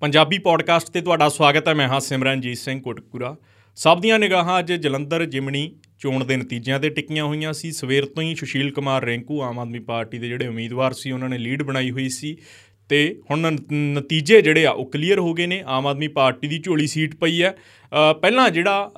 Punjabi 0.00 0.38
podcast 0.38 0.88
ਤੇ 0.90 1.00
ਤੁਹਾਡਾ 1.00 1.28
ਸਵਾਗਤ 1.28 1.68
ਹੈ। 1.68 1.74
ਮੈਂ 1.74 1.88
ਹਾਂ 1.88 2.00
ਸਿਮਰਨਜੀਤ 2.00 2.56
ਸਿੰਘ 2.58 2.80
ਕੋਟਕਪੂਰਾ। 2.80 3.36
ਸਭ 3.76 4.00
ਦੀਆਂ 4.00 4.18
ਨਿਗਾਹਾਂ 4.18 4.58
ਅੱਜ 4.58 4.72
ਜਲੰਧਰ 4.72 5.24
ਜਿਮਣੀ 5.24 5.70
ਚੋਣ 5.98 6.24
ਦੇ 6.24 6.36
ਨਤੀਜਿਆਂ 6.36 6.80
ਤੇ 6.80 6.88
ਟਿਕੀਆਂ 6.88 7.24
ਹੋਈਆਂ 7.24 7.52
ਸੀ। 7.52 7.70
ਸਵੇਰ 7.72 8.04
ਤੋਂ 8.04 8.22
ਹੀ 8.22 8.34
ਸੁਸ਼ੀਲ 8.34 8.70
ਕੁਮਾਰ 8.70 9.04
ਰੈਂਕੂ 9.04 9.40
ਆਮ 9.42 9.58
ਆਦਮੀ 9.58 9.78
ਪਾਰਟੀ 9.78 10.18
ਦੇ 10.18 10.28
ਜਿਹੜੇ 10.28 10.46
ਉਮੀਦਵਾਰ 10.46 10.92
ਸੀ, 10.92 11.10
ਉਹਨਾਂ 11.10 11.28
ਨੇ 11.28 11.38
ਲੀਡ 11.38 11.62
ਬਣਾਈ 11.62 11.90
ਹੋਈ 11.90 12.08
ਸੀ। 12.08 12.36
ਤੇ 12.88 13.20
ਹੁਣ 13.30 13.56
ਨਤੀਜੇ 13.72 14.42
ਜਿਹੜੇ 14.42 14.66
ਆ, 14.66 14.70
ਉਹ 14.70 14.90
ਕਲੀਅਰ 14.90 15.18
ਹੋ 15.18 15.32
ਗਏ 15.34 15.46
ਨੇ। 15.46 15.62
ਆਮ 15.66 15.86
ਆਦਮੀ 15.86 16.08
ਪਾਰਟੀ 16.08 16.48
ਦੀ 16.48 16.58
ਝੋਲੀ 16.58 16.86
ਸੀਟ 16.86 17.14
ਪਈ 17.14 17.42
ਹੈ। 17.42 17.56
ਪਹਿਲਾਂ 18.20 18.50
ਜਿਹੜਾ 18.50 18.92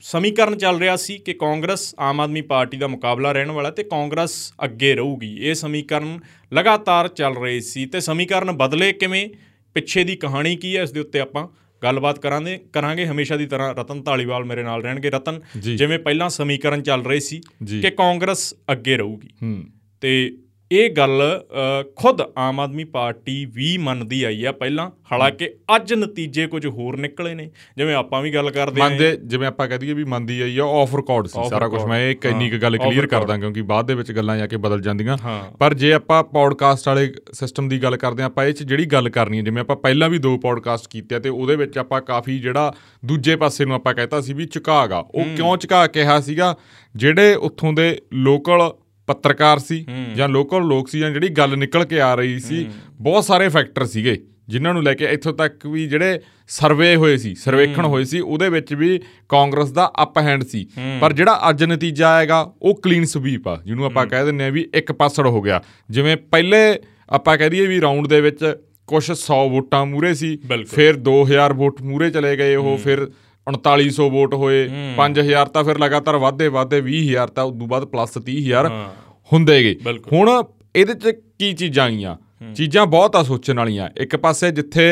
ਸਮੀਕਰਨ 0.00 0.58
ਚੱਲ 0.58 0.78
ਰਿਹਾ 0.78 0.96
ਸੀ 0.96 1.18
ਕਿ 1.18 1.32
ਕਾਂਗਰਸ 1.32 1.94
ਆਮ 2.00 2.20
ਆਦਮੀ 2.20 2.40
ਪਾਰਟੀ 2.40 2.76
ਦਾ 2.76 2.86
ਮੁਕਾਬਲਾ 2.86 3.32
ਰਹਿਣ 3.32 3.50
ਵਾਲਾ 3.50 3.70
ਤੇ 3.70 3.82
ਕਾਂਗਰਸ 3.82 4.52
ਅੱਗੇ 4.64 4.94
ਰਹੂਗੀ। 4.94 5.36
ਇਹ 5.40 5.54
ਸਮੀਕਰਨ 5.54 6.18
ਲਗਾਤਾਰ 6.54 7.08
ਚੱਲ 7.08 7.36
ਰਹੇ 7.36 7.60
ਸੀ। 7.60 7.86
ਤੇ 7.86 8.00
ਸਮੀਕਰਨ 8.00 8.52
ਬਦਲੇ 8.52 8.92
ਕਿਵੇਂ? 8.92 9.28
ਪਿੱਛੇ 9.74 10.04
ਦੀ 10.04 10.16
ਕਹਾਣੀ 10.16 10.56
ਕੀ 10.56 10.76
ਹੈ 10.76 10.82
ਇਸ 10.82 10.92
ਦੇ 10.92 11.00
ਉੱਤੇ 11.00 11.20
ਆਪਾਂ 11.20 11.46
ਗੱਲਬਾਤ 11.82 12.18
ਕਰਾਂਗੇ 12.18 12.58
ਕਰਾਂਗੇ 12.72 13.06
ਹਮੇਸ਼ਾ 13.06 13.36
ਦੀ 13.36 13.46
ਤਰ੍ਹਾਂ 13.46 13.74
ਰਤਨ 13.74 14.02
ਢਾਲੀਵਾਲ 14.02 14.44
ਮੇਰੇ 14.44 14.62
ਨਾਲ 14.62 14.82
ਰਹਿਣਗੇ। 14.82 15.10
ਰਤਨ 15.10 15.40
ਜਿਵੇਂ 15.56 15.98
ਪਹਿਲਾਂ 15.98 16.28
ਸਮੀਕਰਨ 16.28 16.82
ਚੱਲ 16.82 17.04
ਰਹੇ 17.04 17.20
ਸੀ 17.20 17.40
ਕਿ 17.82 17.90
ਕਾਂਗਰਸ 17.90 18.54
ਅੱਗੇ 18.72 18.96
ਰਹੂਗੀ 18.96 19.28
ਤੇ 20.00 20.12
ਇਹ 20.74 20.90
ਗੱਲ 20.90 21.22
ਖੁਦ 21.96 22.22
ਆਮ 22.38 22.60
ਆਦਮੀ 22.60 22.84
ਪਾਰਟੀ 22.84 23.44
ਵੀ 23.44 23.78
ਮੰਨਦੀ 23.78 24.22
ਆਈ 24.24 24.44
ਆ 24.44 24.52
ਪਹਿਲਾਂ। 24.52 24.90
ਹਾਲਾਂਕਿ 25.12 25.50
ਅੱਜ 25.76 25.92
ਨਤੀਜੇ 25.94 26.46
ਕੁਝ 26.46 26.66
ਹੋਰ 26.66 26.96
ਨਿਕਲੇ 26.96 27.34
ਨੇ 27.34 27.50
ਜਿਵੇਂ 27.76 27.94
ਆਪਾਂ 27.94 28.22
ਵੀ 28.22 28.34
ਗੱਲ 28.34 28.50
ਕਰਦੇ 28.50 28.80
ਆਂ 28.80 28.88
ਮੰਨਦੇ 28.90 29.16
ਜਿਵੇਂ 29.24 29.48
ਆਪਾਂ 29.48 29.68
ਕਹ 29.68 29.74
ਦਈਏ 29.74 29.92
ਵੀ 29.92 30.04
ਮੰਨਦੀ 30.04 30.40
ਆਈ 30.40 30.58
ਆ 30.58 30.64
ਆਫ 30.64 30.96
ਰਿਕਾਰਡ 30.96 31.26
ਸੀ 31.26 31.48
ਸਾਰਾ 31.48 31.68
ਕੁਝ 31.68 31.82
ਮੈਂ 31.84 32.10
ਇੱਕ 32.10 32.24
ਇੰਨੀ 32.24 32.50
ਕੁ 32.50 32.58
ਗੱਲ 32.58 32.78
ਕਲੀਅਰ 32.78 33.06
ਕਰਦਾ 33.06 33.36
ਕਿਉਂਕਿ 33.36 33.62
ਬਾਅਦ 33.62 33.86
ਦੇ 33.86 33.94
ਵਿੱਚ 33.94 34.12
ਗੱਲਾਂ 34.12 34.36
ਜਾ 34.38 34.46
ਕੇ 34.46 34.56
ਬਦਲ 34.56 34.80
ਜਾਂਦੀਆਂ। 34.80 35.16
ਪਰ 35.58 35.74
ਜੇ 35.74 35.92
ਆਪਾਂ 35.92 36.24
ਪੌਡਕਾਸਟ 36.24 36.88
ਵਾਲੇ 36.88 37.12
ਸਿਸਟਮ 37.32 37.68
ਦੀ 37.68 37.82
ਗੱਲ 37.82 37.96
ਕਰਦੇ 37.96 38.22
ਆਂ 38.22 38.26
ਆਪਾਂ 38.26 38.44
ਇਹ 38.44 38.52
ਚ 38.52 38.62
ਜਿਹੜੀ 38.62 38.86
ਗੱਲ 38.86 39.08
ਕਰਨੀ 39.08 39.38
ਹੈ 39.38 39.42
ਜਿਵੇਂ 39.42 39.60
ਆਪਾਂ 39.60 39.76
ਪਹਿਲਾਂ 39.76 40.08
ਵੀ 40.08 40.18
ਦੋ 40.18 40.36
ਪੌਡਕਾਸਟ 40.38 40.88
ਕੀਤੇ 40.90 41.20
ਤੇ 41.20 41.28
ਉਹਦੇ 41.28 41.56
ਵਿੱਚ 41.56 41.78
ਆਪਾਂ 41.78 42.00
ਕਾਫੀ 42.00 42.38
ਜਿਹੜਾ 42.38 42.72
ਦੂਜੇ 43.04 43.36
ਪਾਸੇ 43.36 43.64
ਨੂੰ 43.64 43.76
ਆਪਾਂ 43.76 43.94
ਕਹਿਤਾ 43.94 44.20
ਸੀ 44.20 44.32
ਵੀ 44.32 44.46
ਝੁਕਾਗਾ 44.46 44.98
ਉਹ 44.98 45.24
ਕਿਉਂ 45.36 45.56
ਝੁਕਾ 45.56 45.86
ਕਿਹਾ 45.86 46.20
ਸੀਗਾ? 46.20 46.56
ਜਿਹੜੇ 46.96 47.34
ਉੱਥੋਂ 47.34 47.72
ਦੇ 47.72 48.00
ਲੋਕਲ 48.12 48.70
ਪੱਤਰਕਾਰ 49.06 49.58
ਸੀ 49.58 49.86
ਜਾਂ 50.14 50.28
ਲੋਕਲ 50.28 50.62
ਲੋਕ 50.62 50.88
ਸੀ 50.88 50.98
ਜਾਂ 50.98 51.10
ਜਿਹੜੀ 51.10 51.28
ਗੱਲ 51.28 51.56
ਨਿਕਲ 51.58 51.84
ਕੇ 51.84 52.00
ਆ 52.00 52.14
ਰਹੀ 52.14 52.38
ਸੀ 52.40 52.66
ਬਹੁਤ 53.00 53.24
ਸਾਰੇ 53.24 53.48
ਫੈਕਟਰ 53.48 53.84
ਸੀਗੇ 53.86 54.22
ਜਿਨ੍ਹਾਂ 54.48 54.74
ਨੂੰ 54.74 54.82
ਲੈ 54.82 54.94
ਕੇ 54.94 55.04
ਇੱਥੋਂ 55.04 55.32
ਤੱਕ 55.32 55.66
ਵੀ 55.66 55.86
ਜਿਹੜੇ 55.86 56.20
ਸਰਵੇ 56.48 56.96
ਹੋਏ 56.96 57.16
ਸੀ 57.16 57.34
ਸਰਵੇਖਣ 57.34 57.86
ਹੋਏ 57.86 58.04
ਸੀ 58.04 58.20
ਉਹਦੇ 58.20 58.48
ਵਿੱਚ 58.48 58.74
ਵੀ 58.74 59.00
ਕਾਂਗਰਸ 59.28 59.70
ਦਾ 59.70 59.92
ਅਪ 60.02 60.18
ਹੈਂਡ 60.18 60.44
ਸੀ। 60.44 60.66
ਪਰ 61.00 61.12
ਜਿਹੜਾ 61.12 61.40
ਅੱਜ 61.50 61.64
ਨਤੀਜਾ 61.64 62.08
ਆਏਗਾ 62.08 62.52
ਉਹ 62.62 62.74
ਕਲੀਨ 62.74 63.04
ਸਵੀਪ 63.04 63.48
ਆ 63.48 63.62
ਜਿਹਨੂੰ 63.64 63.84
ਆਪਾਂ 63.84 64.06
ਕਹਿ 64.06 64.24
ਦਿੰਨੇ 64.24 64.44
ਆ 64.44 64.48
ਵੀ 64.48 64.68
ਇੱਕ 64.74 64.92
ਪਾਸੜ 64.92 65.26
ਹੋ 65.26 65.42
ਗਿਆ। 65.42 65.62
ਜਿਵੇਂ 65.90 66.16
ਪਹਿਲੇ 66.16 66.78
ਆਪਾਂ 67.10 67.36
ਕਹਿ 67.38 67.50
ਦਈਏ 67.50 67.66
ਵੀ 67.66 67.80
ਰਾਉਂਡ 67.80 68.06
ਦੇ 68.06 68.20
ਵਿੱਚ 68.20 68.56
ਕੁਝ 68.86 69.04
100 69.10 69.42
ਵੋਟਾਂ 69.50 69.86
ਮੂਰੇ 69.86 70.14
ਸੀ 70.14 70.38
ਫਿਰ 70.66 70.94
2000 71.08 71.52
ਵੋਟ 71.54 71.82
ਮੂਰੇ 71.82 72.10
ਚਲੇ 72.10 72.36
ਗਏ 72.36 72.56
ਉਹ 72.56 72.76
ਫਿਰ 72.78 73.08
3900 73.46 74.08
ਵੋਟ 74.10 74.34
ਹੋਏ 74.34 74.60
5000 74.98 75.48
ਤਾਂ 75.54 75.64
ਫਿਰ 75.64 75.78
ਲਗਾਤਾਰ 75.78 76.16
ਵਾਧੇ 76.16 76.48
ਵਾਧੇ 76.48 76.80
20000 76.82 77.32
ਤਾਂ 77.34 77.44
ਉਦੋਂ 77.44 77.66
ਬਾਅਦ 77.66 77.84
ਪਲੱਸ 77.84 78.18
30000 78.20 78.70
ਹੁੰਦੇਗੇ 79.32 79.74
ਹੁਣ 80.12 80.30
ਇਹਦੇ 80.76 80.94
ਚ 80.94 81.14
ਕੀ 81.38 81.52
ਚੀਜ਼ਾਂ 81.52 81.84
ਆਈਆਂ? 81.84 82.16
ਚੀਜ਼ਾਂ 82.54 82.86
ਬਹੁਤ 82.86 83.16
ਆ 83.16 83.22
ਸੋਚਣ 83.22 83.58
ਵਾਲੀਆਂ। 83.58 83.88
ਇੱਕ 84.00 84.16
ਪਾਸੇ 84.16 84.50
ਜਿੱਥੇ 84.50 84.86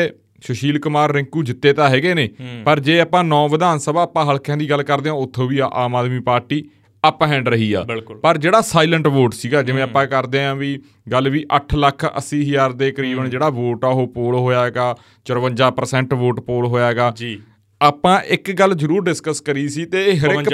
ਸੁਸ਼ੀਲ 0.47 0.79
ਕੁਮਾਰ 0.79 1.11
ਰਿੰਕੂ 1.11 1.43
ਜਿੱਤੇ 1.43 1.73
ਤਾਂ 1.73 1.89
ਹੈਗੇ 1.89 2.13
ਨੇ 2.13 2.29
ਪਰ 2.65 2.79
ਜੇ 2.79 2.99
ਆਪਾਂ 2.99 3.23
ਨੌ 3.23 3.47
ਵਿਧਾਨ 3.49 3.77
ਸਭਾ 3.79 4.01
ਆਪਾਂ 4.03 4.25
ਹਲਕਿਆਂ 4.25 4.57
ਦੀ 4.57 4.69
ਗੱਲ 4.69 4.83
ਕਰਦੇ 4.83 5.09
ਹਾਂ 5.09 5.15
ਉੱਥੋਂ 5.15 5.47
ਵੀ 5.47 5.59
Aam 5.73 5.95
Aadmi 5.95 6.19
party 6.19 6.63
up 7.03 7.23
hand 7.23 7.49
ਰਹੀ 7.49 7.71
ਆ। 7.73 7.85
ਪਰ 8.23 8.37
ਜਿਹੜਾ 8.37 8.61
ਸਾਇਲੈਂਟ 8.61 9.07
ਵੋਟ 9.07 9.33
ਸੀਗਾ 9.33 9.61
ਜਿਵੇਂ 9.61 9.83
ਆਪਾਂ 9.83 10.05
ਕਰਦੇ 10.07 10.43
ਆਂ 10.43 10.55
ਵੀ 10.55 10.77
ਗੱਲ 11.11 11.29
ਵੀ 11.29 11.45
8 11.55 11.75
ਲੱਖ 11.75 12.05
80 12.19 12.41
ਹਜ਼ਾਰ 12.41 12.71
ਦੇ 12.73 12.91
ਕਰੀਬਨ 12.91 13.29
ਜਿਹੜਾ 13.29 13.49
ਵੋਟ 13.49 13.85
ਆ 13.85 13.87
ਉਹ 13.87 14.07
ਪੋਲ 14.07 14.35
ਹੋਇਆ 14.35 14.63
ਹੈਗਾ 14.65 14.95
54% 15.25 16.15
ਵੋਟ 16.15 16.39
ਪੋਲ 16.39 16.65
ਹੋਇਆ 16.65 16.85
ਹੈਗਾ 16.87 17.11
ਜੀ। 17.15 17.39
ਆਪਾਂ 17.83 18.19
ਇੱਕ 18.27 18.51
ਗੱਲ 18.51 18.73
ਜ਼ਰੂਰ 18.75 19.03
ਡਿਸਕਸ 19.03 19.41
ਕਰੀ 19.41 19.67
ਸੀ 19.69 19.85
ਤੇ 19.85 20.03
ਇਹ 20.05 20.19
ਹਰ 20.19 20.31
ਇੱਕ 20.31 20.49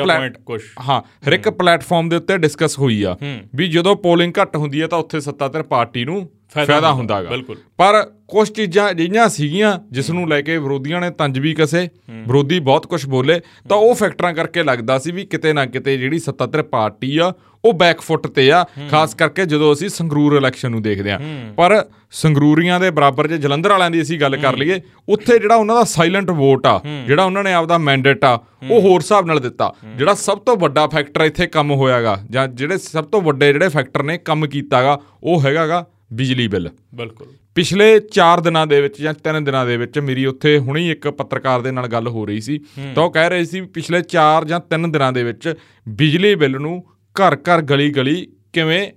ਹਾਂ 0.89 1.01
ਹਰ 1.27 1.33
ਇੱਕ 1.33 1.49
ਪਲੇਟਫਾਰਮ 1.49 2.09
ਦੇ 2.09 2.15
ਉੱਤੇ 2.15 2.37
ਡਿਸਕਸ 2.37 2.77
ਹੋਈ 2.79 3.01
ਆ 3.03 3.15
ਵੀ 3.55 3.67
ਜਦੋਂ 3.67 3.95
ਪੋਲਿੰਗ 3.95 4.33
ਘੱਟ 4.41 4.55
ਹੁੰਦੀ 4.55 4.81
ਹੈ 4.81 4.87
ਤਾਂ 4.87 4.99
ਉੱਥੇ 4.99 5.19
ਸੱਤਾਧਰ 5.19 5.63
ਪਾਰਟੀ 5.63 6.05
ਨੂੰ 6.05 6.27
ਫਾਇਦਾ 6.55 6.91
ਹੁੰਦਾਗਾ 6.91 7.29
ਪਰ 7.77 8.11
ਕੁਝ 8.27 8.49
ਚੀਜ਼ਾਂ 8.49 8.93
ਜਿਹੀਆਂ 8.93 9.29
ਸੀਗੀਆਂ 9.29 9.79
ਜਿਸ 9.91 10.09
ਨੂੰ 10.09 10.29
ਲੈ 10.29 10.41
ਕੇ 10.41 10.57
ਵਿਰੋਧੀਆਂ 10.57 11.01
ਨੇ 11.01 11.09
ਤੰਜ 11.09 11.39
ਵੀ 11.39 11.53
ਕਸੇ 11.53 11.87
ਵਿਰੋਧੀ 12.09 12.59
ਬਹੁਤ 12.59 12.87
ਕੁਝ 12.87 13.05
ਬੋਲੇ 13.05 13.39
ਤਾਂ 13.69 13.77
ਉਹ 13.77 13.95
ਫੈਕਟਰਾਂ 13.95 14.33
ਕਰਕੇ 14.33 14.63
ਲੱਗਦਾ 14.63 14.97
ਸੀ 14.99 15.11
ਵੀ 15.11 15.25
ਕਿਤੇ 15.25 15.53
ਨਾ 15.53 15.65
ਕਿਤੇ 15.65 15.97
ਜਿਹੜੀ 15.97 16.19
ਸੱਤਾਧਰ 16.19 16.63
ਪਾਰਟੀ 16.63 17.17
ਆ 17.17 17.33
ਉਹ 17.65 17.73
ਬੈਕਫੁੱਟ 17.73 18.27
ਤੇ 18.27 18.51
ਆ 18.51 18.65
ਖਾਸ 18.91 19.15
ਕਰਕੇ 19.15 19.45
ਜਦੋਂ 19.45 19.73
ਅਸੀਂ 19.73 19.89
ਸੰਗਰੂਰ 19.89 20.35
ਇਲੈਕਸ਼ਨ 20.35 20.71
ਨੂੰ 20.71 20.81
ਦੇਖਦੇ 20.81 21.11
ਆ 21.11 21.19
ਪਰ 21.57 21.85
ਸੰਗਰੂਰੀਆਂ 22.11 22.79
ਦੇ 22.79 22.89
ਬਰਾਬਰ 22.91 23.27
ਜੇ 23.27 23.37
ਜਲੰਧਰ 23.37 23.69
ਵਾਲਿਆਂ 23.69 23.91
ਦੀ 23.91 24.01
ਅਸੀਂ 24.01 24.19
ਗੱਲ 24.19 24.37
ਕਰ 24.37 24.57
ਲਈਏ 24.57 24.79
ਉੱਥੇ 25.09 25.39
ਜਿਹੜਾ 25.39 25.55
ਉਹਨਾਂ 25.55 25.75
ਦਾ 25.75 25.83
ਸਾਇਲੈਂਟ 25.83 26.31
ਵੋਟ 26.31 26.67
ਆ 26.67 26.81
ਜਿਹੜਾ 27.07 27.23
ਉਹਨਾਂ 27.23 27.43
ਨੇ 27.43 27.53
ਆਪਦਾ 27.53 27.77
ਮੈਂਡੇਟ 27.77 28.25
ਆ 28.25 28.39
ਉਹ 28.71 28.81
ਹੋਰ 28.81 29.01
ਹਿਸਾਬ 29.01 29.25
ਨਾਲ 29.25 29.39
ਦਿੱਤਾ। 29.39 29.73
ਜਿਹੜਾ 29.97 30.13
ਸਭ 30.13 30.37
ਤੋਂ 30.37 30.57
ਵੱਡਾ 30.57 30.87
ਫੈਕਟਰ 30.87 31.21
ਇੱਥੇ 31.21 31.47
ਕੰਮ 31.47 31.71
ਹੋਇਆਗਾ 31.71 32.17
ਜਾਂ 32.29 32.47
ਜਿਹੜੇ 32.47 32.77
ਸਭ 32.77 33.05
ਤੋਂ 33.05 33.21
ਵੱਡੇ 33.21 33.53
ਜਿਹੜੇ 33.53 33.69
ਫੈਕਟਰ 33.69 34.03
ਨੇ 34.03 34.17
ਕੰਮ 34.17 34.47
ਕੀਤਾਗਾ 34.47 34.99
ਉਹ 35.23 35.41
ਹੈਗਾਗਾ 35.41 35.85
ਬਿਜਲੀ 36.13 36.47
ਬਿੱਲ। 36.47 36.69
ਬਿਲਕੁਲ। 36.95 37.27
ਪਿਛਲੇ 37.55 37.99
4 38.11 38.41
ਦਿਨਾਂ 38.41 38.67
ਦੇ 38.67 38.81
ਵਿੱਚ 38.81 39.01
ਜਾਂ 39.01 39.13
3 39.23 39.43
ਦਿਨਾਂ 39.45 39.65
ਦੇ 39.65 39.77
ਵਿੱਚ 39.77 39.99
ਮੇਰੀ 39.99 40.25
ਉੱਥੇ 40.25 40.57
ਹੁਣੇ 40.57 40.89
ਇੱਕ 40.89 41.07
ਪੱਤਰਕਾਰ 41.07 41.61
ਦੇ 41.61 41.71
ਨਾਲ 41.71 41.87
ਗੱਲ 41.87 42.07
ਹੋ 42.07 42.25
ਰਹੀ 42.25 42.41
ਸੀ। 42.41 42.59
ਤਾਂ 42.95 43.03
ਉਹ 43.03 43.11
ਕਹਿ 43.11 43.29
ਰਹੇ 43.29 43.45
ਸੀ 43.45 43.61
ਪਿਛਲੇ 43.61 44.01
4 44.01 44.45
ਜਾਂ 44.45 44.59
3 44.69 44.91
ਦਿਨਾਂ 44.91 45.11
ਦੇ 45.13 45.23
ਵਿੱਚ 45.23 45.53
ਬਿਜਲੀ 45.89 46.35
ਬਿੱਲ 46.35 46.59
ਨੂੰ 46.59 46.83
ਘਰ 47.15 47.35
ਘਰ 47.35 47.61
ਗਲੀ 47.61 47.89
ਗਲੀ 47.89 48.27
ਕਿਵੇਂ 48.53 48.87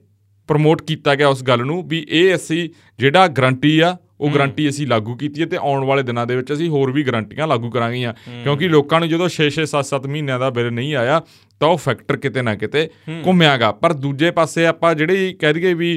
ਪ੍ਰਮੋਟ 0.48 0.82
ਕੀਤਾ 0.82 1.14
ਗਿਆ 1.14 1.28
ਉਸ 1.28 1.42
ਗੱਲ 1.42 1.64
ਨੂੰ 1.64 1.82
ਵੀ 1.88 2.06
ਇਹ 2.08 2.34
ਅਸੀਂ 2.34 2.68
ਜਿਹੜਾ 2.98 3.26
ਗਰੰਟੀ 3.28 3.78
ਆ 3.80 3.96
ਉਹ 4.20 4.30
ਗਰੰਟੀ 4.30 4.68
ਅਸੀਂ 4.68 4.86
ਲਾਗੂ 4.86 5.14
ਕੀਤੀ 5.16 5.40
ਹੈ 5.40 5.46
ਤੇ 5.46 5.56
ਆਉਣ 5.56 5.84
ਵਾਲੇ 5.84 6.02
ਦਿਨਾਂ 6.02 6.26
ਦੇ 6.26 6.36
ਵਿੱਚ 6.36 6.52
ਅਸੀਂ 6.52 6.68
ਹੋਰ 6.68 6.90
ਵੀ 6.92 7.02
ਗਰੰਟੀਆਂ 7.02 7.46
ਲਾਗੂ 7.48 7.70
ਕਰਾਂਗੀਆਂ। 7.70 8.12
ਕਿਉਂਕਿ 8.42 8.68
ਲੋਕਾਂ 8.68 9.00
ਨੂੰ 9.00 9.08
ਜਦੋਂ 9.08 9.28
6-6 9.28 9.64
7-7 9.66 10.06
ਮਹੀਨਿਆਂ 10.06 10.38
ਦਾ 10.38 10.50
ਬਿੱਲ 10.50 10.70
ਨਹੀਂ 10.72 10.94
ਆਇਆ 10.94 11.20
ਤਾਂ 11.60 11.68
ਉਹ 11.68 11.76
ਫੈਕਟਰ 11.76 12.16
ਕਿਤੇ 12.16 12.42
ਨਾ 12.42 12.54
ਕਿਤੇ 12.54 12.88
ਘੁੰਮਿਆਗਾ। 13.26 13.72
ਪਰ 13.72 13.92
ਦੂਜੇ 13.92 14.30
ਪਾਸੇ 14.30 14.66
ਆਪਾਂ 14.66 14.94
ਜਿਹੜੀ 14.94 15.32
ਕਹਿ 15.32 15.54
ਦਈਏ 15.54 15.74
ਵੀ 15.74 15.90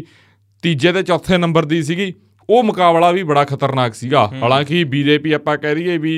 ਤੀਜੇ 0.66 0.92
ਤੇ 0.92 1.04
ਚੌਥੇ 1.04 1.38
ਨੰਬਰ 1.38 1.66
ਦੀ 1.66 1.84
ਸੀਗੀ। 1.84 2.14
ਉਹ 2.50 2.64
ਮੁਕਾਬਲਾ 2.64 3.12
ਵੀ 3.12 3.24
ਬੜਾ 3.24 3.44
ਖਤਰਨਾਕ 3.44 3.94
ਸੀਗਾ। 3.94 4.26
ਹਾਲਾਂਕਿ 4.42 4.84
ਬੀਜੇਪੀ 4.84 5.32
ਆਪਾਂ 5.32 5.58
ਕਹਿ 5.58 5.74
ਰਹੀਏ 5.76 5.98
ਵੀ 5.98 6.14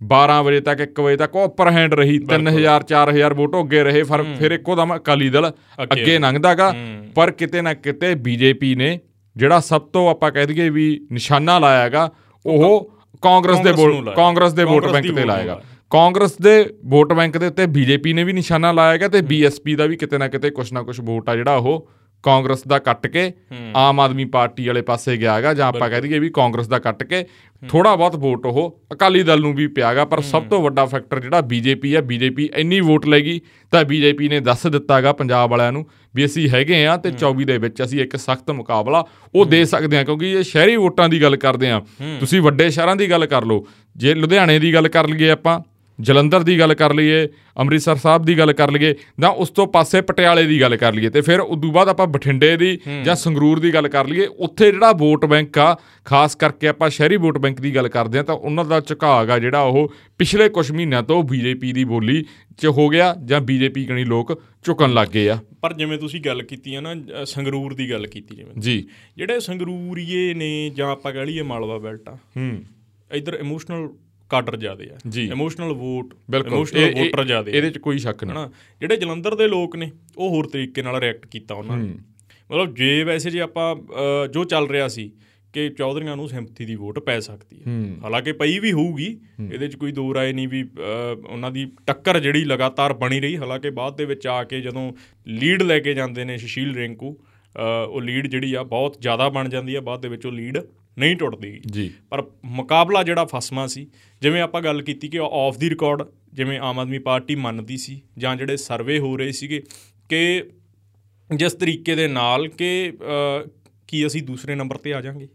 12 0.00 0.42
ਵਜੇ 0.42 0.60
ਤੱਕ 0.60 0.80
1 0.80 1.00
ਵਜੇ 1.00 1.16
ਤੱਕ 1.16 1.36
ਉੱਪਰ 1.36 1.70
ਹੈਂਡ 1.70 1.94
ਰਹੀ। 1.94 2.18
3000 2.18 2.82
4000 2.82 3.34
ਵੋਟ 3.34 3.56
ਅੱਗੇ 3.60 3.82
ਰਹੇ। 3.82 4.02
ਫਿਰ 4.02 4.22
ਫਿਰ 4.38 4.52
ਇੱਕੋ 4.52 4.76
ਦਮ 4.76 4.96
ਅਕਾਲੀ 4.96 5.28
ਦਲ 5.28 5.50
ਅੱਗੇ 5.82 6.18
ਲੰਘਦਾਗਾ। 6.18 6.74
ਪਰ 7.14 7.30
ਕਿਤੇ 7.30 7.62
ਨਾ 7.62 7.74
ਕਿਤੇ 7.74 8.14
ਬੀਜੇਪੀ 8.14 8.74
ਨੇ 8.74 8.98
ਜਿਹੜਾ 9.36 9.60
ਸਭ 9.60 9.82
ਤੋਂ 9.82 10.08
ਆਪਾਂ 10.10 10.30
ਕਹਿ 10.32 10.46
ਦਈਏ 10.46 10.68
ਵੀ 10.68 11.06
ਨਿਸ਼ਾਨਾ 11.12 11.58
ਲਾਇਆਗਾ 11.58 12.10
ਉਹ 12.46 12.92
ਕਾਂਗਰਸ 13.22 13.60
ਦੇ 13.60 13.72
ਵੋਟ 13.72 14.08
ਕਾਂਗਰਸ 14.16 14.52
ਦੇ 14.52 14.64
ਵੋਟ 14.64 14.86
ਬੈਂਕ 14.86 15.14
ਤੇ 15.16 15.24
ਲਾਏਗਾ 15.24 15.60
ਕਾਂਗਰਸ 15.90 16.36
ਦੇ 16.42 16.54
ਵੋਟ 16.84 17.12
ਬੈਂਕ 17.12 17.36
ਦੇ 17.38 17.46
ਉੱਤੇ 17.46 17.66
ਬੀਜੇਪੀ 17.66 18.12
ਨੇ 18.12 18.24
ਵੀ 18.24 18.32
ਨਿਸ਼ਾਨਾ 18.32 18.72
ਲਾਇਆਗਾ 18.72 19.08
ਤੇ 19.08 19.20
ਬੀਐਸਪੀ 19.22 19.74
ਦਾ 19.74 19.86
ਵੀ 19.86 19.96
ਕਿਤੇ 19.96 20.18
ਨਾ 20.18 20.28
ਕਿਤੇ 20.28 20.50
ਕੁਛ 20.50 20.72
ਨਾ 20.72 20.82
ਕੁਛ 20.82 21.00
ਵੋਟ 21.00 21.28
ਆ 21.28 21.36
ਜਿਹੜਾ 21.36 21.56
ਉਹ 21.56 21.88
ਕਾਂਗਰਸ 22.22 22.62
ਦਾ 22.68 22.78
ਕੱਟ 22.78 23.06
ਕੇ 23.06 23.32
ਆਮ 23.76 24.00
ਆਦਮੀ 24.00 24.24
ਪਾਰਟੀ 24.24 24.66
ਵਾਲੇ 24.66 24.82
ਪਾਸੇ 24.82 25.16
ਗਿਆ 25.16 25.34
ਹੈਗਾ 25.34 25.54
ਜਾਂ 25.54 25.66
ਆਪਾਂ 25.66 25.88
ਕਹਿ 25.90 26.00
ਦਈਏ 26.00 26.18
ਵੀ 26.18 26.30
ਕਾਂਗਰਸ 26.30 26.68
ਦਾ 26.68 26.78
ਕੱਟ 26.78 27.02
ਕੇ 27.04 27.24
ਥੋੜਾ 27.68 27.94
ਬਹੁਤ 27.96 28.16
ਵੋਟ 28.16 28.46
ਉਹ 28.46 28.80
ਅਕਾਲੀ 28.92 29.22
ਦਲ 29.22 29.40
ਨੂੰ 29.40 29.54
ਵੀ 29.54 29.66
ਪਿਆਗਾ 29.66 30.04
ਪਰ 30.04 30.20
ਸਭ 30.20 30.42
ਤੋਂ 30.42 30.62
ਵੱਡਾ 30.62 30.84
ਫੈਕਟਰ 30.86 31.20
ਜਿਹੜਾ 31.20 31.40
ਬੀਜੇਪੀ 31.40 31.94
ਹੈ 31.96 32.00
ਬੀਜੇਪੀ 32.00 32.48
ਇੰਨੀ 32.56 32.80
ਵੋਟ 32.80 33.06
ਲੈਗੀ 33.06 33.40
ਤਾਂ 33.72 33.84
ਬੀਜੇਪੀ 33.84 34.28
ਨੇ 34.28 34.40
ਦੱਸ 34.40 34.66
ਦਿੱਤਾਗਾ 34.66 35.12
ਪੰਜਾਬ 35.12 35.50
ਵਾਲਿਆਂ 35.50 35.72
ਨੂੰ 35.72 35.86
ਵੀ 36.14 36.24
ਅਸੀਂ 36.24 36.48
ਹੈਗੇ 36.48 36.86
ਆ 36.86 36.96
ਤੇ 36.96 37.10
24 37.24 37.44
ਦੇ 37.44 37.58
ਵਿੱਚ 37.58 37.82
ਅਸੀਂ 37.82 38.00
ਇੱਕ 38.00 38.16
ਸਖਤ 38.16 38.50
ਮੁਕਾਬਲਾ 38.50 39.04
ਉਹ 39.34 39.46
ਦੇ 39.46 39.64
ਸਕਦੇ 39.64 39.98
ਆ 39.98 40.04
ਕਿਉਂਕਿ 40.04 40.32
ਇਹ 40.32 40.42
ਸ਼ਹਿਰੀ 40.42 40.76
ਵੋਟਾਂ 40.76 41.08
ਦੀ 41.08 41.22
ਗੱਲ 41.22 41.36
ਕਰਦੇ 41.36 41.70
ਆ। 41.70 41.80
ਤੁਸੀਂ 42.20 42.40
ਵੱਡੇ 42.42 42.70
ਸ਼ਹਿਰਾਂ 42.70 42.96
ਦੀ 42.96 43.10
ਗੱਲ 43.10 43.26
ਕਰ 43.26 43.44
ਲਓ 43.44 43.66
ਜੇ 43.96 44.14
ਲੁਧਿਆਣੇ 44.14 44.58
ਦੀ 44.58 44.74
ਗੱਲ 44.74 44.88
ਕਰ 44.88 45.08
ਲਈਏ 45.08 45.30
ਆਪਾਂ 45.30 45.60
ਜਲੰਧਰ 46.00 46.42
ਦੀ 46.42 46.58
ਗੱਲ 46.58 46.74
ਕਰ 46.74 46.94
ਲਈਏ 46.94 47.28
ਅੰਮ੍ਰਿਤਸਰ 47.58 47.96
ਸਾਹਿਬ 47.96 48.24
ਦੀ 48.24 48.38
ਗੱਲ 48.38 48.52
ਕਰ 48.52 48.70
ਲਈਏ 48.70 48.94
ਜਾਂ 49.20 49.30
ਉਸ 49.30 49.50
ਤੋਂ 49.50 49.66
ਪਾਸੇ 49.66 50.00
ਪਟਿਆਲੇ 50.00 50.46
ਦੀ 50.46 50.60
ਗੱਲ 50.60 50.76
ਕਰ 50.76 50.94
ਲਈਏ 50.94 51.10
ਤੇ 51.10 51.20
ਫਿਰ 51.20 51.40
ਉਸ 51.40 51.60
ਤੋਂ 51.62 51.72
ਬਾਅਦ 51.72 51.88
ਆਪਾਂ 51.88 52.06
ਬਠਿੰਡੇ 52.06 52.56
ਦੀ 52.56 52.78
ਜਾਂ 53.04 53.14
ਸੰਗਰੂਰ 53.16 53.58
ਦੀ 53.58 53.74
ਗੱਲ 53.74 53.88
ਕਰ 53.88 54.06
ਲਈਏ 54.06 54.26
ਉੱਥੇ 54.26 54.72
ਜਿਹੜਾ 54.72 54.92
ਵੋਟ 54.92 55.24
ਬੈਂਕ 55.24 55.58
ਆ 55.58 55.76
ਖਾਸ 56.04 56.34
ਕਰਕੇ 56.34 56.68
ਆਪਾਂ 56.68 56.90
ਸ਼ਹਿਰੀ 56.90 57.16
ਵੋਟ 57.16 57.38
ਬੈਂਕ 57.38 57.60
ਦੀ 57.60 57.74
ਗੱਲ 57.74 57.88
ਕਰਦੇ 57.88 58.18
ਆ 58.18 58.22
ਤਾਂ 58.22 58.34
ਉਹਨਾਂ 58.34 58.64
ਦਾ 58.64 58.80
ਝੁਕਾਅ 58.80 59.38
ਜਿਹੜਾ 59.38 59.60
ਉਹ 59.60 59.92
ਪਿਛਲੇ 60.18 60.48
ਕੁਝ 60.48 60.72
ਮਹੀਨਿਆਂ 60.72 61.02
ਤੋਂ 61.02 61.22
ਬੀਜੇਪੀ 61.22 61.72
ਦੀ 61.72 61.84
ਬੋਲੀ 61.84 62.24
'ਚ 62.58 62.66
ਹੋ 62.66 62.88
ਗਿਆ 62.88 63.14
ਜਾਂ 63.24 63.40
ਬੀਜੇਪੀ 63.40 63.84
ਕਣੀ 63.84 64.04
ਲੋਕ 64.04 64.42
ਝੁਕਣ 64.64 64.92
ਲੱਗ 64.94 65.08
ਗਏ 65.08 65.28
ਆ। 65.28 65.38
ਪਰ 65.62 65.72
ਜਿਵੇਂ 65.72 65.98
ਤੁਸੀਂ 65.98 66.20
ਗੱਲ 66.20 66.42
ਕੀਤੀ 66.42 66.74
ਆ 66.74 66.80
ਨਾ 66.80 66.94
ਸੰਗਰੂਰ 67.24 67.74
ਦੀ 67.74 67.90
ਗੱਲ 67.90 68.06
ਕੀਤੀ 68.06 68.36
ਜਿਵੇਂ 68.36 68.52
ਜੀ। 68.58 68.88
ਜਿਹੜੇ 69.16 69.40
ਸੰਗਰੂਰੀਏ 69.40 70.34
ਨੇ 70.34 70.70
ਜਾਂ 70.70 70.88
ਆਪਾਂ 70.88 71.12
ਕਹ 71.12 71.18
ਲਈਏ 71.18 71.42
ਮਾਲਵਾ 71.42 71.78
ਬੈਲਟ 71.78 72.08
ਆ 72.08 72.14
ਹੂੰ। 72.36 72.62
ਇਧਰ 73.14 73.34
ਇਮੋਸ਼ਨਲ 73.40 73.88
ਕਾਡਰ 74.30 74.56
ਜ਼ਿਆਦੇ 74.56 74.88
ਆ। 74.90 74.98
ਇਮੋਸ਼ਨਲ 75.22 75.72
ਵੋਟ 75.74 76.14
ਇਮੋਸ਼ਨਲ 76.36 76.94
ਵੋਟਰ 76.94 77.24
ਜ਼ਿਆਦੇ 77.24 77.52
ਇਹਦੇ 77.52 77.70
'ਚ 77.70 77.78
ਕੋਈ 77.78 77.98
ਸ਼ੱਕ 77.98 78.24
ਨਹੀਂ। 78.24 78.48
ਜਿਹੜੇ 78.80 78.96
ਜਲੰਧਰ 78.96 79.34
ਦੇ 79.34 79.48
ਲੋਕ 79.48 79.76
ਨੇ 79.76 79.90
ਉਹ 80.18 80.30
ਹੋਰ 80.30 80.46
ਤਰੀਕੇ 80.46 80.82
ਨਾਲ 80.82 81.00
ਰਿਐਕਟ 81.00 81.26
ਕੀਤਾ 81.26 81.54
ਉਹਨਾਂ 81.54 81.76
ਨੇ। 81.76 81.94
ਮਤਲਬ 82.50 82.74
ਜੇ 82.74 83.02
ਵੈਸੇ 83.04 83.30
ਜੇ 83.30 83.40
ਆਪਾਂ 83.40 83.74
ਜੋ 84.28 84.44
ਚੱਲ 84.44 84.68
ਰਿਹਾ 84.68 84.88
ਸੀ 84.88 85.10
ਕਿ 85.54 85.68
ਚੌਧਰੀਆਂ 85.68 86.16
ਨੂੰ 86.16 86.28
ਸਿੰਪਥੀ 86.28 86.64
ਦੀ 86.64 86.74
ਵੋਟ 86.74 86.98
ਪੈ 86.98 87.18
ਸਕਦੀ 87.20 87.58
ਹੈ। 87.58 87.72
ਹਾਲਾਂਕਿ 88.02 88.32
ਪਈ 88.32 88.58
ਵੀ 88.58 88.72
ਹੋਊਗੀ 88.72 89.06
ਇਹਦੇ 89.42 89.68
'ਚ 89.68 89.76
ਕੋਈ 89.76 89.92
ਦੋ 89.92 90.14
ਰਾਏ 90.14 90.32
ਨਹੀਂ 90.32 90.48
ਵੀ 90.48 90.64
ਉਹਨਾਂ 91.28 91.50
ਦੀ 91.50 91.66
ਟੱਕਰ 91.86 92.18
ਜਿਹੜੀ 92.20 92.44
ਲਗਾਤਾਰ 92.44 92.92
ਬਣੀ 92.94 93.20
ਰਹੀ। 93.20 93.36
ਹਾਲਾਂਕਿ 93.36 93.70
ਬਾਅਦ 93.70 93.96
ਦੇ 93.96 94.04
ਵਿੱਚ 94.04 94.26
ਆ 94.26 94.42
ਕੇ 94.44 94.60
ਜਦੋਂ 94.60 94.92
ਲੀਡ 95.26 95.62
ਲੈ 95.62 95.78
ਕੇ 95.78 95.94
ਜਾਂਦੇ 95.94 96.24
ਨੇ 96.24 96.36
ਸੁਸ਼ੀਲ 96.38 96.74
ਰਿੰਕੂ 96.74 97.16
ਉਹ 97.88 98.00
ਲੀਡ 98.02 98.26
ਜਿਹੜੀ 98.26 98.54
ਆ 98.54 98.62
ਬਹੁਤ 98.64 98.96
ਜ਼ਿਆਦਾ 99.00 99.28
ਬਣ 99.28 99.48
ਜਾਂਦੀ 99.48 99.74
ਆ। 99.74 99.80
ਬਾਅਦ 99.80 100.02
ਦੇ 100.02 100.08
ਵਿੱਚ 100.08 100.26
ਉਹ 100.26 100.32
ਲੀਡ 100.32 100.58
ਨਹੀਂ 100.98 101.16
ਟੁੱਟਦੀ। 101.16 101.60
ਜੀ। 101.66 101.90
ਪਰ 102.10 102.22
ਮੁਕਾਬਲਾ 102.44 103.02
ਜਿਹੜਾ 103.02 103.24
ਫਸਮਾ 103.24 103.66
ਸੀ 103.66 103.86
ਜਿਵੇਂ 104.22 104.42
ਆਪਾਂ 104.42 104.62
ਗੱਲ 104.62 104.82
ਕੀਤੀ 104.82 105.08
ਕਿ 105.08 105.18
ਆਫ 105.22 105.58
ਦੀ 105.58 105.70
ਰਿਕਾਰਡ 105.70 106.02
ਜਿਵੇਂ 106.32 106.58
ਆਮ 106.58 106.78
ਆਦਮੀ 106.78 106.98
ਪਾਰਟੀ 106.98 107.34
ਮੰਨਦੀ 107.34 107.76
ਸੀ 107.76 108.00
ਜਾਂ 108.18 108.36
ਜਿਹੜੇ 108.36 108.56
ਸਰਵੇ 108.56 108.98
ਹੋ 108.98 109.16
ਰਹੇ 109.16 109.32
ਸੀਗੇ 109.32 109.62
ਕਿ 110.08 110.44
ਜਿਸ 111.36 111.52
ਤਰੀਕੇ 111.52 111.94
ਦੇ 111.94 112.08
ਨਾਲ 112.08 112.48
ਕਿ 112.48 112.92
ਕੀ 113.88 114.06
ਅਸੀਂ 114.06 114.22
ਦੂਸਰੇ 114.22 114.54
ਨੰਬਰ 114.54 114.76
ਤੇ 114.76 114.94
ਆ 114.94 115.00
ਜਾਾਂਗੇ। 115.00 115.28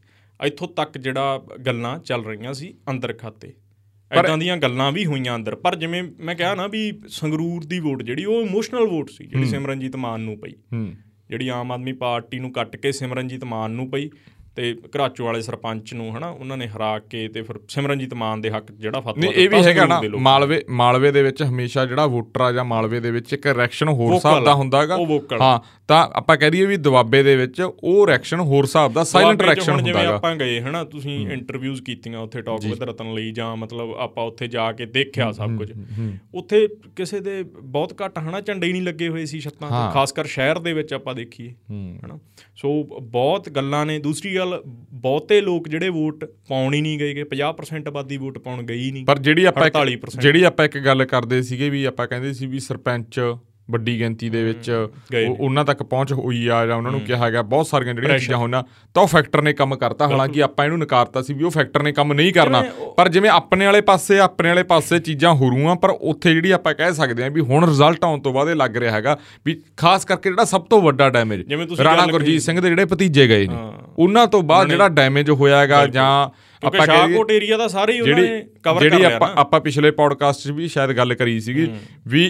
ਇੱਥੋਂ 0.43 0.67
ਤੱਕ 0.67 0.97
ਜਿਹੜਾ 0.97 1.43
ਗੱਲਾਂ 1.65 1.99
ਚੱਲ 1.99 2.25
ਰਹੀਆਂ 2.25 2.53
ਸੀ 2.53 2.73
ਅੰਦਰ 2.89 3.13
ਖਾਤੇ। 3.13 3.53
ਇਦਾਂ 4.11 4.37
ਦੀਆਂ 4.37 4.57
ਗੱਲਾਂ 4.57 4.91
ਵੀ 4.91 5.05
ਹੋਈਆਂ 5.05 5.35
ਅੰਦਰ। 5.35 5.55
ਪਰ 5.55 5.75
ਜਿਵੇਂ 5.75 6.03
ਮੈਂ 6.19 6.35
ਕਿਹਾ 6.35 6.55
ਨਾ 6.55 6.67
ਵੀ 6.67 7.01
ਸੰਗਰੂਰ 7.07 7.63
ਦੀ 7.63 7.79
ਵੋਟ 7.79 8.03
ਜਿਹੜੀ 8.03 8.25
ਉਹ 8.25 8.41
ਇਮੋਸ਼ਨਲ 8.41 8.87
ਵੋਟ 8.87 9.09
ਸੀ 9.09 9.25
ਜਿਹੜੀ 9.25 9.45
ਸਿਮਰਨਜੀਤ 9.45 9.95
ਮਾਨ 9.95 10.21
ਨੂੰ 10.21 10.37
ਪਈ। 10.39 10.51
ਜਿਹੜੀ 11.29 11.47
ਆਮ 11.47 11.71
ਆਦਮੀ 11.71 11.93
ਪਾਰਟੀ 11.93 12.39
ਨੂੰ 12.39 12.51
ਕੱਟ 12.53 12.75
ਕੇ 12.75 12.91
ਸਿਮਰਨਜੀਤ 12.91 13.43
ਮਾਨ 13.43 13.71
ਨੂੰ 13.71 13.89
ਪਈ 13.89 14.09
ਤੇ 14.55 14.77
ਘਰਾਚੋ 14.97 15.25
ਵਾਲੇ 15.25 15.41
ਸਰਪੰਚ 15.41 15.93
ਨੂੰ 15.93 16.17
ਹਨਾ 16.17 16.27
ਉਹਨਾਂ 16.27 16.57
ਨੇ 16.57 16.67
ਹਰਾ 16.67 16.99
ਕੇ 16.99 17.27
ਤੇ 17.27 17.41
ਫਿਰ 17.41 17.55
ਸਿਮਰਨਜੀਤ 17.67 18.13
ਮਾਨ 18.13 18.41
ਦੇ 18.41 18.51
ਹੱਕ 18.51 18.71
ਜਿਹੜਾ 18.71 18.99
ਫਤਵਾ 18.99 19.13
ਨਹੀਂ 19.17 19.31
ਇਹ 19.31 19.49
ਵੀ 19.49 19.63
ਹੈਗਾ 19.63 19.85
ਨਾ 19.85 20.01
ਮਾਲਵੇ 20.17 20.63
ਮਾਲਵੇ 20.69 21.11
ਦੇ 21.11 21.23
ਵਿੱਚ 21.23 21.43
ਹਮੇਸ਼ਾ 21.43 21.85
ਜਿਹੜਾ 21.85 22.07
ਵੋਟਰ 22.07 22.41
ਆ 22.41 22.51
ਜਾਂ 22.51 22.65
ਮਾਲਵੇ 22.65 22.99
ਦੇ 22.99 23.11
ਵਿੱਚ 23.11 23.33
ਇੱਕ 23.33 23.47
ਰਿਐਕਸ਼ਨ 23.47 23.89
ਹੋਰ 23.89 24.13
ਹਿਸਾਬ 24.13 24.43
ਦਾ 24.43 24.53
ਹੁੰਦਾਗਾ 24.53 24.97
ਹਾਂ 25.41 25.59
ਤਾਂ 25.87 26.07
ਆਪਾਂ 26.13 26.37
ਕਹਿ 26.37 26.51
ਦਈਏ 26.51 26.65
ਵੀ 26.65 26.77
ਦਵਾਬੇ 26.77 27.23
ਦੇ 27.23 27.35
ਵਿੱਚ 27.35 27.61
ਉਹ 27.79 28.07
ਰਿਐਕਸ਼ਨ 28.07 28.39
ਹੋਰ 28.39 28.63
ਹਿਸਾਬ 28.63 28.93
ਦਾ 28.93 29.03
ਸਾਇਲੈਂਟ 29.03 29.41
ਰਿਐਕਸ਼ਨ 29.41 29.71
ਹੁੰਦਾਗਾ 29.71 30.01
ਜਿਵੇਂ 30.01 30.13
ਆਪਾਂ 30.13 30.35
ਗਏ 30.35 30.61
ਹਨਾ 30.61 30.83
ਤੁਸੀਂ 30.83 31.29
ਇੰਟਰਵਿਊਜ਼ 31.29 31.81
ਕੀਤੀਆਂ 31.81 32.19
ਉੱਥੇ 32.19 32.41
ਟਾਕ 32.41 32.65
ਵਿਦ 32.65 32.83
ਰਤਨ 32.83 33.13
ਲਈ 33.13 33.31
ਜਾਂ 33.31 33.55
ਮਤਲਬ 33.55 33.93
ਆਪਾਂ 33.93 34.23
ਉੱਥੇ 34.23 34.47
ਜਾ 34.47 34.71
ਕੇ 34.71 34.85
ਦੇਖਿਆ 34.85 35.31
ਸਭ 35.31 35.57
ਕੁਝ। 35.57 35.71
ਉੱਥੇ 36.33 36.67
ਕਿਸੇ 36.95 37.19
ਦੇ 37.19 37.43
ਬਹੁਤ 37.63 38.01
ਘੱਟ 38.05 38.19
ਹਨਾ 38.19 38.41
ਝੰਡੇ 38.41 38.67
ਹੀ 38.67 38.71
ਨਹੀਂ 38.71 38.81
ਲੱਗੇ 38.81 39.07
ਹੋਏ 39.07 39.25
ਸੀ 39.25 39.39
ਛੱਤਾਂ 39.39 39.69
ਤੇ 39.69 39.93
ਖਾਸ 39.93 40.11
ਕਰ 40.11 40.25
ਸ਼ਹਿਰ 40.25 40.59
ਦੇ 40.59 40.73
ਵਿੱਚ 40.73 40.93
ਆਪਾਂ 40.93 41.15
ਦੇਖੀਏ 41.15 41.53
ਹਨਾ। 42.05 42.19
ਸੋ 42.55 42.83
ਬਹੁਤ 43.01 43.49
ਗੱਲਾਂ 43.49 43.85
ਨੇ। 43.85 43.99
ਦੂਸਰੀ 43.99 44.40
ਗੱਲ 44.41 44.61
ਬਹੁਤੇ 45.01 45.41
ਲੋਕ 45.41 45.67
ਜਿਹੜੇ 45.67 45.89
ਵੋਟ 45.89 46.25
ਪਾਉਣ 46.49 46.73
ਹੀ 46.73 46.81
ਨਹੀਂ 46.81 46.99
ਗਏਗੇ 46.99 47.25
50% 47.35 47.87
ਆਬਾਦੀ 47.87 48.17
ਵੋਟ 48.17 48.37
ਪਾਉਣ 48.37 48.63
ਗਈ 48.63 48.91
ਨਹੀਂ। 48.91 49.05
ਪਰ 49.05 49.19
ਜਿਹੜੀ 49.19 49.45
ਆਪਾਂ 49.45 49.69
ਜਿਹੜੀ 50.19 50.43
ਆਪਾਂ 50.43 50.65
ਇੱਕ 50.65 50.77
ਗੱਲ 50.77 51.05
ਕਰਦੇ 51.05 51.41
ਸੀਗੇ 51.41 51.69
ਵੀ 51.69 51.83
ਆਪਾਂ 51.85 52.07
ਕਹਿੰਦੇ 52.07 52.33
ਸੀ 52.33 52.45
ਵੀ 52.45 52.59
ਸਰਪੰਚ 52.59 53.19
ਵੱਡੀ 53.71 53.97
ਗਿਣਤੀ 53.99 54.29
ਦੇ 54.29 54.43
ਵਿੱਚ 54.43 54.69
ਉਹਨਾਂ 55.39 55.65
ਤੱਕ 55.65 55.83
ਪਹੁੰਚ 55.83 56.13
ਹੋਈ 56.13 56.47
ਆ 56.47 56.65
ਜਾਂ 56.65 56.75
ਉਹਨਾਂ 56.75 56.91
ਨੂੰ 56.91 57.01
ਕਿਹਾ 57.01 57.29
ਗਿਆ। 57.29 57.41
ਬਹੁਤ 57.43 57.67
ਸਾਰੀਆਂ 57.67 57.93
ਜਿਹੜੀਆਂ 57.93 58.17
ਚੀਜ਼ਾਂ 58.19 58.37
ਹੋਣਾ 58.37 58.63
ਤਾਂ 58.93 59.03
ਉਹ 59.03 59.07
ਫੈਕਟਰ 59.07 59.41
ਨੇ 59.41 59.53
ਕੰਮ 59.53 59.75
ਕਰਤਾ। 59.75 60.07
ਹਾਲਾਂਕਿ 60.07 60.43
ਆਪਾਂ 60.43 60.65
ਇਹਨੂੰ 60.65 60.79
ਨਕਾਰਤਾ 60.79 61.21
ਸੀ 61.21 61.33
ਵੀ 61.33 61.43
ਉਹ 61.43 61.51
ਫੈਕਟਰ 61.51 61.83
ਨੇ 61.83 61.91
ਕੰਮ 61.91 62.13
ਨਹੀਂ 62.13 62.33
ਕਰਨਾ। 62.33 62.63
ਪਰ 62.97 63.09
ਜਿਵੇਂ 63.09 63.29
ਆਪਣੇ 63.29 63.65
ਵਾਲੇ 63.65 63.81
ਪਾਸੇ 63.81 64.19
ਆਪਣੇ 64.19 64.49
ਵਾਲੇ 64.49 64.63
ਪਾਸੇ 64.63 64.99
ਚੀਜ਼ਾਂ 64.99 65.33
ਹੋ 65.33 65.49
ਰੂਆਂ 65.49 65.75
ਪਰ 65.75 65.89
ਉੱਥੇ 65.89 66.33
ਜਿਹੜੀ 66.33 66.51
ਆਪਾਂ 66.51 66.73
ਕਹਿ 66.73 66.93
ਸਕਦੇ 66.93 67.23
ਹਾਂ 67.23 67.29
ਵੀ 67.31 67.41
ਹੁਣ 67.41 67.67
ਰਿਜ਼ਲਟ 67.69 68.03
ਆਉਣ 68.03 68.19
ਤੋਂ 68.19 68.33
ਬਾਅਦ 68.33 68.49
ਇਹ 68.49 68.55
ਲੱਗ 68.55 68.77
ਰਿਹਾ 68.77 68.91
ਹੈਗਾ 68.91 69.17
ਵੀ 69.45 69.59
ਖਾਸ 69.77 70.05
ਕਰਕੇ 70.05 70.29
ਜਿਹੜਾ 70.29 70.45
ਸਭ 70.45 70.61
ਤੋਂ 70.61 70.81
ਵੱਡਾ 70.81 71.09
ਡੈਮੇਜ 71.09 71.53
ਰਾਣਾ 71.81 72.05
ਗੁਰਜੀਤ 72.05 72.41
ਸਿੰਘ 72.41 72.59
ਦੇ 72.61 72.69
ਜਿਹੜੇ 72.69 72.85
ਭਤੀਜੇ 72.85 73.27
ਗਏ 73.27 73.47
ਨੇ 73.47 73.55
ਉਹਨਾਂ 73.97 74.27
ਤੋਂ 74.27 74.41
ਬਾਅਦ 74.43 74.69
ਜਿਹੜਾ 74.69 74.87
ਡੈਮੇਜ 74.89 75.29
ਹੋਇਆ 75.29 75.59
ਹੈਗਾ 75.59 75.85
ਜਾਂ 75.87 76.07
ਆਪਾਂ 76.65 76.85
ਸ਼ਾਹਕੋਟ 76.85 77.31
ਏਰੀਆ 77.31 77.57
ਦਾ 77.57 77.67
ਸਾਰੇ 77.67 77.93
ਹੀ 77.93 77.99
ਉਹਨਾਂ 78.01 78.19
ਨੇ 78.19 78.45
ਕਵਰ 78.63 78.79
ਕਰ 78.79 78.81
ਲਿਆ 78.81 78.89
ਜਿਹੜੀ 78.89 79.03
ਆਪਾਂ 79.03 79.29
ਆਪਾਂ 79.35 79.59
ਪਿਛਲੇ 79.61 79.91
ਪੋਡਕਾਸਟ 79.91 80.47
'ਚ 80.47 80.51
ਵੀ 80.51 80.67
ਸ਼ਾਇਦ 80.67 80.91
ਗੱਲ 80.91 81.13
ਕਰੀ 81.13 81.39
ਸੀਗੀ 81.39 81.67
ਵੀ 82.07 82.23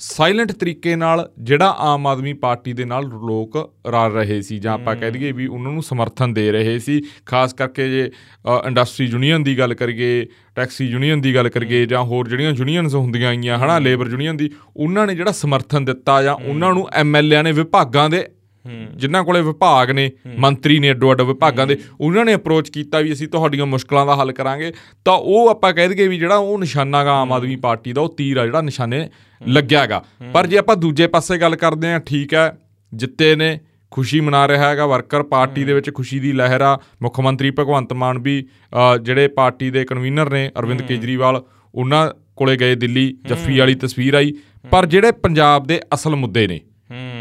ਸਾਇਲੈਂਟ 0.00 0.52
ਤਰੀਕੇ 0.52 0.94
ਨਾਲ 0.96 1.28
ਜਿਹੜਾ 1.38 1.74
ਆਮ 1.80 2.06
ਆਦਮੀ 2.06 2.32
ਪਾਰਟੀ 2.32 2.72
ਦੇ 2.72 2.84
ਨਾਲ 2.84 3.06
ਲੋਕ 3.24 3.56
ਰਲ 3.86 4.12
ਰਹੇ 4.12 4.40
ਸੀ 4.42 4.58
ਜਾਂ 4.58 4.72
ਆਪਾਂ 4.72 4.94
ਕਹਿ 4.96 5.10
ਦਈਏ 5.10 5.32
ਵੀ 5.32 5.46
ਉਹਨਾਂ 5.46 5.72
ਨੂੰ 5.72 5.82
ਸਮਰਥਨ 5.82 6.32
ਦੇ 6.32 6.50
ਰਹੇ 6.52 6.78
ਸੀ 6.78 7.02
ਖਾਸ 7.26 7.52
ਕਰਕੇ 7.54 7.88
ਜੇ 7.88 8.10
ਇੰਡਸਟਰੀ 8.66 9.06
ਯੂਨੀਅਨ 9.06 9.42
ਦੀ 9.42 9.58
ਗੱਲ 9.58 9.74
ਕਰੀਏ 9.74 10.26
ਟੈਕਸੀ 10.56 10.86
ਯੂਨੀਅਨ 10.86 11.20
ਦੀ 11.20 11.34
ਗੱਲ 11.34 11.48
ਕਰੀਏ 11.48 11.84
ਜਾਂ 11.86 12.02
ਹੋਰ 12.02 12.28
ਜਿਹੜੀਆਂ 12.28 12.52
ਯੂਨੀਅਨਸ 12.52 12.94
ਹੁੰਦੀਆਂ 12.94 13.28
ਆਈਆਂ 13.28 13.58
ਹਨਾ 13.58 13.78
ਲੇਬਰ 13.78 14.08
ਯੂਨੀਅਨ 14.08 14.36
ਦੀ 14.36 14.50
ਉਹਨਾਂ 14.76 15.06
ਨੇ 15.06 15.14
ਜਿਹੜਾ 15.14 15.32
ਸਮਰਥਨ 15.32 15.84
ਦਿੱਤਾ 15.84 16.22
ਜਾਂ 16.22 16.34
ਉਹਨਾਂ 16.34 16.74
ਨੂੰ 16.74 16.88
ਐਮਐਲਏ 16.94 17.42
ਨੇ 17.42 17.52
ਵਿਭਾਗਾਂ 17.52 18.10
ਦੇ 18.10 18.26
ਜਿਨ੍ਹਾਂ 18.94 19.22
ਕੋਲੇ 19.24 19.40
ਵਿਭਾਗ 19.40 19.90
ਨੇ 19.90 20.10
ਮੰਤਰੀ 20.38 20.78
ਨੇ 20.78 20.90
ਅੱਡੋ 20.90 21.12
ਅੱਡ 21.12 21.20
ਵਿਭਾਗਾਂ 21.22 21.66
ਦੇ 21.66 21.76
ਉਹਨਾਂ 22.00 22.24
ਨੇ 22.24 22.34
ਅਪਰੋਚ 22.34 22.68
ਕੀਤਾ 22.70 23.00
ਵੀ 23.00 23.12
ਅਸੀਂ 23.12 23.28
ਤੁਹਾਡੀਆਂ 23.28 23.66
ਮੁਸ਼ਕਲਾਂ 23.66 24.06
ਦਾ 24.06 24.16
ਹੱਲ 24.16 24.32
ਕਰਾਂਗੇ 24.32 24.72
ਤਾਂ 25.04 25.12
ਉਹ 25.14 25.48
ਆਪਾਂ 25.48 25.72
ਕਹਿ 25.72 25.88
ਦਈਏ 25.88 26.08
ਵੀ 26.08 26.18
ਜਿਹੜਾ 26.18 26.36
ਉਹ 26.36 26.58
ਨਿਸ਼ਾਨਾਗਾ 26.58 27.12
ਆਮ 27.12 27.32
ਆਦਮੀ 27.32 27.56
ਪਾਰਟੀ 27.56 27.92
ਦਾ 27.92 28.00
ਉਹ 28.00 28.14
ਤੀਰ 28.18 28.38
ਆ 28.38 28.44
ਜਿਹੜਾ 28.46 28.60
ਨਿਸ਼ਾਨੇ 28.60 29.08
ਲੱਗਿਆਗਾ। 29.48 30.04
ਪਰ 30.32 30.46
ਜੇ 30.46 30.58
ਆਪਾਂ 30.58 30.76
ਦੂਜੇ 30.76 31.06
ਪਾਸੇ 31.06 31.38
ਗੱਲ 31.38 31.56
ਕਰਦੇ 31.56 31.92
ਆ 31.92 31.98
ਠੀਕ 31.98 32.34
ਹੈ 32.34 32.52
ਜਿੱਤੇ 32.92 33.34
ਨੇ 33.36 33.58
ਖੁਸ਼ੀ 33.90 34.20
ਮਨਾ 34.20 34.48
ਰਿਹਾ 34.48 34.68
ਹੈਗਾ 34.68 34.86
ਵਰਕਰ 34.86 35.22
ਪਾਰਟੀ 35.22 35.64
ਦੇ 35.64 35.74
ਵਿੱਚ 35.74 35.90
ਖੁਸ਼ੀ 35.94 36.18
ਦੀ 36.18 36.32
ਲਹਿਰ 36.32 36.60
ਆ 36.60 36.78
ਮੁੱਖ 37.02 37.20
ਮੰਤਰੀ 37.20 37.50
ਭਗਵੰਤ 37.50 37.92
ਮਾਨ 37.92 38.18
ਵੀ 38.18 38.46
ਜਿਹੜੇ 39.02 39.28
ਪਾਰਟੀ 39.28 39.70
ਦੇ 39.70 39.84
ਕਨਵੀਨਰ 39.84 40.30
ਨੇ 40.30 40.50
ਅਰਵਿੰਦ 40.58 40.82
ਕੇਜਰੀਵਾਲ 40.82 41.42
ਉਹਨਾਂ 41.74 42.10
ਕੋਲੇ 42.36 42.56
ਗਏ 42.56 42.74
ਦਿੱਲੀ 42.74 43.18
ਜੱਫੀ 43.26 43.58
ਵਾਲੀ 43.58 43.74
ਤਸਵੀਰ 43.74 44.14
ਆਈ। 44.14 44.32
ਪਰ 44.70 44.86
ਜਿਹੜੇ 44.86 45.12
ਪੰਜਾਬ 45.12 45.66
ਦੇ 45.66 45.80
ਅਸਲ 45.94 46.16
ਮੁੱਦੇ 46.16 46.46
ਨੇ 46.46 46.60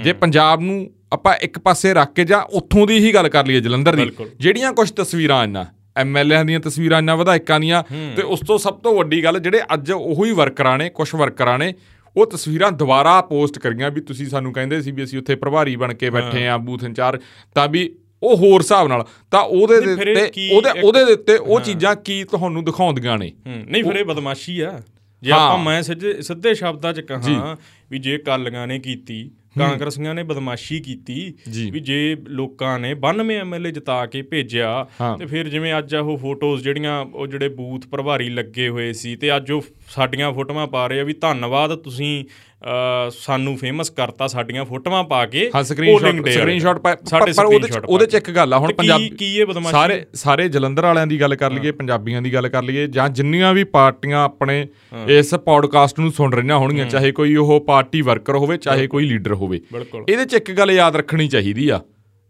ਜੇ 0.03 0.13
ਪੰਜਾਬ 0.13 0.61
ਨੂੰ 0.61 0.91
ਆਪਾਂ 1.13 1.35
ਇੱਕ 1.35 1.59
ਪਾਸੇ 1.59 1.93
ਰੱਖ 1.93 2.13
ਕੇ 2.13 2.23
ਜਾਂ 2.23 2.41
ਉੱਥੋਂ 2.41 2.87
ਦੀ 2.87 2.97
ਹੀ 2.99 3.13
ਗੱਲ 3.13 3.29
ਕਰ 3.29 3.45
ਲਈਏ 3.45 3.59
ਜਲੰਧਰ 3.59 3.95
ਦੀ 3.95 4.11
ਜਿਹੜੀਆਂ 4.39 4.73
ਕੁਝ 4.73 4.91
ਤਸਵੀਰਾਂ 4.91 5.39
ਆਈਆਂ 5.39 5.65
ਐਮਐਲਏਆਂ 5.97 6.45
ਦੀਆਂ 6.45 6.59
ਤਸਵੀਰਾਂ 6.59 6.97
ਆਈਆਂ 6.97 7.17
ਵਿਧਾਇਕਾਂ 7.17 7.59
ਦੀਆਂ 7.59 7.83
ਤੇ 8.15 8.21
ਉਸ 8.21 8.39
ਤੋਂ 8.47 8.57
ਸਭ 8.57 8.73
ਤੋਂ 8.73 8.97
ਵੱਡੀ 8.97 9.23
ਗੱਲ 9.23 9.39
ਜਿਹੜੇ 9.39 9.61
ਅੱਜ 9.73 9.91
ਉਹੀ 9.91 10.31
ਵਰਕਰਾਂ 10.31 10.77
ਨੇ 10.77 10.89
ਕੁਝ 10.89 11.09
ਵਰਕਰਾਂ 11.15 11.59
ਨੇ 11.59 11.73
ਉਹ 12.17 12.25
ਤਸਵੀਰਾਂ 12.25 12.71
ਦੁਬਾਰਾ 12.71 13.21
ਪੋਸਟ 13.21 13.59
ਕਰੀਆਂ 13.59 13.91
ਵੀ 13.91 14.01
ਤੁਸੀਂ 14.01 14.27
ਸਾਨੂੰ 14.27 14.53
ਕਹਿੰਦੇ 14.53 14.81
ਸੀ 14.81 14.91
ਵੀ 14.91 15.03
ਅਸੀਂ 15.03 15.19
ਉੱਥੇ 15.19 15.35
ਪ੍ਰਭਾਰੀ 15.35 15.75
ਬਣ 15.75 15.93
ਕੇ 15.93 16.09
ਬੈਠੇ 16.09 16.47
ਆ 16.47 16.57
ਬੂਥ 16.57 16.83
ਇੰਚਾਰਜ 16.83 17.21
ਤਾਂ 17.55 17.67
ਵੀ 17.67 17.95
ਉਹ 18.23 18.37
ਹੋਰ 18.37 18.61
ਹਿਸਾਬ 18.61 18.87
ਨਾਲ 18.87 19.05
ਤਾਂ 19.31 19.41
ਉਹਦੇ 19.41 19.79
ਦੇ 19.81 19.93
ਉੱਤੇ 19.93 20.49
ਉਹਦੇ 20.55 20.69
ਉਹਦੇ 20.81 21.05
ਦੇ 21.05 21.13
ਉੱਤੇ 21.13 21.37
ਉਹ 21.37 21.59
ਚੀਜ਼ਾਂ 21.59 21.95
ਕੀ 21.95 22.23
ਤੁਹਾਨੂੰ 22.23 22.63
ਦਿਖਾਉਂਦੀਆਂ 22.65 23.17
ਨੇ? 23.17 23.31
ਨਹੀਂ 23.47 23.83
ਫਿਰ 23.83 23.95
ਇਹ 23.95 24.05
ਬਦਮਾਸ਼ੀ 24.05 24.59
ਆ। 24.59 24.81
ਜੇ 25.21 25.31
ਆਪਾਂ 25.31 25.57
ਮੈਂ 25.57 25.81
ਸਿੱਧੇ 25.81 26.21
ਸਿੱਧੇ 26.21 26.53
ਸ਼ਬਦਾਂ 26.53 26.93
'ਚ 26.93 26.99
ਕਹਾਂ 27.01 27.55
ਵੀ 27.91 27.99
ਜੇ 27.99 28.17
ਕਾਲੀਆਂ 28.17 28.67
ਨੇ 28.67 28.79
ਕੀਤੀ 28.79 29.31
ਕਾਂਗਰਸੀਆਂ 29.67 30.15
ਨੇ 30.15 30.23
ਬਦਮਾਸ਼ੀ 30.23 30.79
ਕੀਤੀ 30.79 31.33
ਵੀ 31.71 31.79
ਜੇ 31.79 32.17
ਲੋਕਾਂ 32.27 32.79
ਨੇ 32.79 32.95
92 33.17 33.33
ਐਮਐਲਏ 33.33 33.71
ਜਿਤਾ 33.71 34.05
ਕੇ 34.05 34.21
ਭੇਜਿਆ 34.21 34.87
ਤੇ 35.19 35.25
ਫਿਰ 35.25 35.47
ਜਿਵੇਂ 35.49 35.77
ਅੱਜ 35.77 35.95
ਉਹ 35.95 36.17
ਫੋਟੋਜ਼ 36.17 36.63
ਜਿਹੜੀਆਂ 36.63 37.01
ਉਹ 37.01 37.27
ਜਿਹੜੇ 37.27 37.49
ਬੂਥ 37.49 37.87
ਪ੍ਰਭਾਰੀ 37.87 38.29
ਲੱਗੇ 38.29 38.69
ਹੋਏ 38.69 38.93
ਸੀ 38.93 39.15
ਤੇ 39.15 39.37
ਅੱਜ 39.37 39.51
ਉਹ 39.51 39.61
ਸਾਡੀਆਂ 39.87 40.31
ਫੋਟੋਆਂ 40.31 40.67
ਪਾ 40.67 40.87
ਰਹੇ 40.87 40.99
ਆ 40.99 41.03
ਵੀ 41.03 41.13
ਧੰਨਵਾਦ 41.13 41.75
ਤੁਸੀਂ 41.75 42.25
ਸਾਨੂੰ 43.11 43.57
ਫੇਮਸ 43.57 43.89
ਕਰਤਾ 43.89 44.27
ਸਾਡੀਆਂ 44.27 44.65
ਫੋਟੋਆਂ 44.65 45.03
ਪਾ 45.03 45.25
ਕੇ 45.25 45.51
ਹਾਂ 45.55 45.63
ਸਕਰੀਨਸ਼ਾਟ 45.63 46.29
ਸਕਰੀਨਸ਼ਾਟ 46.29 46.77
ਪਰ 47.37 47.45
ਉਹਦੇ 47.45 47.67
ਚ 47.67 47.77
ਉਹਦੇ 47.89 48.05
ਚ 48.05 48.13
ਇੱਕ 48.13 48.31
ਗੱਲ 48.31 48.53
ਆ 48.53 48.57
ਹੁਣ 48.57 48.73
ਪੰਜਾਬੀ 48.73 49.09
ਕੀ 49.09 49.37
ਇਹ 49.37 49.45
ਬਦਮਾਸ਼ੀ? 49.45 49.71
ਸਾਰੇ 49.71 50.05
ਸਾਰੇ 50.13 50.49
ਜਲੰਧਰ 50.49 50.83
ਵਾਲਿਆਂ 50.83 51.07
ਦੀ 51.07 51.21
ਗੱਲ 51.21 51.35
ਕਰ 51.35 51.51
ਲਈਏ 51.51 51.71
ਪੰਜਾਬੀਆਂ 51.71 52.21
ਦੀ 52.21 52.33
ਗੱਲ 52.33 52.49
ਕਰ 52.49 52.63
ਲਈਏ 52.63 52.87
ਜਾਂ 52.87 53.09
ਜਿੰਨੀਆਂ 53.09 53.53
ਵੀ 53.53 53.63
ਪਾਰਟੀਆਂ 53.63 54.23
ਆਪਣੇ 54.23 54.67
ਇਸ 55.07 55.33
ਪੋਡਕਾਸਟ 55.35 55.99
ਨੂੰ 55.99 56.11
ਸੁਣ 56.11 56.33
ਰਹੀਆਂ 56.33 56.57
ਹੋਣਗੀਆਂ 56.57 56.85
ਚਾਹੇ 56.85 57.11
ਕੋਈ 57.11 57.35
ਉਹ 57.35 57.61
ਪਾਰਟੀ 57.67 58.01
ਵਰਕਰ 58.01 58.35
ਹੋਵੇ 58.35 58.57
ਚਾਹੇ 58.57 58.87
ਕੋਈ 58.87 59.05
ਲੀਡਰ 59.05 59.33
ਹੋਵੇ। 59.33 59.48
ਇਹਦੇ 60.09 60.25
ਚ 60.25 60.33
ਇੱਕ 60.33 60.51
ਗੱਲ 60.51 60.71
ਯਾਦ 60.71 60.95
ਰੱਖਣੀ 60.95 61.27
ਚਾਹੀਦੀ 61.27 61.69
ਆ। 61.69 61.79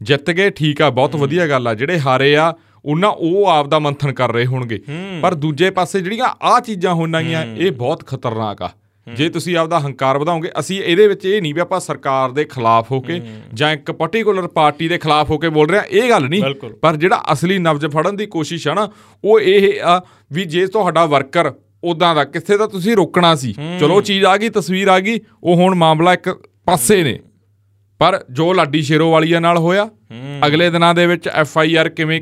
ਜਿੱਤ 0.02 0.32
ਗਏ 0.32 0.50
ਠੀਕ 0.50 0.82
ਆ 0.82 0.90
ਬਹੁਤ 0.90 1.16
ਵਧੀਆ 1.16 1.48
ਗੱਲ 1.48 1.68
ਆ। 1.68 1.74
ਜਿਹੜੇ 1.74 2.00
ਹਾਰੇ 2.00 2.36
ਆ 2.36 2.54
ਉਹਨਾਂ 2.86 3.10
ਉਹ 3.10 3.48
ਆਪ 3.48 3.68
ਦਾ 3.68 3.80
ਮੰਥਨ 3.80 4.14
ਕਰ 4.14 4.32
ਰਹੇ 4.34 4.46
ਹੋਣਗੇ। 4.46 4.80
ਪਰ 5.22 5.34
ਦੂਜੇ 5.34 5.70
ਪਾਸੇ 5.70 6.02
ਜਿਹੜੀਆਂ 6.02 6.28
ਆ 6.42 6.60
ਚੀਜ਼ਾਂ 6.60 6.94
ਹੋਣਗੀਆਂ 6.94 7.46
ਇਹ 7.46 7.72
ਬਹੁਤ 7.72 8.06
ਖਤਰਨਾਕ 8.08 8.62
ਆ। 8.62 8.70
ਜੇ 9.08 9.28
ਤੁਸੀਂ 9.30 9.56
ਆਪਦਾ 9.58 9.80
ਹੰਕਾਰ 9.80 10.18
ਵਧਾਓਗੇ 10.18 10.50
ਅਸੀਂ 10.60 10.82
ਇਹਦੇ 10.82 11.08
ਵਿੱਚ 11.08 11.26
ਇਹ 11.26 11.42
ਨਹੀਂ 11.42 11.54
ਵੀ 11.54 11.62
ਆਪਾਂ 11.62 11.80
ਸਰਕਾਰ 11.80 12.32
ਦੇ 12.32 12.44
ਖਿਲਾਫ 12.46 12.92
ਹੋ 12.92 13.00
ਕੇ 13.02 13.20
ਜਾਂ 13.54 13.72
ਇੱਕ 13.74 13.92
ਪਾਰਟਿਕੂਲਰ 13.92 14.48
ਪਾਰਟੀ 14.48 14.88
ਦੇ 14.88 14.98
ਖਿਲਾਫ 14.98 15.30
ਹੋ 15.30 15.38
ਕੇ 15.38 15.50
ਬੋਲ 15.50 15.70
ਰਹੇ 15.70 15.80
ਆ 15.80 15.84
ਇਹ 15.92 16.10
ਗੱਲ 16.10 16.28
ਨਹੀਂ। 16.30 16.42
ਪਰ 16.82 16.96
ਜਿਹੜਾ 16.96 17.24
ਅਸਲੀ 17.34 17.58
ਨਬਜ 17.58 17.86
ਫੜਨ 17.86 18.16
ਦੀ 18.16 18.26
ਕੋਸ਼ਿਸ਼ 18.26 18.68
ਆ 18.68 18.74
ਨਾ 18.74 18.88
ਉਹ 19.24 19.40
ਇਹ 19.40 19.82
ਆ 19.82 20.02
ਵੀ 20.32 20.46
ਜੇ 20.46 20.66
ਤੁਹਾਡਾ 20.68 21.06
ਵਰਕਰ 21.06 21.52
ਉਦਾਂ 21.84 22.14
ਦਾ 22.16 22.24
ਕਿੱਥੇ 22.24 22.58
ਤਾਂ 22.58 22.68
ਤੁਸੀਂ 22.68 22.96
ਰੋਕਣਾ 22.96 23.36
ਸੀ। 23.36 23.54
ਚਲੋ 23.80 24.02
ਚੀਜ਼ 24.02 24.26
ਆ 24.26 24.38
ਗਈ 24.38 24.50
ਤਸਵੀਰ 24.50 24.88
ਆ 24.88 25.00
ਗਈ 25.00 25.20
ਉਹ 25.44 25.56
ਹੁਣ 25.56 25.76
ਮਾਮਲਾ 25.76 26.14
ਇੱਕ 26.14 26.30
ਪਾਸੇ 26.70 27.04
ਨੇ। 27.04 27.20
ਪਰ 28.00 28.20
ਜੋ 28.32 28.54
ਲਾਡੀ 28.54 28.82
ਸ਼ੇਰੋ 28.82 29.12
ਵਾਲੀਆ 29.12 29.40
ਨਾਲ 29.40 29.58
ਹੋਇਆ 29.58 29.90
ਅਗਲੇ 30.48 30.70
ਦਿਨਾਂ 30.70 30.94
ਦੇ 30.96 31.06
ਵਿੱਚ 31.08 31.28
ਐਫ 31.28 31.58
ਆਈ 31.58 31.76
ਆਰ 31.76 31.90
ਕਿਵੇਂ 31.90 32.22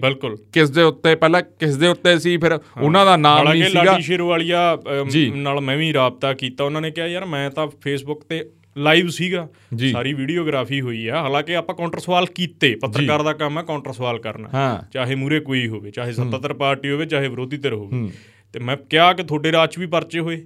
ਕਿਸ 0.53 0.69
ਦੇ 0.69 0.83
ਉੱਤੇ 0.83 1.15
ਪਹਿਲਾਂ 1.15 1.41
ਕਿਸ 1.59 1.75
ਦੇ 1.77 1.87
ਉੱਤੇ 1.87 2.17
ਸੀ 2.19 2.37
ਫਿਰ 2.37 2.57
ਉਹਨਾਂ 2.81 3.05
ਦਾ 3.05 3.15
ਨਾਮ 3.17 3.49
ਨਹੀਂ 3.49 3.63
ਸੀਗਾ। 3.63 3.83
ਲਾਡੀ 3.83 4.03
ਸ਼ੇਰੋ 4.03 4.27
ਵਾਲੀਆ 4.27 4.77
ਨਾਲ 5.35 5.61
ਮੈਂ 5.61 5.77
ਵੀ 5.77 5.91
ਰਾਬਤਾ 5.93 6.33
ਕੀਤਾ 6.33 6.63
ਉਹਨਾਂ 6.63 6.81
ਨੇ 6.81 6.91
ਕਿਹਾ 6.91 7.07
ਯਾਰ 7.07 7.25
ਮੈਂ 7.25 7.49
ਤਾਂ 7.49 7.67
ਫੇਸਬੁੱਕ 7.81 8.23
ਤੇ 8.29 8.43
ਲਾਈਵ 8.77 9.07
ਸੀਗਾ। 9.09 9.47
ਸਾਰੀ 9.91 10.13
ਵੀਡੀਓਗ੍ਰਾਫੀ 10.13 10.81
ਹੋਈ 10.81 11.07
ਆ। 11.07 11.21
ਹਾਲਾਂਕਿ 11.21 11.55
ਆਪਾਂ 11.55 11.75
ਕਾਊਂਟਰ 11.75 11.99
ਸਵਾਲ 11.99 12.25
ਕੀਤੇ 12.35 12.75
ਪੱਤਰਕਾਰ 12.81 13.23
ਦਾ 13.23 13.33
ਕੰਮ 13.33 13.57
ਹੈ 13.57 13.63
ਕਾਊਂਟਰ 13.63 13.91
ਸਵਾਲ 13.93 14.19
ਕਰਨਾ। 14.19 14.83
ਚਾਹੇ 14.93 15.15
ਮੂਰੇ 15.15 15.39
ਕੋਈ 15.39 15.67
ਹੋਵੇ 15.67 15.91
ਚਾਹੇ 15.91 16.11
ਸੱਤਾਧਰ 16.13 16.53
ਪਾਰਟੀ 16.53 16.91
ਹੋਵੇ 16.91 17.05
ਚਾਹੇ 17.05 17.27
ਵਿਰੋਧੀ 17.27 17.57
ਧਿਰ 17.57 17.73
ਹੋਵੇ। 17.73 18.09
ਤੇ 18.53 18.59
ਮੈਂ 18.59 18.77
ਕਿਹਾ 18.89 19.13
ਕਿ 19.13 19.23
ਤੁਹਾਡੇ 19.23 19.51
ਰਾਜ 19.51 19.69
'ਚ 19.69 19.79
ਵੀ 19.79 19.85
ਪਰਚੇ 19.87 20.19
ਹੋਏ। 20.19 20.43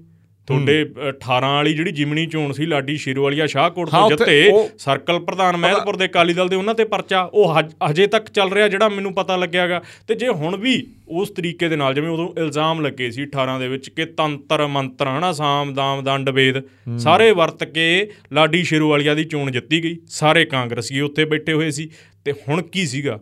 ਤੁਹਾਡੇ 0.48 0.82
18 1.10 1.42
ਵਾਲੀ 1.42 1.74
ਜਿਹੜੀ 1.74 1.92
ਜਿਮਣੀ 1.92 2.26
ਚੋਣ 2.26 2.52
ਸੀ 2.52 2.66
ਲਾਡੀ 2.66 2.98
ਸ਼ੇਰਵਾਲੀਆ 2.98 3.48
ਸ਼ਾਹਕੋਟ 3.48 3.90
ਤੋਂ 3.90 4.10
ਜਿੱਤੇ 4.10 4.52
ਸਰਕਲ 4.78 5.20
ਪ੍ਰਧਾਨ 5.20 5.58
ਮਹਿਲਪੁਰ 5.58 5.96
ਦੇ 5.96 6.08
ਕਾਲੀ 6.08 6.34
ਦਲ 6.34 6.48
ਦੇ 6.48 6.56
ਉਹਨਾਂ 6.56 6.76
ਤੇ 6.76 6.84
ਪਰਚਾ 6.84 7.22
ਉਹ 7.34 7.56
ਹਜੇ 7.90 8.08
ਤੱਕ 8.08 8.30
ਚੱਲ 8.30 8.52
ਰਿਹਾ 8.52 8.68
ਜਿਹੜਾ 8.68 8.90
ਮੈਨੂੰ 8.90 9.14
ਪਤਾ 9.14 9.36
ਲੱਗਿਆਗਾ। 9.36 9.82
ਤੇ 10.08 10.16
ਜੇ 10.16 10.28
ਹੁਣ 10.28 10.58
ਵੀ 10.58 10.88
ਉਸ 11.08 11.30
ਤਰੀਕੇ 11.30 11.70
ਦੇ 11.70 11.76
ਨਾਲ 11.76 11.94
ਜਿਵੇਂ 11.94 12.10
ਉਦੋਂ 12.10 12.34
ਇਲਜ਼ਾਮ 12.38 12.82
ਲੱਗੇ 12.82 13.12
ਸੀ 13.12 13.24
18 13.24 13.60
ਦੇ 13.60 13.68
ਵਿੱਚ 13.68 13.90
ਕਿ 13.90 14.06
ਤੰਤਰ 14.06 14.68
ਮੰਤਰ 14.68 15.08
ਹਨਾ 15.08 15.32
ਸਾਮ 15.32 15.74
ਦਾਮ 15.74 16.04
ਦੰਡ 16.04 16.30
ਵੇਦ 16.30 16.64
ਸਾਰੇ 16.98 17.32
ਵਰਤ 17.32 17.64
ਕੇ 17.64 18.12
ਲਾਡੀ 18.34 18.64
ਸ਼ੇਰਵਾਲੀਆ 18.64 19.14
ਦੀ 19.14 19.24
ਚੋਣ 19.24 19.52
ਜਿੱਤੀ 19.52 19.84
ਗਈ। 19.84 19.98
ਸਾਰੇ 20.08 20.46
ਕਾਂਗਰਸੀ 20.46 21.00
ਉੱਥੇ 21.00 21.26
ਬੈਠੇ 21.26 21.54
ਹੋਏ 21.54 21.72
ਸੀ। 21.72 21.90
ਤੇ 22.26 22.32
ਹੁਣ 22.32 22.62
ਕੀ 22.62 22.86
ਸੀਗਾ? 22.86 23.20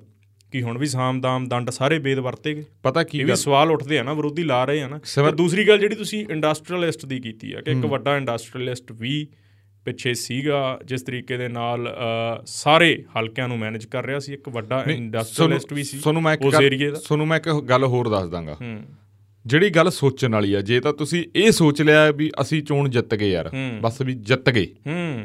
ਕਿ 0.51 0.61
ਹੁਣ 0.61 0.77
ਵੀ 0.77 0.85
ਸਾਮਦਾਮ 0.85 1.47
ਦੰਡ 1.47 1.69
ਸਾਰੇ 1.69 1.97
ਵੇਦ 1.99 2.19
ਵਰਤੇ 2.19 2.53
ਗਏ। 2.53 2.63
ਪਤਾ 2.83 3.03
ਕੀ 3.03 3.19
ਇਹ 3.19 3.25
ਵੀ 3.25 3.35
ਸਵਾਲ 3.35 3.71
ਉੱਠਦੇ 3.71 3.99
ਆ 3.99 4.03
ਨਾ 4.03 4.13
ਵਿਰੋਧੀ 4.13 4.43
ਲਾ 4.43 4.63
ਰਹੇ 4.65 4.81
ਆ 4.81 4.87
ਨਾ। 4.87 4.97
ਤੇ 4.97 5.31
ਦੂਸਰੀ 5.31 5.67
ਗੱਲ 5.67 5.79
ਜਿਹੜੀ 5.79 5.95
ਤੁਸੀਂ 5.95 6.25
ਇੰਡਸਟਰੀਅਲਿਸਟ 6.29 7.05
ਦੀ 7.05 7.19
ਕੀਤੀ 7.19 7.53
ਆ 7.53 7.61
ਕਿ 7.61 7.71
ਇੱਕ 7.71 7.85
ਵੱਡਾ 7.85 8.15
ਇੰਡਸਟਰੀਅਲਿਸਟ 8.17 8.91
ਵੀ 8.91 9.27
ਪਿੱਛੇ 9.85 10.13
ਸੀਗਾ 10.13 10.79
ਜਿਸ 10.85 11.01
ਤਰੀਕੇ 11.01 11.37
ਦੇ 11.37 11.47
ਨਾਲ 11.47 11.87
ਸਾਰੇ 12.45 13.03
ਹਲਕਿਆਂ 13.17 13.47
ਨੂੰ 13.47 13.59
ਮੈਨੇਜ 13.59 13.85
ਕਰ 13.85 14.05
ਰਿਹਾ 14.05 14.19
ਸੀ 14.19 14.33
ਇੱਕ 14.33 14.49
ਵੱਡਾ 14.49 14.83
ਇੰਡਸਟਰੀਅਲਿਸਟ 14.87 15.73
ਵੀ 15.73 15.83
ਸੀ 15.83 15.99
ਤੁਹਾਨੂੰ 15.99 16.21
ਮੈਂ 16.21 16.33
ਇੱਕ 16.33 16.49
ਤੁਹਾਨੂੰ 16.95 17.27
ਮੈਂ 17.27 17.37
ਇੱਕ 17.37 17.49
ਗੱਲ 17.69 17.83
ਹੋਰ 17.83 18.09
ਦੱਸ 18.09 18.29
ਦਾਂਗਾ। 18.29 18.57
ਜਿਹੜੀ 19.45 19.69
ਗੱਲ 19.69 19.89
ਸੋਚਣ 19.89 20.33
ਵਾਲੀ 20.33 20.53
ਆ 20.53 20.61
ਜੇ 20.61 20.79
ਤਾਂ 20.79 20.93
ਤੁਸੀਂ 20.93 21.23
ਇਹ 21.35 21.51
ਸੋਚ 21.51 21.81
ਲਿਆ 21.81 22.09
ਵੀ 22.11 22.29
ਅਸੀਂ 22.41 22.61
ਚੋਣ 22.63 22.89
ਜਿੱਤ 22.89 23.15
ਗਏ 23.15 23.29
ਯਾਰ 23.29 23.49
ਬਸ 23.81 24.01
ਵੀ 24.01 24.13
ਜਿੱਤ 24.13 24.49
ਗਏ। 24.49 24.65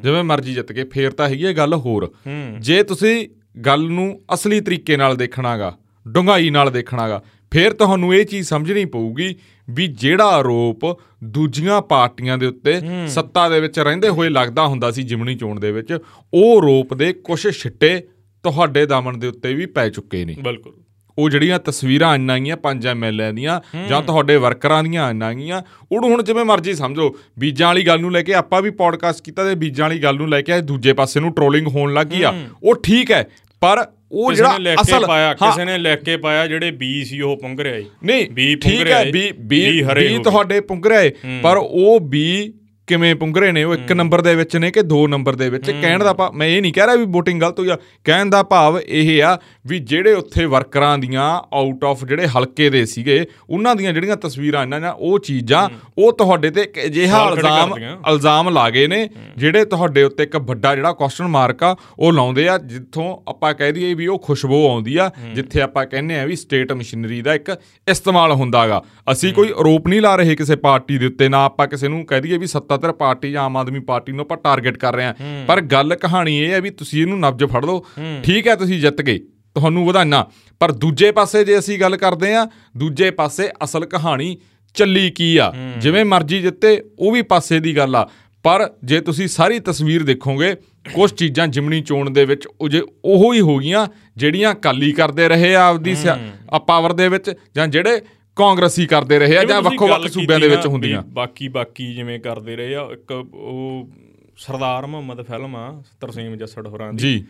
ਜਿਵੇਂ 0.03 0.25
ਮਰਜ਼ੀ 0.25 0.55
ਜਿੱਤ 0.55 0.73
ਗਏ 0.73 0.85
ਫੇਰ 0.85 1.11
ਤਾਂ 1.11 1.29
ਹੈਗੀ 1.29 1.45
ਇਹ 1.45 1.55
ਗੱਲ 1.55 1.75
ਹੋਰ। 1.75 2.13
ਜੇ 2.61 2.83
ਤੁਸੀਂ 2.83 3.29
ਗੱਲ 3.61 3.81
ਨੂੰ 3.81 4.21
ਅਸਲੀ 4.35 4.61
ਤਰੀਕੇ 4.61 4.97
ਨਾਲ 4.97 5.17
ਦੇਖਣਾਗਾ 5.17 5.77
ਡੁੰਗਾਈ 6.09 6.51
ਨਾਲ 6.51 6.71
ਦੇਖਣਾਗਾ। 6.71 7.23
ਫਿਰ 7.51 7.73
ਤੁਹਾਨੂੰ 7.73 8.15
ਇਹ 8.15 8.25
ਚੀਜ਼ 8.25 8.49
ਸਮਝਣੀ 8.49 8.85
ਪਊਗੀ 8.85 9.35
ਵੀ 9.71 9.87
ਜਿਹੜਾ 9.87 10.25
ਆਰੋਪ 10.25 10.99
ਦੂਜੀਆਂ 11.25 11.81
ਪਾਰਟੀਆਂ 11.83 12.39
ਦੇ 12.39 12.47
ਉੱਤੇ 12.47 12.81
ਸੱਤਾ 13.09 13.49
ਦੇ 13.49 13.61
ਵਿੱਚ 13.61 13.79
ਰਹਿੰਦੇ 13.79 14.09
ਹੋਏ 14.09 14.29
ਲੱਗਦਾ 14.29 14.67
ਹੁੰਦਾ 14.67 14.91
ਸੀ 14.91 15.03
ਜਿਮਣੀ 15.03 15.35
ਚੋਣ 15.35 15.61
ਦੇ 15.61 15.73
ਵਿੱਚ 15.73 15.99
ਉਹ 16.35 16.59
ਆਰੋਪ 16.59 16.95
ਦੇ 16.95 17.13
ਕੁਝ 17.13 17.49
ਛਿੱਟੇ 17.49 17.99
ਤੁਹਾਡੇ 18.43 18.87
ਦਾਮਨ 18.87 19.19
ਦੇ 19.19 19.27
ਉੱਤੇ 19.27 19.55
ਵੀ 19.55 19.67
ਪੈ 19.67 19.89
ਚੁੱਕੇ 19.89 20.25
ਨੇ। 20.25 20.37
ਬਿਲਕੁਲ। 20.43 20.73
ਉਹ 21.19 21.31
ਜਿਹੜੀਆਂ 21.31 21.59
ਤਸਵੀਰਾਂ 21.59 22.09
ਆਈਆਂ 22.11 22.39
ਗਈਆਂ 22.39 22.57
ਪੰਜ 22.57 22.87
ਐਮਐਲਏ 22.87 23.33
ਦੀਆਂ 23.33 23.61
ਜਾਂ 23.89 24.03
ਤੁਹਾਡੇ 24.03 24.37
ਵਰਕਰਾਂ 24.37 24.83
ਦੀਆਂ 24.83 25.05
ਆਈਆਂ 25.05 25.35
ਗਈਆਂ 25.35 25.63
ਉਹਨੂੰ 25.93 26.11
ਹੁਣ 26.11 26.23
ਜਿਵੇਂ 26.23 26.45
ਮਰਜ਼ੀ 26.45 26.75
ਸਮਝੋ 26.75 27.17
ਬੀਜਾਂ 27.39 27.67
ਵਾਲੀ 27.67 27.87
ਗੱਲ 27.87 28.01
ਨੂੰ 28.01 28.13
ਲੈ 28.13 28.23
ਕੇ 28.23 28.35
ਆਪਾਂ 28.35 28.63
ਵੀ 28.63 28.71
ਪੋਡਕਾਸਟ 28.71 29.25
ਕੀਤਾ 29.25 29.45
ਤੇ 29.45 29.55
ਬੀਜਾਂ 29.55 29.89
ਵਾਲੀ 29.89 30.03
ਗੱਲ 30.03 30.17
ਨੂੰ 30.17 30.29
ਲੈ 30.29 30.43
ਕੇ 30.43 30.61
ਦੂਜੇ 30.61 30.93
ਪਾਸੇ 30.93 31.21
ਨੂੰ 31.21 31.33
ਟ੍ਰੋਲਿੰਗ 31.35 31.67
ਹੋਣ 31.67 31.93
ਲੱਗੀ 31.95 32.23
ਆ। 32.23 32.35
ਉਹ 32.63 32.75
ਠੀਕ 32.83 33.11
ਹੈ 33.11 33.29
ਪਰ 33.65 33.87
ਉਹ 34.13 34.33
ਜਿਹੜਾ 34.33 34.59
ਅਸਲ 34.83 35.07
ਕਿਸੇ 35.35 35.65
ਨੇ 35.65 35.79
ਲਿਖ 35.79 36.01
ਕੇ 36.01 36.17
ਪਾਇਆ 36.17 36.47
ਜਿਹੜੇ 36.47 36.71
ਬੀ 36.71 37.05
ਸੀ 37.05 37.21
ਉਹ 37.21 37.37
ਪੁੰਗ 37.37 37.61
ਰਿਹਾ 37.61 37.81
ਨਹੀਂ 38.05 38.31
ਬੀ 38.31 38.55
ਪੁੰਗ 38.55 38.81
ਰਿਹਾ 38.81 39.05
ਬੀ 39.05 39.33
ਬੀ 39.33 40.19
ਤੁਹਾਡੇ 40.25 40.61
ਪੁੰਗ 40.61 40.87
ਰਿਹਾ 40.87 41.41
ਪਰ 41.43 41.57
ਉਹ 41.57 42.01
ਬੀ 42.01 42.53
ਕਿਵੇਂ 42.89 43.15
ਪੁੰਗਰੇ 43.15 43.51
ਨੇ 43.53 43.63
ਉਹ 43.65 43.75
ਇੱਕ 43.75 43.93
ਨੰਬਰ 43.93 44.21
ਦੇ 44.21 44.35
ਵਿੱਚ 44.35 44.57
ਨੇ 44.57 44.71
ਕਿ 44.71 44.83
ਦੋ 44.83 45.07
ਨੰਬਰ 45.09 45.35
ਦੇ 45.35 45.49
ਵਿੱਚ? 45.51 45.71
ਕਹਿਣ 45.71 46.03
ਦਾ 46.05 46.13
ਭਾਵ 46.13 46.33
ਮੈਂ 46.33 46.47
ਇਹ 46.47 46.61
ਨਹੀਂ 46.63 46.73
ਕਹਿ 46.73 46.87
ਰਿਹਾ 46.87 46.97
ਵੀ 46.97 47.05
VOTING 47.05 47.39
ਗਲਤ 47.41 47.59
ਹੋਈ 47.61 47.69
ਆ। 47.69 47.77
ਕਹਿਣ 48.05 48.31
ਦਾ 48.31 48.43
ਭਾਵ 48.43 48.79
ਇਹ 48.81 49.23
ਆ 49.23 49.39
ਵੀ 49.67 49.79
ਜਿਹੜੇ 49.79 50.13
ਉੱਥੇ 50.13 50.45
ਵਰਕਰਾਂ 50.45 50.97
ਦੀਆਂ 50.99 51.25
ਆਊਟ 51.53 51.85
ਆਫ 51.85 52.05
ਜਿਹੜੇ 52.05 52.27
ਹਲਕੇ 52.27 52.69
ਦੇ 52.71 52.85
ਸੀਗੇ 52.87 53.25
ਉਹਨਾਂ 53.51 53.75
ਦੀਆਂ 53.77 53.93
ਜਿਹੜੀਆਂ 53.93 54.17
ਤਸਵੀਰਾਂ 54.17 54.63
ਇਹਨਾਂ 54.63 54.81
ਨੇ 54.81 54.89
ਉਹ 54.99 55.19
ਚੀਜ਼ਾਂ 55.19 55.69
ਉਹ 55.99 56.13
ਤੁਹਾਡੇ 56.13 56.51
ਤੇ 56.51 56.63
ਇੱਕ 56.63 56.79
ਅਜਿਹਾ 56.85 57.23
ਇਲਜ਼ਾਮ 57.33 57.73
ਇਲਜ਼ਾਮ 58.11 58.49
ਲਾ 58.49 58.69
ਗਏ 58.71 58.87
ਨੇ 58.87 59.09
ਜਿਹੜੇ 59.37 59.65
ਤੁਹਾਡੇ 59.65 60.03
ਉੱਤੇ 60.03 60.23
ਇੱਕ 60.23 60.37
ਵੱਡਾ 60.37 60.75
ਜਿਹੜਾ 60.75 60.93
ਕੁਐਸਚਨ 60.93 61.27
ਮਾਰਕ 61.29 61.63
ਆ 61.63 61.75
ਉਹ 61.99 62.13
ਲਾਉਂਦੇ 62.13 62.49
ਆ 62.49 62.59
ਜਿੱਥੋਂ 62.59 63.07
ਆਪਾਂ 63.29 63.55
ਕਹਿ 63.55 63.73
ਦਈਏ 63.73 63.95
ਵੀ 63.95 64.07
ਉਹ 64.07 64.19
ਖੁਸ਼ਬੂ 64.19 64.65
ਆਉਂਦੀ 64.69 64.97
ਆ 64.97 65.11
ਜਿੱਥੇ 65.35 65.61
ਆਪਾਂ 65.61 65.87
ਕਹਿੰਦੇ 65.87 66.19
ਆ 66.19 66.25
ਵੀ 66.25 66.37
ਸਟੇਟ 66.37 66.73
ਮਸ਼ੀਨਰੀ 66.73 67.21
ਦਾ 67.23 67.35
ਇੱਕ 67.35 67.51
ਇਸਤੇਮਾਲ 67.87 68.33
ਹੁੰਦਾਗਾ 68.33 68.83
ਅਸੀਂ 69.13 69.33
ਕੋਈ 69.33 69.53
ਆਰੋਪ 69.59 69.89
ਨਹੀਂ 69.89 70.01
ਲਾ 70.01 70.15
ਰਹੇ 70.17 70.37
ਕਿਸੇ 70.37 70.57
ਪਾਰਟੀ 70.57 70.99
ਦੇ 70.99 71.07
ਉੱਤੇ 71.07 71.29
ਨਾ 71.29 71.45
ਆਪਾਂ 71.45 71.67
ਕਿਸੇ 71.67 71.89
ਨੂੰ 71.89 72.05
ਕਹਿ 72.07 72.21
ਦਈਏ 72.21 72.39
ਵੀ 72.39 72.47
ਸੱਤਾ 72.47 72.74
ਸੱਤਾਧਰ 72.75 72.93
ਪਾਰਟੀ 72.93 73.31
ਜਾਂ 73.33 73.43
ਆਮ 73.43 73.57
ਆਦਮੀ 73.57 73.81
ਪਾਰਟੀ 73.81 74.13
ਨੂੰ 74.13 74.21
ਆਪਾਂ 74.21 74.37
ਟਾਰਗੇਟ 74.37 74.79
ਕਰ 74.79 74.95
ਰਹੇ 74.95 75.05
ਹਾਂ। 75.05 75.15
ਪਰ 75.47 75.61
ਗੱਲ 75.73 75.95
ਕਹਾਣੀ 75.95 76.39
ਇਹ 76.39 76.51
ਹੈ 76.53 76.61
ਵੀ 76.61 76.71
ਤੁਸੀਂ 76.71 77.01
ਇਹਨੂੰ 77.03 77.19
ਨਬਜ 77.21 77.45
ਫੜ 77.45 77.65
ਲਓ। 77.65 77.85
ਠੀਕ 78.25 78.49
ਹੈ 78.49 78.55
ਤੁਸੀਂ 78.55 78.81
ਜਿੱਤ 78.81 79.03
ਗਏ। 79.03 79.19
ਤੁਹਾਨੂੰ 79.55 79.87
ਵਧਾਈਆਂ। 79.87 80.25
ਪਰ 80.61 80.73
ਦੂਜੇ 80.73 81.11
ਪਾਸੇ 81.13 81.45
ਜੇ 81.45 81.59
ਅਸੀਂ 81.59 81.79
ਗੱਲ 81.81 81.97
ਕਰਦੇ 81.97 82.35
ਆ 82.35 82.47
ਦੂਜੇ 82.77 83.11
ਪਾਸੇ 83.11 83.49
ਅਸਲ 83.65 83.85
ਕਹਾਣੀ 83.87 84.37
ਚੱਲੀ 84.75 85.11
ਕੀ 85.11 85.37
ਆ? 85.37 85.53
ਜਿਵੇਂ 85.79 86.05
ਮਰਜ਼ੀ 86.05 86.41
ਜਿੱਤੇ 86.41 86.81
ਉਹ 86.99 87.13
ਵੀ 87.13 87.23
ਪਾਸੇ 87.23 87.61
ਦੀ 87.61 87.77
ਗੱਲ 87.77 87.97
ਆ। 87.97 88.09
ਪਰ 88.45 88.69
ਜੇ 88.85 89.01
ਤੁਸੀਂ 89.01 89.27
ਸਾਰੀ 89.29 89.59
ਤਸਵੀਰ 89.59 90.03
ਦੇਖੋਗੇ 90.03 90.55
ਕੁਝ 90.95 91.11
ਚੀਜ਼ਾਂ 91.13 91.47
ਜਿਮਣੀ 91.49 91.81
ਚੋਣ 91.81 92.11
ਦੇ 92.11 92.25
ਵਿੱਚ 92.25 92.47
ਉਹ 92.61 92.69
ਜੇ 92.69 92.83
ਉਹੋ 93.05 93.33
ਹੀ 93.33 93.41
ਹੋ 93.41 93.57
ਗਈਆਂ 93.59 93.87
ਜਿਹੜੀਆਂ 94.17 94.55
ਕਾਲੀ 94.55 94.91
ਕਰਦੇ 94.93 95.29
ਰਹੇ 95.29 95.55
ਆ 95.55 95.63
ਆਪਦੀ 95.67 95.97
ਆ 96.09 96.59
ਪਾਵਰ 96.59 96.93
ਦੇ 96.93 97.09
ਵਿੱਚ 97.09 97.31
ਜਾਂ 97.57 97.67
ਜਿਹੜੇ 97.69 98.01
ਕਾਂਗਰਸੀ 98.37 98.87
ਕਰਦੇ 98.87 99.19
ਰਹੇ 99.19 99.39
ਆ 99.39 99.45
ਜਾਂ 99.45 99.63
ਵੱਖੋ-ਵੱਖ 99.63 100.07
ਸੂਬਿਆਂ 100.07 100.41
ਦੇ 100.41 100.49
ਵਿੱਚ 100.49 100.67
ਹੁੰਦੀਆਂ? 100.67 101.03
ਬਾਕੀ 101.03 101.49
ਬਾਕੀ 101.49 101.95
ਜਿਵੇਂ 101.95 102.21
ਕਰਦੇ 102.21 102.57
ਰਹੇ 102.57 102.75
ਆ 102.75 102.89
ਇੱਕ 102.93 103.11
ਉਹ 103.35 103.91
ਸਰਦਾਰ 104.37 104.87
ਮੁਹੰਮਦ 104.87 105.23
ਫਿਲਮ 105.23 105.57
ਆ 105.57 105.83
ਤਰਸੀਮ 106.01 106.37
ਜੱਸੜ 106.37 106.67
ਹੋਰਾਂ 106.67 106.93
ਦੀ। 106.93 106.99
ਜੀ। 106.99 107.25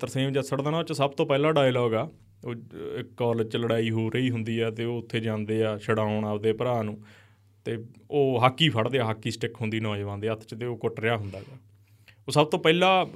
ਤਰਸੀਮ 0.00 0.30
ਜੱਸੜ 0.30 0.62
ਦਾ 0.62 0.70
ਨਾ 0.70 0.78
ਉਹ 0.78 0.84
ਚ 0.84 0.92
ਸਭ 0.92 1.10
ਤੋਂ 1.10 1.26
ਪਹਿਲਾ 1.26 1.52
ਡਾਇਲੌਗ 1.52 1.94
ਆ। 1.94 2.10
ਉਹ 2.44 2.52
ਇੱਕ 2.98 3.08
ਕਾਲਜ 3.16 3.52
ਚ 3.52 3.56
ਲੜਾਈ 3.56 3.90
ਹੋ 3.90 4.10
ਰਹੀ 4.10 4.30
ਹੁੰਦੀ 4.30 4.60
ਆ 4.60 4.70
ਤੇ 4.70 4.84
ਉਹ 4.84 4.98
ਉੱਥੇ 4.98 5.20
ਜਾਂਦੇ 5.20 5.64
ਆ 5.64 5.78
ਛਡਾਉਣ 5.78 6.24
ਆਪਦੇ 6.24 6.52
ਭਰਾ 6.52 6.82
ਨੂੰ। 6.82 6.98
ਤੇ 7.64 7.84
ਉਹ 8.10 8.40
ਹਾਕੀ 8.42 8.68
ਫੜਦੇ 8.68 8.98
ਆ 8.98 9.04
ਹਾਕੀ 9.04 9.30
ਸਟਿਕ 9.30 9.54
ਹੁੰਦੀ 9.60 9.80
ਨੌਜਵਾਨ 9.80 10.20
ਦੇ 10.20 10.28
ਹੱਥ 10.28 10.44
'ਚ 10.44 10.54
ਤੇ 10.54 10.66
ਉਹ 10.66 10.76
ਕੁੱਟ 10.76 11.00
ਰਿਹਾ 11.00 11.16
ਹੁੰਦਾਗਾ 11.16 11.56
ਉਹ 12.28 12.32
ਸਭ 12.32 12.46
ਤੋਂ 12.46 12.58
ਪਹਿਲਾ 12.58 13.06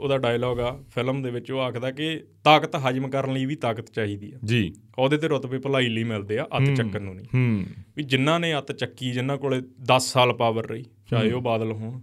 ਉਹਦਾ 0.00 0.18
ਡਾਇਲੌਗ 0.18 0.60
ਆ 0.60 0.82
ਫਿਲਮ 0.94 1.22
ਦੇ 1.22 1.30
ਵਿੱਚ 1.30 1.50
ਉਹ 1.52 1.60
ਆਖਦਾ 1.60 1.90
ਕਿ 1.90 2.24
ਤਾਕਤ 2.44 2.76
ਹਜਮ 2.76 3.08
ਕਰਨ 3.08 3.32
ਲਈ 3.32 3.44
ਵੀ 3.44 3.54
ਤਾਕਤ 3.54 3.90
ਚਾਹੀਦੀ 3.90 4.32
ਆ। 4.32 4.38
ਜੀ। 4.44 4.74
ਉਹਦੇ 4.98 5.16
ਤੇ 5.16 5.28
ਰਤਬੇ 5.28 5.58
ਭਲਾਈ 5.58 5.88
ਲਈ 5.88 6.04
ਮਿਲਦੇ 6.04 6.38
ਆ 6.38 6.44
ਅੱਤ 6.44 6.76
ਚੱਕਣ 6.76 7.02
ਨੂੰ 7.02 7.14
ਨਹੀਂ। 7.14 7.26
ਹੂੰ। 7.34 7.64
ਵੀ 7.96 8.02
ਜਿਨ੍ਹਾਂ 8.02 8.40
ਨੇ 8.40 8.58
ਅੱਤ 8.58 8.72
ਚੱਕੀ 8.72 9.10
ਜਿਨ੍ਹਾਂ 9.10 9.38
ਕੋਲੇ 9.38 9.60
10 9.60 10.12
ਸਾਲ 10.12 10.32
ਪਾਵਰ 10.32 10.66
ਰਹੀ 10.66 10.84
ਚਾਹੇ 11.10 11.32
ਉਹ 11.32 11.40
ਬਾਦਲ 11.40 11.72
ਹੋਣ 11.72 12.00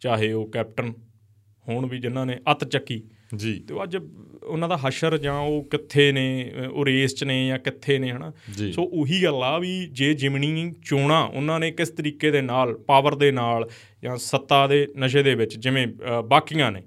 ਚਾਹੇ 0.00 0.32
ਉਹ 0.32 0.50
ਕੈਪਟਨ 0.50 0.92
ਹੋਣ 1.68 1.86
ਵੀ 1.86 1.98
ਜਿਨ੍ਹਾਂ 1.98 2.26
ਨੇ 2.26 2.38
ਅੱਤ 2.50 2.64
ਚੱਕੀ। 2.64 3.02
ਜੀ। 3.36 3.60
ਤੇ 3.60 3.82
ਅੱਜ 3.82 3.96
ਉਹਨਾਂ 4.44 4.68
ਦਾ 4.68 4.78
ਹਸ਼ਰ 4.88 5.18
ਜਾਂ 5.18 5.38
ਉਹ 5.38 5.64
ਕਿੱਥੇ 5.64 6.12
ਨੇ 6.12 6.52
ਉਹ 6.72 6.86
ਰੇਸ 6.86 7.14
'ਚ 7.14 7.24
ਨੇ 7.24 7.48
ਜਾਂ 7.48 7.58
ਕਿੱਥੇ 7.58 7.98
ਨੇ 7.98 8.10
ਹਨਾ? 8.10 8.32
ਸੋ 8.72 8.82
ਉਹੀ 8.82 9.22
ਗੱਲ 9.22 9.34
ਆ 9.34 9.58
ਵੀ 9.58 9.88
ਜੇ 9.92 10.14
ਜਿਮਣੀ 10.14 10.74
ਚੋਣਾ 10.84 11.24
ਉਹਨਾਂ 11.24 11.60
ਨੇ 11.60 11.70
ਕਿਸ 11.70 11.88
ਤਰੀਕੇ 11.88 12.30
ਦੇ 12.30 12.40
ਨਾਲ 12.40 12.78
ਪਾਵਰ 12.78 13.14
ਦੇ 13.14 13.32
ਨਾਲ 13.32 13.68
ਜਾਂ 14.02 14.16
ਸੱਤਾ 14.16 14.66
ਦੇ 14.66 14.86
ਨਸ਼ੇ 14.98 15.22
ਦੇ 15.22 15.34
ਵਿੱਚ 15.34 15.58
ਜਿਵੇਂ 15.58 15.86
ਬਾਕੀਆਂ 16.28 16.72
ਨੇ 16.72 16.82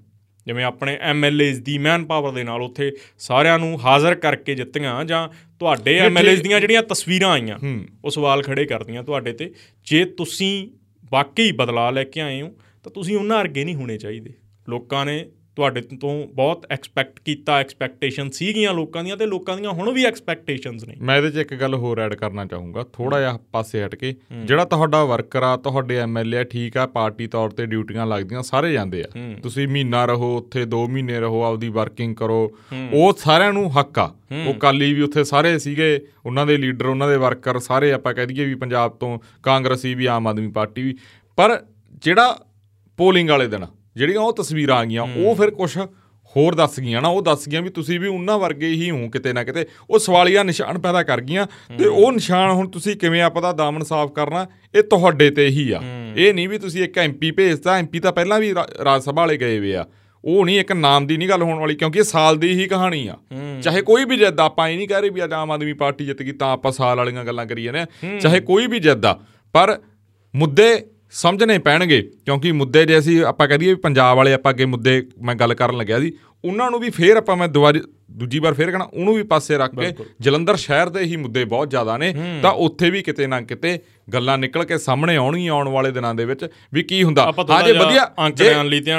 ਜਿਵੇਂ 0.46 0.64
ਆਪਣੇ 0.64 0.98
ਐਮਐਲਏਜ਼ 1.00 1.60
ਦੀ 1.60 1.78
ਮੈਨ 1.78 2.04
ਪਾਵਰ 2.04 2.32
ਦੇ 2.32 2.44
ਨਾਲ 2.44 2.62
ਉੱਥੇ 2.62 2.92
ਸਾਰਿਆਂ 3.18 3.58
ਨੂੰ 3.58 3.84
ਹਾਜ਼ਰ 3.84 4.14
ਕਰਕੇ 4.14 4.54
ਜਿੱਤੀਆਂ 4.54 5.04
ਜਾਂ 5.04 5.28
ਤੁਹਾਡੇ 5.58 5.98
ਐਮਐਲਏਜ਼ 5.98 6.42
ਦੀਆਂ 6.42 6.60
ਜਿਹੜੀਆਂ 6.60 6.82
ਤਸਵੀਰਾਂ 6.82 7.30
ਆਈਆਂ 7.30 7.58
ਉਹ 8.04 8.10
ਸਵਾਲ 8.10 8.42
ਖੜੇ 8.42 8.64
ਕਰਦੀਆਂ 8.64 9.02
ਤੁਹਾਡੇ 9.02 9.32
ਤੇ। 9.32 9.52
ਜੇ 9.84 10.04
ਤੁਸੀਂ 10.04 10.68
ਵਾਕਈ 11.12 11.52
ਬਦਲਾ 11.52 11.90
ਲੈ 11.90 12.04
ਕੇ 12.04 12.20
ਆਏ 12.20 12.42
ਹੋ 12.42 12.48
ਤਾਂ 12.82 12.92
ਤੁਸੀਂ 12.92 13.16
ਉਹਨਾਂ 13.16 13.38
ਵਰਗੇ 13.38 13.64
ਨਹੀਂ 13.64 13.74
ਹੋਣੇ 13.74 13.98
ਚਾਹੀਦੇ। 13.98 14.30
ਲੋਕਾਂ 14.68 15.06
ਨੇ 15.06 15.26
ਤੁਹਾਡੇ 15.56 15.80
ਤੋਂ 15.80 16.10
ਬਹੁਤ 16.34 16.66
ਐਕਸਪੈਕਟ 16.70 17.20
ਕੀਤਾ 17.24 17.58
ਐਕਸਪੈਕਟੇਸ਼ਨ 17.60 18.30
ਸੀਗੀਆਂ 18.30 18.72
ਲੋਕਾਂ 18.74 19.02
ਦੀਆਂ 19.04 19.16
ਤੇ 19.16 19.26
ਲੋਕਾਂ 19.26 19.56
ਦੀਆਂ 19.56 19.70
ਹੁਣ 19.70 19.90
ਵੀ 19.92 20.04
ਐਕਸਪੈਕਟੇਸ਼ਨਸ 20.04 20.84
ਨੇ। 20.84 20.94
ਮੈਂ 21.00 21.16
ਇਹਦੇ 21.16 21.30
'ਚ 21.30 21.36
ਇੱਕ 21.36 21.54
ਗੱਲ 21.54 21.74
ਹੋਰ 21.74 21.98
ਐਡ 22.00 22.14
ਕਰਨਾ 22.14 22.44
ਚਾਹੂੰਗਾ। 22.46 22.84
ਥੋੜਾ 22.92 23.20
ਜਿਹਾ 23.20 23.38
ਪਾਸੇ 23.52 23.84
ਹਟ 23.84 23.94
ਕੇ 23.94 24.14
ਜਿਹੜਾ 24.44 24.64
ਤੁਹਾਡਾ 24.64 25.02
ਵਰਕਰ 25.04 25.42
ਆ 25.42 25.56
ਤੁਹਾਡੇ 25.58 25.96
ਐਮਐਲਏ 25.98 26.44
ਠੀਕ 26.44 26.76
ਆ 26.76 26.86
ਪਾਰਟੀ 26.86 27.26
ਤੌਰ 27.26 27.50
ਤੇ 27.50 27.66
ਡਿਊਟੀਆਂ 27.66 28.06
ਲੱਗਦੀਆਂ 28.06 28.42
ਸਾਰੇ 28.42 28.72
ਜਾਂਦੇ 28.72 29.02
ਆ। 29.02 29.08
ਤੁਸੀਂ 29.42 29.66
ਮਹੀਨਾ 29.68 30.04
ਰਹੋ 30.06 30.36
ਉੱਥੇ 30.38 30.64
2 30.66 30.86
ਮਹੀਨੇ 30.88 31.20
ਰਹੋ 31.20 31.42
ਆਪਦੀ 31.44 31.68
ਵਰਕਿੰਗ 31.68 32.14
ਕਰੋ 32.16 32.40
ਉਹ 32.92 33.12
ਸਾਰਿਆਂ 33.18 33.52
ਨੂੰ 33.52 33.70
ਹੱਕ 33.78 33.98
ਆ। 33.98 34.10
ਉਹ 34.46 34.52
ਕਾਲੀ 34.56 34.92
ਵੀ 34.94 35.02
ਉੱਥੇ 35.02 35.24
ਸਾਰੇ 35.24 35.58
ਸੀਗੇ 35.58 35.88
ਉਹਨਾਂ 36.26 36.46
ਦੇ 36.46 36.56
ਲੀਡਰ 36.56 36.86
ਉਹਨਾਂ 36.86 37.08
ਦੇ 37.08 37.16
ਵਰਕਰ 37.16 37.58
ਸਾਰੇ 37.60 37.92
ਆਪਾਂ 37.92 38.14
ਕਹਿ 38.14 38.26
ਦਈਏ 38.26 38.44
ਵੀ 38.44 38.54
ਪੰਜਾਬ 38.56 38.96
ਤੋਂ 39.00 39.18
ਕਾਂਗਰਸੀ 39.42 39.94
ਵੀ 39.94 40.06
ਆਮ 40.06 40.26
ਆਦਮੀ 40.26 40.50
ਪਾਰਟੀ 40.52 40.82
ਵੀ। 40.82 40.96
ਪਰ 41.38 41.58
ਜਿਹੜਾ 42.02 42.38
ਪੋਲਿੰਗ 42.98 43.30
ਵਾਲੇ 43.30 43.46
ਦਿਨ 43.46 43.66
ਜਿਹੜੀਆਂ 43.96 44.20
ਉਹ 44.20 44.32
ਤਸਵੀਰਾਂ 44.36 44.76
ਆ 44.76 44.84
ਗਈਆਂ 44.84 45.02
ਉਹ 45.02 45.34
ਫਿਰ 45.34 45.50
ਕੁਝ 45.50 45.76
ਹੋਰ 46.36 46.54
ਦੱਸ 46.54 46.78
ਗਈਆਂ। 46.80 47.00
ਨਾ 47.02 47.08
ਉਹ 47.08 47.22
ਦੱਸ 47.22 47.48
ਗਈਆਂ 47.48 47.60
ਵੀ 47.62 47.70
ਤੁਸੀਂ 47.70 47.98
ਵੀ 48.00 48.08
ਉਹਨਾਂ 48.08 48.38
ਵਰਗੇ 48.38 48.68
ਹੀ 48.68 48.90
ਹੋ 48.90 49.08
ਕਿਤੇ 49.08 49.32
ਨਾ 49.32 49.44
ਕਿਤੇ। 49.44 49.64
ਉਹ 49.90 49.98
ਸਵਾਲੀਆ 49.98 50.42
ਨਿਸ਼ਾਨ 50.42 50.78
ਪੈਦਾ 50.78 51.02
ਕਰ 51.02 51.20
ਗਈਆਂ 51.20 51.46
ਤੇ 51.78 51.86
ਉਹ 51.86 52.12
ਨਿਸ਼ਾਨ 52.12 52.50
ਹੁਣ 52.50 52.68
ਤੁਸੀਂ 52.68 52.96
ਕਿਵੇਂ 52.96 53.22
ਆਪਾਂ 53.22 53.42
ਦਾ 53.42 53.52
ਦਾਮਨ 53.52 53.84
ਸਾਫ਼ 53.84 54.12
ਕਰਨਾ 54.12 54.46
ਇਹ 54.74 54.82
ਤੁਹਾਡੇ 54.82 55.30
ਤੇ 55.30 55.46
ਹੀ 55.48 55.70
ਆ। 55.70 55.80
ਇਹ 56.16 56.32
ਨਹੀਂ 56.34 56.48
ਵੀ 56.48 56.58
ਤੁਸੀਂ 56.58 56.82
ਇੱਕ 56.84 56.98
ਐਮਪੀ 56.98 57.30
ਭੇਜਦਾ 57.30 57.76
ਐਮਪੀ 57.78 58.00
ਤਾਂ 58.00 58.12
ਪਹਿਲਾਂ 58.12 58.40
ਵੀ 58.40 58.54
ਰਾਜ 58.84 59.02
ਸਭਾ 59.02 59.22
ਵਾਲੇ 59.22 59.36
ਗਏ 59.36 59.58
ਵੇ 59.58 59.74
ਆ। 59.76 59.84
ਉਹ 60.24 60.44
ਨਹੀਂ 60.44 60.58
ਇੱਕ 60.60 60.72
ਨਾਮ 60.72 61.06
ਦੀ 61.06 61.16
ਨਹੀਂ 61.16 61.28
ਗੱਲ 61.28 61.42
ਹੋਣ 61.42 61.58
ਵਾਲੀ 61.58 61.74
ਕਿਉਂਕਿ 61.74 61.98
ਇਹ 61.98 62.04
ਸਾਲ 62.04 62.36
ਦੀ 62.36 62.52
ਹੀ 62.52 62.66
ਕਹਾਣੀ 62.68 63.06
ਆ। 63.06 63.16
ਚਾਹੇ 63.62 63.82
ਕੋਈ 63.82 64.04
ਵੀ 64.04 64.16
ਜਿੱਦ 64.18 64.40
ਆਪਾਂ 64.40 64.68
ਇਹ 64.68 64.76
ਨਹੀਂ 64.76 64.88
ਕਹਿ 64.88 65.00
ਰਹੇ 65.00 65.10
ਵੀ 65.10 65.20
ਆਮ 65.32 65.50
ਆਦਮੀ 65.50 65.72
ਪਾਰਟੀ 65.72 66.06
ਜਿੱਤ 66.06 66.22
ਗਈ 66.22 66.32
ਤਾਂ 66.32 66.52
ਆਪਾਂ 66.52 66.72
ਸਾਲ 66.72 66.96
ਵਾਲੀਆਂ 66.96 67.24
ਗੱਲਾਂ 67.24 67.46
ਕਰੀ 67.46 67.62
ਜਾਂਦੇ 67.62 67.80
ਆ। 67.80 67.86
ਚਾਹੇ 68.20 68.40
ਕੋਈ 68.40 68.66
ਵੀ 68.66 68.78
ਜਿੱਦ 68.78 69.06
ਆ 69.06 69.18
ਪਰ 69.54 69.78
ਮੁੱਦੇ 70.34 70.68
ਸਮਝਣੇ 71.16 71.58
ਪੈਣਗੇ 71.58 72.00
ਕਿਉਂਕਿ 72.24 72.52
ਮੁੱਦੇ 72.52 72.84
ਜੇ 72.86 72.98
ਅਸੀਂ 72.98 73.24
ਆਪਾਂ 73.24 73.48
ਕਹਦੀਏ 73.48 73.68
ਵੀ 73.68 73.74
ਪੰਜਾਬ 73.74 74.16
ਵਾਲੇ 74.16 74.32
ਆਪਾਂ 74.34 74.52
ਅੱਗੇ 74.52 74.64
ਮੁੱਦੇ 74.64 75.02
ਮੈਂ 75.22 75.34
ਗੱਲ 75.34 75.54
ਕਰਨ 75.54 75.76
ਲੱਗਿਆ 75.76 76.00
ਸੀ 76.00 76.12
ਉਹਨਾਂ 76.44 76.70
ਨੂੰ 76.70 76.80
ਵੀ 76.80 76.90
ਫੇਰ 76.90 77.16
ਆਪਾਂ 77.16 77.36
ਮੈਂ 77.36 77.48
ਦੁਬਾਰਾ 77.48 77.80
ਦੂਜੀ 78.10 78.38
ਵਾਰ 78.38 78.54
ਫੇਰ 78.54 78.70
ਕਹਣਾ 78.70 78.84
ਉਹਨੂੰ 78.84 79.14
ਵੀ 79.14 79.22
ਪਾਸੇ 79.22 79.56
ਰੱਖ 79.58 79.74
ਕੇ 79.80 79.92
ਜਲੰਧਰ 80.20 80.56
ਸ਼ਹਿਰ 80.56 80.88
ਦੇ 80.88 81.00
ਹੀ 81.00 81.16
ਮੁੱਦੇ 81.16 81.44
ਬਹੁਤ 81.44 81.70
ਜ਼ਿਆਦਾ 81.70 81.96
ਨੇ 81.96 82.12
ਤਾਂ 82.42 82.50
ਉੱਥੇ 82.50 82.90
ਵੀ 82.90 83.02
ਕਿਤੇ 83.02 83.26
ਨਾ 83.26 83.40
ਕਿਤੇ 83.40 83.78
ਗੱਲਾਂ 84.12 84.36
ਨਿਕਲ 84.38 84.64
ਕੇ 84.64 84.78
ਸਾਹਮਣੇ 84.78 85.16
ਆਉਣਗੀਆਂ 85.16 85.52
ਆਉਣ 85.52 85.68
ਵਾਲੇ 85.68 85.90
ਦਿਨਾਂ 85.90 86.14
ਦੇ 86.14 86.24
ਵਿੱਚ 86.24 86.44
ਵੀ 86.74 86.82
ਕੀ 86.82 87.02
ਹੁੰਦਾ। 87.02 87.22
ਹਾਂ 87.50 87.62
ਜੇ 87.62 87.72
ਵਧੀਆ 87.78 88.06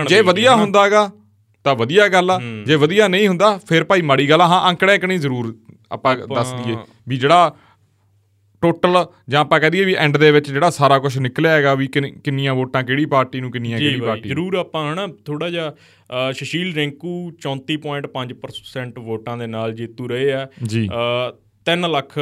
ਜੇ 0.09 0.21
ਵਧੀਆ 0.21 0.55
ਹੁੰਦਾਗਾ 0.55 1.09
ਤਾਂ 1.65 1.75
ਵਧੀਆ 1.75 2.07
ਗੱਲ 2.07 2.31
ਆ। 2.31 2.39
ਜੇ 2.65 2.75
ਵਧੀਆ 2.75 3.07
ਨਹੀਂ 3.07 3.27
ਹੁੰਦਾ 3.27 3.57
ਫਿਰ 3.69 3.83
ਭਾਈ 3.83 4.01
ਮਾੜੀ 4.01 4.29
ਗੱਲ 4.29 4.41
ਆ। 4.41 4.47
ਹਾਂ 4.47 4.69
ਅੰਕੜਾ 4.69 4.97
ਨਹੀਂ 5.07 5.19
ਜ਼ਰੂਰ 5.19 5.55
ਆਪਾਂ 5.91 6.15
ਦੱਸ 6.35 6.51
ਦਈਏ 6.53 6.75
ਵੀ 7.07 7.17
ਜਿਹੜਾ 7.17 7.55
ਟੋਟਲ 8.71 9.05
ਜਾਂ 9.29 9.41
ਆਪਾਂ 9.41 9.59
ਕਹ 9.59 9.67
ਦਈਏ 9.67 9.85
ਵੀ 9.85 9.95
ਐਂਡ 9.95 10.17
ਦੇ 10.17 10.31
ਵਿੱਚ 10.31 10.51
ਜਿਹੜਾ 10.51 10.69
ਸਾਰਾ 10.69 10.99
ਕੁਝ 10.99 11.17
ਨਿਕਲਿਆ 11.17 11.51
ਹੈਗਾ 11.51 11.73
ਵੀ 11.73 11.89
ਕਿੰਨੀਆਂ 12.23 12.53
ਵੋਟਾਂ 12.53 12.83
ਕਿਹੜੀ 12.83 13.05
ਪਾਰਟੀ 13.05 13.41
ਨੂੰ 13.41 13.51
ਕਿੰਨੀਆਂ 13.51 13.79
ਕਿਹੜੀ 13.79 14.01
ਪਾਰਟੀ 14.01 14.29
ਜਰੂਰ 14.29 14.55
ਆਪਾਂ 14.55 14.93
ਹਨਾ 14.93 15.07
ਥੋੜਾ 15.25 15.49
ਜਿਹਾ 15.49 15.73
ਸ਼ਸ਼ੀਲ 16.31 16.73
ਰਿੰਕੂ 16.73 17.29
34.5% 17.29 19.01
ਵੋਟਾਂ 19.01 19.37
ਦੇ 19.37 19.47
ਨਾਲ 19.47 19.73
ਜੇਤੂ 19.73 20.07
ਰਹੇ 20.07 20.33
ਆ। 20.33 20.47
ਜੀ। 20.63 20.89
3 21.65 21.87
ਲੱਖ 21.87 22.19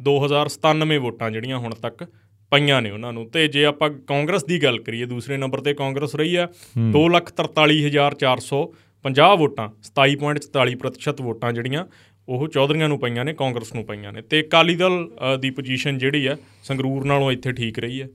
2097 0.00 0.98
ਵੋਟਾਂ 0.98 1.30
ਜਿਹੜੀਆਂ 1.30 1.58
ਹੁਣ 1.58 1.74
ਤੱਕ 1.74 2.06
ਪਈਆਂ 2.50 2.82
ਨੇ 2.82 2.90
ਉਹਨਾਂ 2.90 3.12
ਨੂੰ। 3.12 3.30
ਤੇ 3.30 3.48
ਜੇ 3.48 3.64
ਆਪਾਂ 3.64 3.90
ਕਾਂਗਰਸ 3.90 4.44
ਦੀ 4.44 4.62
ਗੱਲ 4.62 4.78
ਕਰੀਏ 4.78 5.04
ਦੂਸਰੇ 5.04 5.36
ਨੰਬਰ 5.36 5.60
ਤੇ 5.60 5.74
ਕਾਂਗਰਸ 5.74 6.16
ਰਹੀ 6.16 6.36
ਆ 6.36 6.48
2,43,450 6.90 9.36
ਵੋਟਾਂ 9.36 9.68
27.44% 9.68 11.22
ਵੋਟਾਂ 11.22 11.52
ਜਿਹੜੀਆਂ 11.52 11.84
ਉਹ 12.28 12.48
ਚੌਧਰੀਆਂ 12.48 12.88
ਨੂੰ 12.88 13.00
ਪਈਆਂ 13.00 13.24
ਨੇ 13.24 13.34
ਕਾਂਗਰਸ 13.34 13.74
ਨੂੰ 13.74 13.84
ਪਈਆਂ 13.86 14.12
ਨੇ। 14.12 14.22
ਤੇ 14.22 14.40
ਅਕਾਲੀ 14.40 14.74
ਦਲ 14.76 15.10
ਦੀ 15.40 15.50
ਪੋਜੀਸ਼ਨ 15.50 15.98
ਜਿਹੜੀ 15.98 16.26
ਆ 16.26 16.36
ਸੰਗਰੂਰ 16.64 17.04
ਨਾਲੋਂ 17.04 17.32
ਇੱਥੇ 17.32 17.52
ਠੀਕ 17.52 17.78
ਰਹੀ 17.78 18.02
ਹੈ। 18.02 18.08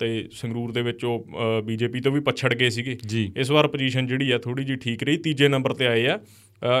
ਤੇ 0.00 0.28
ਸੰਗਰੂਰ 0.32 0.72
ਦੇ 0.72 0.82
ਵਿੱਚ 0.82 1.04
ਉਹ 1.04 1.26
ਬੀਜੇਪੀ 1.66 2.00
ਤੋਂ 2.00 2.12
ਵੀ 2.12 2.20
ਪਛੜ 2.20 2.54
ਗਏ 2.54 2.70
ਸੀਗੇ। 2.70 2.98
ਇਸ 3.36 3.50
ਵਾਰ 3.50 3.68
ਪੋਜੀਸ਼ਨ 3.68 4.06
ਜਿਹੜੀ 4.06 4.30
ਆ 4.30 4.38
ਥੋੜੀ 4.38 4.64
ਜੀ 4.64 4.76
ਠੀਕ 4.76 5.02
ਰਹੀ। 5.02 5.18
ਤੀਜੇ 5.18 5.48
ਨੰਬਰ 5.48 5.74
ਤੇ 5.74 5.86
ਆਏ 5.86 6.06
ਆ 6.06 6.18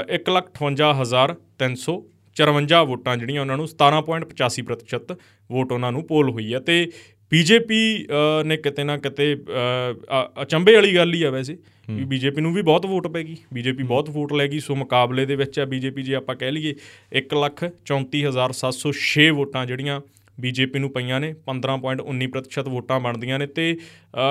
158354 0.08 2.84
ਵੋਟਾਂ 2.86 3.16
ਜਿਹੜੀਆਂ 3.16 3.40
ਉਹਨਾਂ 3.40 3.56
ਨੂੰ 3.56 3.68
17.85% 3.68 5.16
ਵੋਟ 5.50 5.72
ਉਹਨਾਂ 5.72 5.92
ਨੂੰ 5.92 6.06
ਪੋਲ 6.06 6.30
ਹੋਈ 6.30 6.52
ਆ। 6.52 6.60
ਤੇ 6.60 6.90
ਬੀਜੇਪੀ 7.32 8.06
ਨੇ 8.44 8.56
ਕਿਤੇ 8.56 8.84
ਨਾ 8.84 8.96
ਕਿਤੇ 8.96 9.36
ਅਚੰਬੇ 10.42 10.74
ਵਾਲੀ 10.74 10.94
ਗੱਲ 10.94 11.14
ਹੀ 11.14 11.22
ਆ 11.22 11.30
ਵੈਸੇ 11.30 11.58
ਵੀ 11.90 12.04
ਬੀਜੇਪੀ 12.04 12.40
ਨੂੰ 12.40 12.54
ਵੀ 12.54 12.62
ਬਹੁਤ 12.62 12.86
ਵੋਟ 12.86 13.06
ਪੈਗੀ 13.06 13.36
ਬੀਜੇਪੀ 13.54 13.82
ਬਹੁਤ 13.82 14.10
ਵੋਟ 14.10 14.32
ਲੈ 14.32 14.48
ਗਈ 14.48 14.58
ਸੋ 14.58 14.74
ਮੁਕਾਬਲੇ 14.74 15.26
ਦੇ 15.26 15.36
ਵਿੱਚ 15.36 15.60
ਆ 15.60 15.64
ਬੀਜੇਪੀ 15.64 16.02
ਜੇ 16.02 16.14
ਆਪਾਂ 16.14 16.36
ਕਹਿ 16.36 16.52
ਲਈਏ 16.52 16.74
134706 17.18 19.32
ਵੋਟਾਂ 19.32 19.66
ਜਿਹੜੀਆਂ 19.66 20.00
ਬੀਜੇਪੀ 20.40 20.78
ਨੂੰ 20.78 20.92
ਪਈਆਂ 20.92 21.20
ਨੇ 21.20 21.34
15.19% 21.50 22.68
ਵੋਟਾਂ 22.68 23.00
ਬਣਦੀਆਂ 23.00 23.38
ਨੇ 23.38 23.46
ਤੇ 23.46 23.76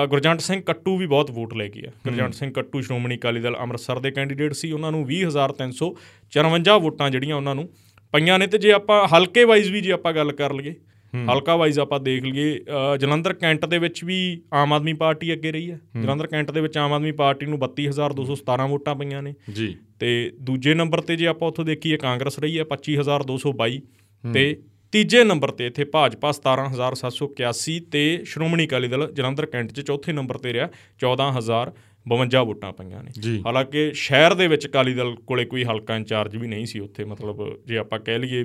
ਗੁਰਜੰਟ 0.08 0.40
ਸਿੰਘ 0.40 0.62
ਕੱਟੂ 0.62 0.96
ਵੀ 0.96 1.06
ਬਹੁਤ 1.06 1.30
ਵੋਟ 1.30 1.54
ਲੈ 1.54 1.68
ਗਏ 1.68 1.86
ਆ। 1.86 1.90
ਗੁਰਜੰਟ 2.04 2.34
ਸਿੰਘ 2.34 2.52
ਕੱਟੂ 2.52 2.80
ਸ਼੍ਰੋਮਣੀ 2.80 3.16
ਅਕਾਲੀ 3.16 3.40
ਦਲ 3.40 3.56
ਅੰਮ੍ਰਿਤਸਰ 3.56 3.98
ਦੇ 3.98 4.10
ਕੈਂਡੀਡੇਟ 4.10 4.52
ਸੀ 4.52 4.72
ਉਹਨਾਂ 4.72 4.92
ਨੂੰ 4.92 5.06
20354 5.10 6.80
ਵੋਟਾਂ 6.80 7.10
ਜਿਹੜੀਆਂ 7.10 7.36
ਉਹਨਾਂ 7.36 7.54
ਨੂੰ 7.54 7.68
ਪਈਆਂ 8.12 8.38
ਨੇ 8.38 8.46
ਤੇ 8.46 8.58
ਜੇ 8.58 8.72
ਆਪਾਂ 8.72 9.08
ਹਲਕੇ 9.08 9.44
ਵਾਈਜ਼ 9.44 9.72
ਵੀ 9.72 9.80
ਜੇ 9.80 9.92
ਆਪਾਂ 9.92 10.12
ਗੱਲ 10.12 10.32
ਕਰ 10.32 10.52
ਲਈਏ 10.52 10.74
ਹਲਕਾ 11.14 11.56
ਵਾਈਜ਼ 11.56 11.78
ਆਪਾਂ 11.78 12.00
ਦੇਖ 12.00 12.24
ਲਈਏ 12.24 12.58
ਜਲੰਧਰ 13.00 13.32
ਕੈਂਟ 13.32 13.66
ਦੇ 13.66 13.78
ਵਿੱਚ 13.78 14.04
ਵੀ 14.04 14.40
ਆਮ 14.54 14.72
ਆਦਮੀ 14.72 14.92
ਪਾਰਟੀ 14.92 15.32
ਅੱਗੇ 15.32 15.52
ਰਹੀ 15.52 15.70
ਹੈ। 15.70 15.80
ਜਲੰਧਰ 16.02 16.26
ਕੈਂਟ 16.26 16.50
ਦੇ 16.50 16.60
ਵਿੱਚ 16.60 16.78
ਆਮ 16.78 16.92
ਆਦਮੀ 16.92 17.12
ਪਾਰਟੀ 17.12 17.46
ਨੂੰ 17.46 17.58
32217 17.58 18.68
ਵੋਟਾਂ 18.68 18.94
ਪਈਆਂ 18.94 19.22
ਨੇ। 19.22 19.34
ਜੀ। 19.54 19.76
ਤੇ 19.98 20.32
ਦੂਜੇ 20.40 20.74
ਨੰਬਰ 20.74 21.00
ਤੇ 21.00 21.16
ਜੇ 21.16 21.26
ਆਪਾਂ 21.26 21.48
ਉੱਥੋਂ 21.48 21.64
ਦੇਖੀਏ 21.64 21.96
ਕਾਂਗਰਸ 21.96 22.38
ਰਹੀ 22.38 22.58
ਹੈ 22.58 22.64
25222 22.64 23.80
ਤੇ 24.24 24.56
ਤੀਜੇ 24.92 25.24
ਨੰਬਰ 25.24 25.50
ਤੇ 25.50 25.66
ਇੱਥੇ 25.66 25.84
ਭਾਜਪਾ 25.84 26.32
17781 26.32 27.78
ਤੇ 27.90 28.24
ਸ਼੍ਰੋਮਣੀ 28.24 28.66
ਅਕਾਲੀ 28.66 28.88
ਦਲ 28.88 29.12
ਜਲੰਧਰ 29.12 29.46
ਕੈਂਟ 29.46 29.72
'ਚ 29.72 29.80
ਚੌਥੇ 29.80 30.12
ਨੰਬਰ 30.12 30.38
ਤੇ 30.38 30.52
ਰਿਹਾ 30.52 30.68
14052 31.00 32.44
ਵੋਟਾਂ 32.44 32.72
ਪਈਆਂ 32.72 33.02
ਨੇ। 33.02 33.10
ਹਾਲਾਂਕਿ 33.46 33.90
ਸ਼ਹਿਰ 33.94 34.34
ਦੇ 34.34 34.46
ਵਿੱਚ 34.48 34.66
ਅਕਾਲੀ 34.66 34.94
ਦਲ 34.94 35.14
ਕੋਲੇ 35.26 35.44
ਕੋਈ 35.44 35.64
ਹਲਕਾ 35.64 35.96
ਇੰਚਾਰਜ 35.96 36.36
ਵੀ 36.36 36.48
ਨਹੀਂ 36.48 36.66
ਸੀ 36.66 36.78
ਉੱਥੇ 36.78 37.04
ਮਤਲਬ 37.04 37.42
ਜੇ 37.66 37.76
ਆਪਾਂ 37.78 37.98
ਕਹਿ 37.98 38.18
ਲਈਏ 38.18 38.44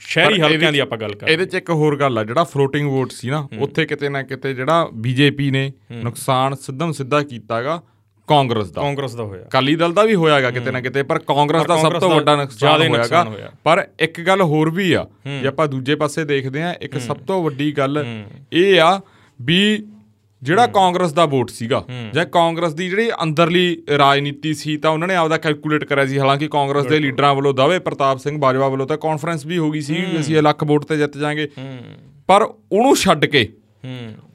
ਸ਼ਹਿਰੀ 0.00 0.40
ਹਲਕਿਆਂ 0.40 0.72
ਦੀ 0.72 0.78
ਆਪਾਂ 0.78 0.98
ਗੱਲ 0.98 1.14
ਕਰ 1.14 1.28
ਇਹਦੇ 1.28 1.44
'ਚ 1.46 1.54
ਇੱਕ 1.54 1.70
ਹੋਰ 1.70 1.96
ਗੱਲ 1.96 2.18
ਆ 2.18 2.24
ਜਿਹੜਾ 2.24 2.44
ਫਲੋਟਿੰਗ 2.44 2.88
ਵੋਟ 2.90 3.12
ਸੀ 3.12 3.30
ਨਾ 3.30 3.46
ਉੱਥੇ 3.58 3.84
ਕਿਤੇ 3.86 4.08
ਨਾ 4.08 4.22
ਕਿਤੇ 4.22 4.54
ਜਿਹੜਾ 4.54 4.88
ਬੀਜੇਪੀ 4.94 5.50
ਨੇ 5.50 5.72
ਨੁਕਸਾਨ 5.92 6.54
ਸਿੱਧਮ 6.54 6.92
ਸਿੱਧਾ 6.92 7.22
ਕੀਤਾਗਾ 7.22 7.82
ਕਾਂਗਰਸ 8.28 8.70
ਦਾ। 8.70 8.82
ਕਾਂਗਰਸ 8.82 9.14
ਦਾ 9.14 9.24
ਹੋਇਆ। 9.24 9.42
ਕਾਲੀ 9.42 9.74
ਦਲ 9.76 9.92
ਦਾ 9.92 10.02
ਵੀ 10.02 10.14
ਹੋਇਆਗਾ 10.14 10.50
ਕਿਤੇ 10.50 10.70
ਨਾ 10.70 10.80
ਕਿਤੇ 10.80 11.02
ਪਰ 11.02 11.18
ਕਾਂਗਰਸ 11.18 11.66
ਦਾ 11.66 11.76
ਸਭ 11.76 11.98
ਤੋਂ 11.98 12.10
ਵੱਡਾ 12.10 12.36
ਨੁਕਸਾਨ 12.36 12.88
ਹੋਇਆਗਾ। 12.88 13.50
ਪਰ 13.64 13.86
ਇੱਕ 14.00 14.20
ਗੱਲ 14.20 14.42
ਹੋਰ 14.42 14.70
ਵੀ 14.70 14.92
ਆ 14.92 15.06
ਜੇ 15.40 15.46
ਆਪਾਂ 15.46 15.66
ਦੂਜੇ 15.68 15.94
ਪਾਸੇ 15.94 16.24
ਦੇਖਦੇ 16.24 16.62
ਆ 16.62 16.74
ਇੱਕ 16.80 16.98
ਸਭ 16.98 17.16
ਤੋਂ 17.16 17.42
ਵੱਡੀ 17.44 17.72
ਗੱਲ 17.72 18.04
ਇਹ 18.52 18.80
ਆ 18.80 19.00
ਵੀ 19.42 19.86
ਜਿਹੜਾ 20.44 20.66
ਕਾਂਗਰਸ 20.66 21.12
ਦਾ 21.12 21.24
ਵੋਟ 21.26 21.50
ਸੀਗਾ 21.50 21.84
ਜਾਂ 22.14 22.24
ਕਾਂਗਰਸ 22.26 22.74
ਦੀ 22.74 22.88
ਜਿਹੜੀ 22.88 23.10
ਅੰਦਰਲੀ 23.22 23.82
ਰਾਜਨੀਤੀ 23.98 24.54
ਸੀ 24.54 24.76
ਤਾਂ 24.76 24.90
ਉਹਨਾਂ 24.90 25.08
ਨੇ 25.08 25.14
ਆਪਦਾ 25.14 25.36
ਕੈਲਕੂਲੇਟ 25.36 25.84
ਕਰਿਆ 25.84 26.06
ਸੀ। 26.06 26.18
ਹਾਲਾਂਕਿ 26.18 26.48
ਕਾਂਗਰਸ 26.48 26.86
ਦੇ 26.86 26.98
ਲੀਡਰਾਂ 26.98 27.34
ਵੱਲੋਂ 27.34 27.54
ਦਾਵੇ 27.54 27.78
ਪ੍ਰਤਾਪ 27.78 28.18
ਸਿੰਘ 28.18 28.38
ਬਾਜਵਾ 28.38 28.68
ਵੱਲੋਂ 28.68 28.86
ਤਾਂ 28.86 28.96
ਕਾਨਫਰੰਸ 28.96 29.46
ਵੀ 29.46 29.58
ਹੋ 29.58 29.70
ਗਈ 29.70 29.80
ਸੀ 29.80 30.04
ਅਸੀਂ 30.20 30.42
ਲੱਖ 30.42 30.64
ਵੋਟ 30.64 30.84
ਤੇ 30.84 30.96
ਜਿੱਤ 30.96 31.18
ਜਾਾਂਗੇ। 31.18 31.48
ਪਰ 32.26 32.42
ਉਹਨੂੰ 32.42 32.96
ਛੱਡ 32.96 33.24
ਕੇ 33.24 33.48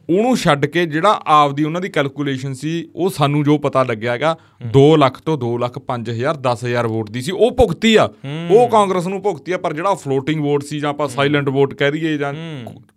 ਉਹਨੂੰ 0.09 0.37
ਛੱਡ 0.37 0.65
ਕੇ 0.65 0.85
ਜਿਹੜਾ 0.85 1.21
ਆਪਦੀ 1.27 1.63
ਉਹਨਾਂ 1.63 1.81
ਦੀ 1.81 1.89
ਕੈਲਕੂਲੇਸ਼ਨ 1.89 2.53
ਸੀ 2.53 2.89
ਉਹ 2.95 3.09
ਸਾਨੂੰ 3.09 3.43
ਜੋ 3.43 3.57
ਪਤਾ 3.57 3.83
ਲੱਗਿਆ 3.83 4.11
ਹੈਗਾ 4.11 4.37
2 4.77 4.97
ਲੱਖ 4.97 5.21
ਤੋਂ 5.21 5.37
2 5.37 5.57
ਲੱਖ 5.59 5.79
5000 5.87 6.39
10000 6.41 6.87
ਵੋਟ 6.87 7.11
ਦੀ 7.11 7.21
ਸੀ। 7.21 7.31
ਉਹ 7.31 7.51
ਭੁਗਤੀ 7.51 7.95
ਆ। 7.95 8.09
ਉਹ 8.51 8.67
ਕਾਂਗਰਸ 8.69 9.07
ਨੂੰ 9.07 9.21
ਭੁਗਤੀ 9.21 9.51
ਆ 9.51 9.57
ਪਰ 9.57 9.73
ਜਿਹੜਾ 9.73 9.93
ਫਲੋਟਿੰਗ 9.93 10.41
ਵੋਟ 10.41 10.63
ਸੀ 10.63 10.79
ਜਾਂ 10.79 10.89
ਆਪਾਂ 10.89 11.07
ਸਾਇਲੈਂਟ 11.07 11.49
ਵੋਟ 11.49 11.73
ਕਹਿ 11.73 11.91
ਦਈਏ 11.91 12.17
ਜਾਂ 12.17 12.33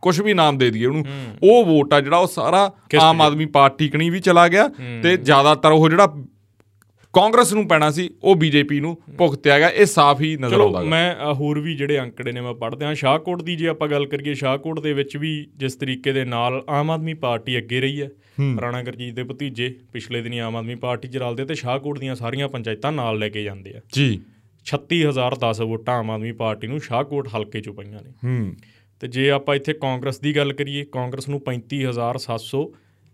ਕੁਝ 0.03 0.21
ਵੀ 0.21 0.35
ਨਾਮ 0.35 0.59
ਦੇ 0.59 0.71
ਦਈਏ 0.71 0.87
ਉਹਨੂੰ 0.87 1.05
ਉਹ 1.43 1.65
ਵੋਟ 1.65 1.95
ਆ 1.95 2.01
ਜਿਹੜਾ 2.01 2.17
ਉਹ 2.17 2.27
ਸਾਰਾ 2.27 2.73
ਆਮ 3.01 3.21
ਆਦਮੀ 3.21 3.47
ਪਾਰਟੀ 3.47 3.89
ਕਣੀ 3.89 4.11
ਵੀ 4.11 4.21
ਚਲਾ 4.21 4.49
ਗਿਆ 4.49 4.69
ਤੇ 5.03 5.17
ਜ਼ਿਆਦਾਤਰ 5.17 5.73
ਉਹ 5.73 5.89
ਜਿਹੜਾ 5.91 6.15
ਕਾਂਗਰਸ 7.13 7.53
ਨੂੰ 7.53 7.69
ਪੈਣਾ 7.69 7.91
ਸੀ 7.91 8.11
ਉਹ 8.23 8.37
ਬੀਜੇਪੀ 8.37 8.81
ਨੂੰ 8.81 8.99
ਭੁਗਤਿਆ 9.19 9.59
ਗਿਆ 9.59 9.69
ਇਹ 9.69 9.87
ਸਾਫ਼ 9.87 10.21
ਹੀ 10.21 10.37
ਨਜ਼ਰ 10.37 10.61
ਆਉਂਦਾ 10.61 10.79
ਹੈ 10.79 10.85
ਮੈਂ 10.85 11.35
ਹੋਰ 11.35 11.61
ਵੀ 11.61 11.75
ਜਿਹੜੇ 11.75 12.01
ਅੰਕੜੇ 12.01 12.33
ਨੇ 12.33 12.41
ਮੈਂ 12.41 12.55
ਪੜ੍ਹਦੇ 12.55 12.85
ਹਾਂ। 12.85 12.95
ਸ਼ਾਹਕੋਟ 12.95 13.43
ਦੀ 13.43 13.57
ਜੇ 13.57 13.69
ਆਪਾਂ 13.69 13.89
ਗੱਲ 13.89 14.07
ਕਰੀਏ 14.07 14.35
ਸ਼ਾਹਕੋਟ 14.35 14.81
ਦੇ 14.81 14.93
ਵਿੱਚ 14.93 15.17
ਵੀ 15.17 15.47
ਜਿਸ 15.57 15.75
ਤਰੀਕੇ 15.75 16.13
ਦੇ 16.13 16.25
ਨਾਲ 16.25 16.65
ਆਮ 16.69 16.91
ਆਦਮੀ 16.91 17.15
ਪਾਰਟੀ 17.15 17.59
ਅੱਗੇ 17.59 17.81
ਰਹੀ 17.81 18.03
ਹੈ 18.03 18.11
ਰਾਣਾ 18.61 18.83
ਗਰਜੀਤ 18.83 19.15
ਦੇ 19.15 19.25
ਭਤੀਜੇ 19.25 19.75
ਪਿਛਲੇ 19.93 20.23
ਦਿਨੀ 20.23 20.39
ਆਮ 20.39 20.57
ਆਦਮੀ 20.57 20.75
ਪਾਰਟੀ 20.75 21.09
ਚ 21.09 21.17
ਰਲਦੇ 21.17 21.45
ਤੇ 21.45 21.55
ਸ਼ਾਹਕੋਟ 21.55 21.99
ਦੀਆਂ 21.99 22.15
ਸਾਰੀਆਂ 22.15 22.49
ਪੰਚਾਇਤਾਂ 22.49 22.93
ਨਾਲ 22.93 23.19
ਲੈ 23.19 23.29
ਕੇ 23.29 23.43
ਜਾਂਦੇ 23.43 23.75
ਆ। 23.77 23.81
ਜੀ। 23.93 24.21
36010 24.67 25.65
ਵੋਟਾਂ 25.65 25.95
ਆਮ 25.95 26.11
ਆਦਮੀ 26.11 26.33
ਪਾਰਟੀ 26.33 26.67
ਨੂੰ 26.67 26.81
ਸ਼ਾਹਕੋਟ 26.81 27.29
ਹਲਕੇ 27.37 27.61
ਚੋਂ 27.61 27.75
ਪਈਆਂ 27.75 28.03
ਨੇ। 28.03 28.11
ਹੂੰ। 28.25 28.55
ਤੇ 29.01 29.09
ਜੇ 29.09 29.31
ਆਪਾਂ 29.31 29.57
ਇੱਥੇ 29.57 29.73
ਕਾਂਗਰਸ 29.73 30.21
ਦੀ 30.21 30.37
ਗੱਲ 30.37 30.53
ਕਰੀਏ 30.53 30.85
ਕਾਂਗਰਸ 30.85 31.29
ਨੂੰ 31.29 31.41
35700 31.41 32.65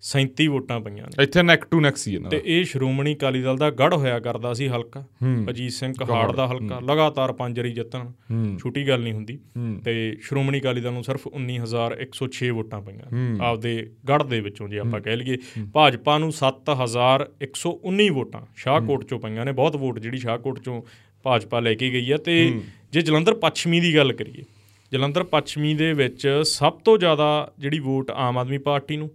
37 0.02 0.46
ਵੋਟਾਂ 0.46 0.80
ਪਈਆਂ 0.80 1.06
ਨੇ। 1.06 1.22
ਇੱਥੇ 1.22 1.42
ਨੈਕ 1.42 1.64
ਟੂ 1.64 1.80
ਨੈਕ 1.80 1.96
ਸੀ 1.96 2.14
ਇਹਨਾਂ 2.14 2.30
ਤੇ 2.30 2.40
ਇਹ 2.44 2.64
ਸ਼੍ਰੋਮਣੀ 2.64 3.14
ਅਕਾਲੀ 3.14 3.42
ਦਲ 3.42 3.56
ਦਾ 3.56 3.70
ਗੜ 3.70 3.94
ਹੋਇਆ 3.94 4.18
ਕਰਦਾ 4.20 4.52
ਸੀ 4.54 4.68
ਹਲਕਾ। 4.68 5.04
ਅਜੀਤ 5.50 5.72
ਸਿੰਘ 5.72 5.94
ਕਹਾੜ 5.94 6.32
ਦਾ 6.32 6.46
ਹਲਕਾ। 6.46 6.80
ਲਗਾਤਾਰ 6.80 7.32
ਪੰਜ 7.32 7.60
ਰੀ 7.60 7.72
ਜਿੱਤਣ 7.72 8.10
ਛੋਟੀ 8.58 8.88
ਗੱਲ 8.88 9.02
ਨਹੀਂ 9.02 9.12
ਹੁੰਦੀ। 9.12 9.38
ਤੇ 9.84 10.16
ਸ਼੍ਰੋਮਣੀ 10.20 10.60
ਅਕਾਲੀ 10.60 10.80
ਦਲ 10.80 10.92
ਨੂੰ 10.92 11.04
ਸਿਰਫ 11.04 11.28
19106 11.34 12.50
ਵੋਟਾਂ 12.50 12.80
ਪਈਆਂ। 12.80 13.40
ਆਪਦੇ 13.42 13.90
ਗੜ 14.08 14.22
ਦੇ 14.22 14.40
ਵਿੱਚੋਂ 14.40 14.68
ਜੇ 14.68 14.78
ਆਪਾਂ 14.78 15.00
ਕਹਿ 15.00 15.16
ਲਈਏ 15.16 15.36
ਭਾਜਪਾ 15.72 16.18
ਨੂੰ 16.18 16.32
7119 16.32 18.08
ਵੋਟਾਂ 18.10 18.40
ਸ਼ਾਹਕੋਟ 18.56 19.04
ਚੋਂ 19.04 19.20
ਪਈਆਂ 19.20 19.44
ਨੇ। 19.44 19.52
ਬਹੁਤ 19.52 19.76
ਵੋਟ 19.76 19.98
ਜਿਹੜੀ 19.98 20.18
ਸ਼ਾਹਕੋਟ 20.18 20.60
ਚੋਂ 20.60 20.82
ਭਾਜਪਾ 21.22 21.60
ਲੈ 21.60 21.74
ਕੇ 21.74 21.90
ਗਈ 21.90 22.12
ਹੈ 22.12 22.16
ਤੇ 22.16 22.60
ਜੇ 22.92 23.00
ਜਲੰਧਰ 23.00 23.34
ਪੱਛਮੀ 23.34 23.80
ਦੀ 23.80 23.96
ਗੱਲ 23.96 24.12
ਕਰੀਏ 24.12 24.44
ਜਲੰਧਰ 24.92 25.22
ਪੱਛਮੀ 25.22 25.74
ਦੇ 25.74 25.92
ਵਿੱਚ 25.92 26.42
ਸਭ 26.44 26.72
ਤੋਂ 26.72 26.98
ਜ਼ਿਆਦਾ 26.98 27.52
ਜਿਹੜੀ 27.58 27.78
ਵੋਟ 27.78 28.10
ਆਮ 28.10 28.38
ਆਦਮੀ 28.38 28.58
ਪਾਰਟੀ 28.58 28.96
ਨੂੰ 28.96 29.10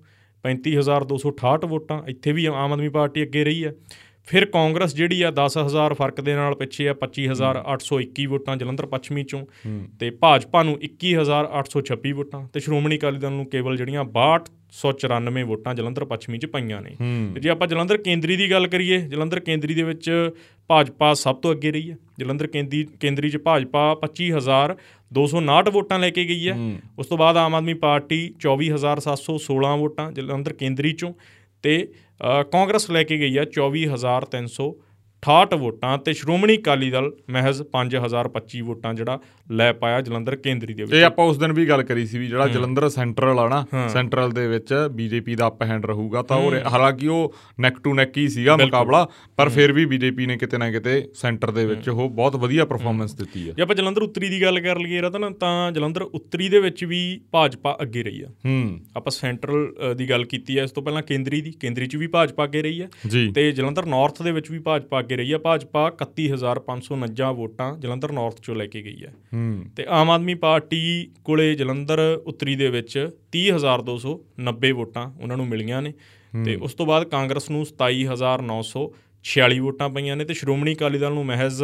35268 0.45 1.67
ਵੋਟਾਂ 1.67 2.01
ਇੱਥੇ 2.07 2.31
ਵੀ 2.31 2.45
ਆਮ 2.45 2.73
ਆਦਮੀ 2.73 2.89
ਪਾਰਟੀ 2.89 3.23
ਅੱਗੇ 3.23 3.43
ਰਹੀ 3.43 3.65
ਹੈ। 3.65 3.73
ਫਿਰ 4.27 4.45
ਕਾਂਗਰਸ 4.45 4.95
ਜਿਹੜੀ 4.95 5.21
ਆ 5.21 5.31
10000 5.31 5.93
ਫ਼ਰਕ 5.93 6.21
ਦੇ 6.21 6.35
ਨਾਲ 6.35 6.55
ਪਿੱਛੇ 6.55 6.89
ਆ 6.89 6.93
25821 6.93 8.25
ਵੋਟਾਂ 8.25 8.57
ਜਲੰਧਰ 8.57 8.85
ਪੱਛਮੀ 8.85 9.23
ਚੋਂ 9.23 9.45
ਤੇ 9.99 10.09
ਭਾਜਪਾ 10.09 10.63
ਨੂੰ 10.63 10.79
21826 10.81 12.11
ਵੋਟਾਂ 12.11 12.47
ਤੇ 12.47 12.59
ਸ਼੍ਰੋਮਣੀ 12.59 12.97
ਅਕਾਲੀ 12.97 13.19
ਦਲ 13.19 13.31
ਨੂੰ 13.31 13.45
ਕੇਵਲ 13.45 13.77
ਜਿਹੜੀਆਂ 13.77 14.05
6294 14.05 15.43
ਵੋਟਾਂ 15.43 15.75
ਜਲੰਧਰ 15.75 16.05
ਪੱਛਮੀ 16.05 16.37
ਚ 16.37 16.45
ਪਈਆਂ 16.45 16.81
ਨੇ। 16.81 16.95
ਤੇ 17.33 17.39
ਜੇ 17.39 17.49
ਆਪਾਂ 17.49 17.67
ਜਲੰਧਰ 17.67 17.97
ਕੇਂਦਰੀ 17.97 18.35
ਦੀ 18.35 18.51
ਗੱਲ 18.51 18.67
ਕਰੀਏ 18.67 18.97
ਜਲੰਧਰ 18.97 19.39
ਕੇਂਦਰੀ 19.39 19.73
ਦੇ 19.73 19.83
ਵਿੱਚ 19.83 20.29
ਭਾਜਪਾ 20.67 21.13
ਸਭ 21.13 21.35
ਤੋਂ 21.35 21.51
ਅੱਗੇ 21.51 21.71
ਰਹੀ 21.71 21.91
ਹੈ। 21.91 21.97
ਜਲੰਧਰ 22.17 22.47
ਕੇਂਦਰੀ 22.47 22.83
ਕੇਂਦਰੀ 22.99 23.29
ਚ 23.29 23.37
ਭਾਜਪਾ 23.37 23.83
25259 25.11 25.71
ਵੋਟਾਂ 25.71 25.99
ਲੈ 25.99 26.09
ਕੇ 26.09 26.25
ਗਈ 26.25 26.47
ਹੈ। 26.49 26.55
ਉਸ 26.99 27.07
ਤੋਂ 27.07 27.17
ਬਾਅਦ 27.17 27.37
ਆਮ 27.37 27.55
ਆਦਮੀ 27.55 27.73
ਪਾਰਟੀ 27.83 28.19
24716 28.45 29.75
ਵੋਟਾਂ 29.79 30.11
ਜਲੰਧਰ 30.11 30.53
ਕੇਂਦਰੀ 30.53 30.91
ਚੋਂ 30.93 31.13
ਤੇ 31.63 31.75
ਕਾਂਗਰਸ 32.51 32.89
ਲੈ 32.91 33.03
ਕੇ 33.03 33.17
ਗਈ 33.19 33.37
ਆ 33.37 33.45
24300 33.51 34.67
68 35.23 35.57
ਵੋਟਾਂ 35.57 35.97
ਤੇ 35.97 36.13
ਸ਼੍ਰੋਮਣੀ 36.13 36.57
ਅਕਾਲੀ 36.57 36.89
ਦਲ 36.91 37.11
ਮਹਿਜ਼ 37.29 37.61
5025 37.73 38.61
ਵੋਟਾਂ 38.61 38.93
ਜਿਹੜਾ 38.93 39.19
ਲੈ 39.51 39.71
ਪਾਇਆ 39.73 40.01
ਜਲੰਧਰ 40.01 40.35
ਕੇਂਦਰੀ 40.35 40.73
ਦੇ 40.73 40.83
ਵਿੱਚ। 40.83 40.93
ਇਹ 40.93 41.03
ਆਪਾਂ 41.03 41.25
ਉਸ 41.25 41.37
ਦਿਨ 41.37 41.53
ਵੀ 41.53 41.67
ਗੱਲ 41.69 41.83
ਕਰੀ 41.83 42.05
ਸੀ 42.05 42.17
ਵੀ 42.17 42.27
ਜਿਹੜਾ 42.27 42.47
ਜਲੰਧਰ 42.47 42.89
ਸੈਂਟਰਲ 42.89 43.39
ਆ 43.39 43.47
ਨਾ 43.49 43.87
ਸੈਂਟਰਲ 43.87 44.31
ਦੇ 44.31 44.47
ਵਿੱਚ 44.47 44.73
ਬੀਜੇਪੀ 44.91 45.35
ਦਾ 45.35 45.47
ਅਪ 45.47 45.63
ਹੈਂਡ 45.63 45.85
ਰਹੂਗਾ 45.85 46.21
ਤਾਂ 46.21 46.37
ਉਹ 46.37 46.53
ਹਾਲਾਂਕਿ 46.71 47.07
ਉਹ 47.07 47.33
ਨੈਕ 47.59 47.79
ਟੂ 47.79 47.93
ਨੈਕ 47.93 48.17
ਹੀ 48.17 48.27
ਸੀਗਾ 48.27 48.57
ਮੁਕਾਬਲਾ 48.57 49.07
ਪਰ 49.37 49.49
ਫਿਰ 49.49 49.73
ਵੀ 49.73 49.85
ਬੀਜੇਪੀ 49.85 50.25
ਨੇ 50.25 50.37
ਕਿਤੇ 50.37 50.57
ਨਾ 50.57 50.71
ਕਿਤੇ 50.71 51.07
ਸੈਂਟਰ 51.13 51.51
ਦੇ 51.51 51.65
ਵਿੱਚ 51.65 51.89
ਉਹ 51.89 52.09
ਬਹੁਤ 52.09 52.35
ਵਧੀਆ 52.35 52.65
ਪਰਫਾਰਮੈਂਸ 52.65 53.13
ਦਿੱਤੀ 53.13 53.47
ਹੈ 53.49 53.53
ਜੇ 53.53 53.61
ਆਪਾਂ 53.61 53.75
ਜਲੰਧਰ 53.75 54.01
ਉੱਤਰੀ 54.01 54.29
ਦੀ 54.29 54.41
ਗੱਲ 54.41 54.59
ਕਰ 54.59 54.79
ਲਈਏ 54.79 55.01
ਰਤਨ 55.01 55.33
ਤਾਂ 55.33 55.71
ਜਲੰਧਰ 55.71 56.01
ਉੱਤਰੀ 56.01 56.49
ਦੇ 56.49 56.59
ਵਿੱਚ 56.59 56.83
ਵੀ 56.85 57.01
ਭਾਜਪਾ 57.31 57.77
ਅੱਗੇ 57.81 58.03
ਰਹੀ 58.03 58.21
ਆ। 58.21 58.27
ਹੂੰ। 58.45 58.79
ਆਪਾਂ 58.97 59.11
ਸੈਂਟਰਲ 59.11 59.95
ਦੀ 59.95 60.09
ਗੱਲ 60.09 60.25
ਕੀਤੀ 60.25 60.57
ਹੈ 60.57 60.63
ਇਸ 60.63 60.71
ਤੋਂ 60.71 60.83
ਪਹਿਲਾਂ 60.83 61.01
ਕੇਂਦਰੀ 61.01 61.41
ਦੀ 61.41 61.51
ਕੇਂਦਰੀ 61.51 61.85
'ਚ 61.85 61.95
ਵੀ 61.95 62.07
ਭਾਜਪਾ 62.07 62.43
ਅੱਗੇ 62.43 62.61
ਰਹੀ 62.61 62.81
ਹੈ 62.81 62.89
ਤੇ 63.35 63.51
ਜਲੰਧਰ 63.51 63.85
ਨਾਰਥ 63.85 64.21
ਦੇ 64.21 64.31
ਵਿੱਚ 64.31 64.51
ਵੀ 64.51 64.59
ਭਾਜਪਾ 64.59 64.99
ਅੱਗੇ 64.99 65.12
ਰਹੀ 65.15 65.33
ਹੈ 65.33 65.37
ਭਾਜਪਾ 65.37 65.89
31549 65.89 67.33
ਵੋਟਾਂ 67.33 67.77
ਜਲੰਧਰ 67.77 68.11
ਨਾਰਥ 68.11 68.37
'ਚੋਂ 68.37 68.55
ਲੈ 68.55 68.65
ਕੇ 68.65 68.81
ਗਈ 68.81 69.03
ਹੂੰ। 69.33 69.63
ਤੇ 69.75 69.85
ਆਮ 69.89 70.09
ਆਦਮੀ 70.09 70.33
ਪਾਰਟੀ 70.33 71.11
ਕੋਲੇ 71.23 71.55
ਜਲੰਧਰ 71.55 72.21
ਉੱਤਰੀ 72.25 72.55
ਦੇ 72.55 72.69
ਵਿੱਚ 72.69 73.09
30290 73.31 74.71
ਵੋਟਾਂ 74.71 75.11
ਉਹਨਾਂ 75.21 75.37
ਨੂੰ 75.37 75.47
ਮਿਲੀਆਂ 75.47 75.81
ਨੇ। 75.81 75.93
ਤੇ 76.45 76.55
ਉਸ 76.55 76.73
ਤੋਂ 76.73 76.85
ਬਾਅਦ 76.85 77.03
ਕਾਂਗਰਸ 77.03 77.49
ਨੂੰ 77.49 77.65
27946 77.65 79.59
ਵੋਟਾਂ 79.59 79.89
ਪਈਆਂ 79.89 80.15
ਨੇ 80.15 80.25
ਤੇ 80.25 80.33
ਸ਼੍ਰੋਮਣੀ 80.33 80.73
ਅਕਾਲੀ 80.73 80.99
ਦਲ 80.99 81.11
ਨੂੰ 81.11 81.25
ਮਹਿਜ਼ 81.25 81.63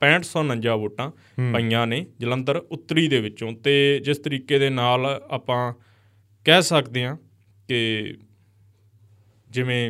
6549 0.00 0.78
ਵੋਟਾਂ 0.78 1.10
ਪਈਆਂ 1.52 1.86
ਨੇ 1.86 2.06
ਜਲੰਧਰ 2.20 2.56
ਉੱਤਰੀ 2.56 3.08
ਦੇ 3.08 3.20
ਵਿੱਚੋਂ। 3.20 3.52
ਤੇ 3.52 4.00
ਜਿਸ 4.04 4.18
ਤਰੀਕੇ 4.18 4.58
ਦੇ 4.58 4.70
ਨਾਲ 4.70 5.22
ਆਪਾਂ 5.30 5.74
ਕਹਿ 6.44 6.62
ਸਕਦੇ 6.62 7.04
ਹਾਂ 7.04 7.16
ਕਿ 7.68 8.14
ਜਿਵੇਂ 9.58 9.80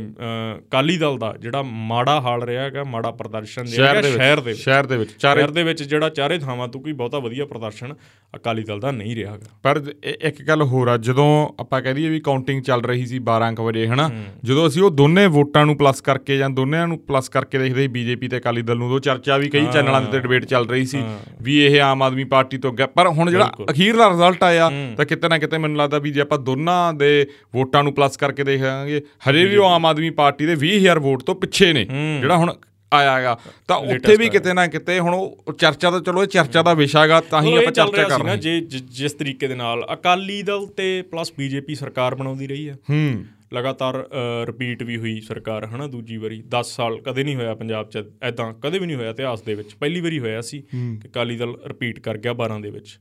ਕਾਲੀ 0.70 0.96
ਦਲ 0.96 1.18
ਦਾ 1.18 1.34
ਜਿਹੜਾ 1.40 1.62
ਮਾੜਾ 1.62 2.20
ਹਾਲ 2.20 2.42
ਰਿਹਾ 2.42 2.62
ਹੈਗਾ 2.62 2.84
ਮਾੜਾ 2.84 3.10
ਪ੍ਰਦਰਸ਼ਨ 3.10 3.62
ਰਿਹਾ 3.62 4.02
ਸ਼ਹਿਰ 4.02 4.40
ਦੇ 4.40 4.50
ਵਿੱਚ 4.50 4.60
ਸ਼ਹਿਰ 4.60 4.86
ਦੇ 4.86 4.96
ਵਿੱਚ। 4.96 5.10
ਚਾਰੇ 5.18 5.46
ਦੇ 5.46 5.62
ਵਿੱਚ 5.62 5.82
ਜਿਹੜਾ 5.82 6.08
ਚਾਰੇ 6.08 6.38
ਥਾਵਾਂ 6.38 6.68
ਤੋਂ 6.68 6.80
ਕੋਈ 6.80 6.92
ਬਹੁਤਾ 6.92 7.18
ਵਧੀਆ 7.18 7.44
ਪ੍ਰਦਰਸ਼ਨ 7.46 7.94
ਅਕਾਲੀ 8.34 8.62
ਦਲ 8.62 8.80
ਦਾ 8.80 8.90
ਨਹੀਂ 8.90 9.14
ਰਿਹਾਗਾ 9.16 9.46
ਪਰ 9.62 9.80
ਇੱਕ 10.22 10.42
ਗੱਲ 10.42 10.62
ਹੋਰ 10.62 10.88
ਆ 10.88 10.96
ਜਦੋਂ 10.96 11.26
ਆਪਾਂ 11.60 11.80
ਕਹਿ 11.82 11.94
ਦਈਏ 11.94 12.08
ਵੀ 12.08 12.20
ਕਾਊਂਟਿੰਗ 12.20 12.62
ਚੱਲ 12.62 12.82
ਰਹੀ 12.82 13.06
ਸੀ 13.06 13.20
12 13.28 13.54
ਕ 13.54 13.60
ਵਜੇ 13.60 13.86
ਹਨਾ 13.86 14.08
ਜਦੋਂ 14.44 14.66
ਅਸੀਂ 14.68 14.82
ਉਹ 14.82 14.90
ਦੋਨੇ 14.90 15.26
ਵੋਟਾਂ 15.26 15.64
ਨੂੰ 15.66 15.76
ਪਲੱਸ 15.76 16.00
ਕਰਕੇ 16.00 16.36
ਜਾਂ 16.36 16.50
ਦੋਨਿਆਂ 16.50 16.86
ਨੂੰ 16.88 16.98
ਪਲੱਸ 16.98 17.28
ਕਰਕੇ 17.28 17.58
ਦੇਖਦੇ 17.58 17.82
ਸੀ 17.82 17.88
ਬੀਜੇਪੀ 17.88 18.28
ਤੇ 18.28 18.38
ਅਕਾਲੀ 18.38 18.62
ਦਲ 18.62 18.78
ਨੂੰ 18.78 18.90
ਉਹ 18.92 19.00
ਚਰਚਾ 19.00 19.36
ਵੀ 19.36 19.48
ਕਈ 19.48 19.66
ਚੈਨਲਾਂ 19.72 20.00
ਤੇ 20.02 20.18
ਡਿਬੇਟ 20.18 20.44
ਚੱਲ 20.44 20.68
ਰਹੀ 20.68 20.86
ਸੀ 20.86 21.02
ਵੀ 21.42 21.58
ਇਹ 21.58 21.80
ਆਮ 21.80 22.02
ਆਦਮੀ 22.02 22.24
ਪਾਰਟੀ 22.24 22.58
ਤੋਂ 22.58 22.72
ਅੱਗੇ 22.72 22.86
ਪਰ 22.94 23.08
ਹੁਣ 23.08 23.30
ਜਿਹੜਾ 23.30 23.50
ਅਖੀਰਲਾ 23.70 24.08
ਰਿਜ਼ਲਟ 24.10 24.42
ਆਇਆ 24.42 24.70
ਤਾਂ 24.96 25.04
ਕਿਤੇ 25.04 25.28
ਨਾ 25.28 25.38
ਕਿਤੇ 25.38 25.58
ਮੈਨੂੰ 25.58 25.76
ਲੱਗਦਾ 25.76 25.98
ਵੀ 25.98 26.10
ਜੇ 26.10 26.20
ਆਪਾਂ 26.20 26.38
ਦੋਨਾਂ 26.38 26.92
ਦੇ 26.94 27.26
ਵੋਟਾਂ 27.54 27.84
ਨੂੰ 27.84 27.94
ਪਲੱਸ 27.94 28.16
ਕਰਕੇ 28.16 28.44
ਦੇਖਾਂਗੇ 28.44 29.02
ਹਜੇ 29.28 29.44
ਵੀ 29.44 29.56
ਉਹ 29.56 29.66
ਆਮ 29.66 29.86
ਆਦਮੀ 29.86 30.10
ਪਾਰਟੀ 30.10 30.46
ਦੇ 30.46 30.56
20000 30.66 30.98
ਵੋਟ 31.00 31.22
ਤੋਂ 31.22 31.34
ਪਿੱਛੇ 31.34 31.72
ਨੇ 31.72 31.84
ਜਿਹੜਾ 31.84 32.36
ਹੁਣ 32.36 32.52
ਆਇਆਗਾ 32.94 33.38
ਤਾਂ 33.68 33.76
ਉੱਥੇ 33.76 34.16
ਵੀ 34.16 34.28
ਕਿਤੇ 34.28 34.52
ਨਾ 34.52 34.66
ਕਿਤੇ 34.66 34.98
ਹੁਣ 34.98 35.14
ਉਹ 35.14 35.52
ਚਰਚਾ 35.52 35.90
ਤਾਂ 35.90 36.00
ਚਲੋ 36.00 36.22
ਇਹ 36.22 36.28
ਚਰਚਾ 36.28 36.62
ਦਾ 36.62 36.74
ਵਿਸ਼ਾ 36.74 37.02
ਹੈਗਾ 37.02 37.20
ਤਾਂ 37.20 37.42
ਹੀ 37.42 37.56
ਆਪਾਂ 37.56 37.72
ਚਰਚਾ 37.72 38.02
ਕਰ 38.02 38.18
ਰਹੇ 38.18 38.30
ਹਾਂ। 38.30 38.36
ਜੇ 38.36 38.60
ਜਿਸ 38.60 39.12
ਤਰੀਕੇ 39.12 39.48
ਦੇ 39.48 39.54
ਨਾਲ 39.54 39.86
ਅਕਾਲੀ 39.92 40.42
ਦਲ 40.42 40.66
ਤੇ 40.66 41.02
ਪਲੱਸ 41.02 41.32
ਬੀਜੇਪੀ 41.38 41.74
ਸਰਕਾਰ 41.74 42.14
ਬਣਾਉਂਦੀ 42.14 42.46
ਰਹੀ 42.46 42.68
ਹੈ। 42.68 42.74
ਹੂੰ। 42.90 43.24
ਲਗਾਤਾਰ 43.54 44.08
ਰਿਪੀਟ 44.44 44.82
ਵੀ 44.82 44.96
ਹੋਈ 44.96 45.20
ਸਰਕਾਰ 45.20 45.66
ਹਨਾ 45.66 45.86
ਦੂਜੀ 45.86 46.16
ਵਾਰੀ 46.16 46.42
10 46.48 46.70
ਸਾਲ 46.76 47.00
ਕਦੇ 47.00 47.24
ਨਹੀਂ 47.24 47.36
ਹੋਇਆ 47.36 47.54
ਪੰਜਾਬ 47.54 47.90
'ਚ 47.90 48.02
ਐਦਾਂ 48.22 48.52
ਕਦੇ 48.54 48.78
ਵੀ 48.78 48.86
ਨਹੀਂ 48.86 48.96
ਹੋਇਆ 48.96 49.10
ਇਤਿਹਾਸ 49.10 49.42
ਦੇ 49.42 49.54
ਵਿੱਚ। 49.54 49.74
ਪਹਿਲੀ 49.74 50.00
ਵਾਰੀ 50.00 50.18
ਹੋਇਆ 50.18 50.40
ਸੀ 50.40 50.60
ਕਿ 50.72 51.08
ਅਕਾਲੀ 51.08 51.36
ਦਲ 51.36 51.54
ਰਿਪੀਟ 51.66 52.00
ਕਰ 52.00 52.18
ਗਿਆ 52.18 52.32
12 52.32 52.60
ਦੇ 52.62 52.70
ਵਿੱਚ। 52.70 52.98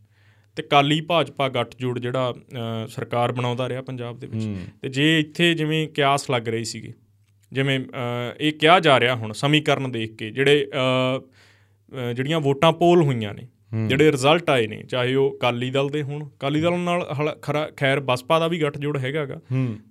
ਤੇ 0.56 0.64
ਕਾਲੀ 0.64 1.02
ਭਾਜਪਾ 1.02 1.50
ਗੱਠਜੋੜ 1.50 2.00
ਜਿਹੜਾ 2.00 2.34
ਸਰਕਾਰ 2.88 3.32
ਬਣਾਉਂਦਾ 3.32 3.70
ਰਿਹਾ 3.70 3.82
ਪੰਜਾਬ 3.82 4.20
ਦੇ 4.20 4.28
ਵਿੱਚ। 4.28 4.46
ਤੇ 4.82 4.90
ਜੇ 4.90 5.20
ਇੱਥੇ 5.20 5.54
ਜਿਵੇਂ 5.54 5.88
ਕਿਆਸ 5.88 6.32
ਲੱਗ 6.32 6.48
ਰਹੀ 6.50 6.64
ਸੀਗੀ 6.64 6.94
ਜਿਵੇਂ 7.52 7.80
ਇਹ 8.40 8.54
ਕਿਹਾ 8.54 8.80
ਜਾ 8.80 9.00
ਰਿਹਾ 9.00 9.16
ਹੁਣ 9.16 9.32
ਸਮੀਕਰਨ 9.32 9.92
ਦੇਖ 9.92 10.16
ਕੇ 10.16 10.30
ਜਿਹੜੇ 10.30 10.68
ਜਿਹੜੀਆਂ 12.16 12.40
ਵੋਟਾਂ 12.40 12.74
ਪੋਲ 12.74 13.02
ਹੋਈਆਂ 13.02 13.34
ਨੇ 13.34 13.48
ਜਿਹੜੇ 13.88 14.12
ਰਿਜ਼ਲਟ 14.12 14.50
ਆਏ 14.50 14.68
ਨੇ 14.68 14.84
ਚਾਹੇ 14.84 15.16
ਉਹ 15.16 15.38
ਕਾਲੀ 15.42 15.70
ਦਲ 15.70 15.90
ਦੇ 15.90 16.02
ਹੋਣ 16.02 16.30
ਕਾਲੀ 16.40 16.62
ਦਲ 16.62 16.80
ਨਾਲ 16.80 17.06
ਖੈਰ 17.78 18.00
ਬਸਪਾ 18.00 18.40
ਦਾ 18.40 18.48
ਵੀ 18.48 18.62
ਗੱਠਜੋੜ 18.62 18.98
ਹੈਗਾਗਾ 18.98 19.42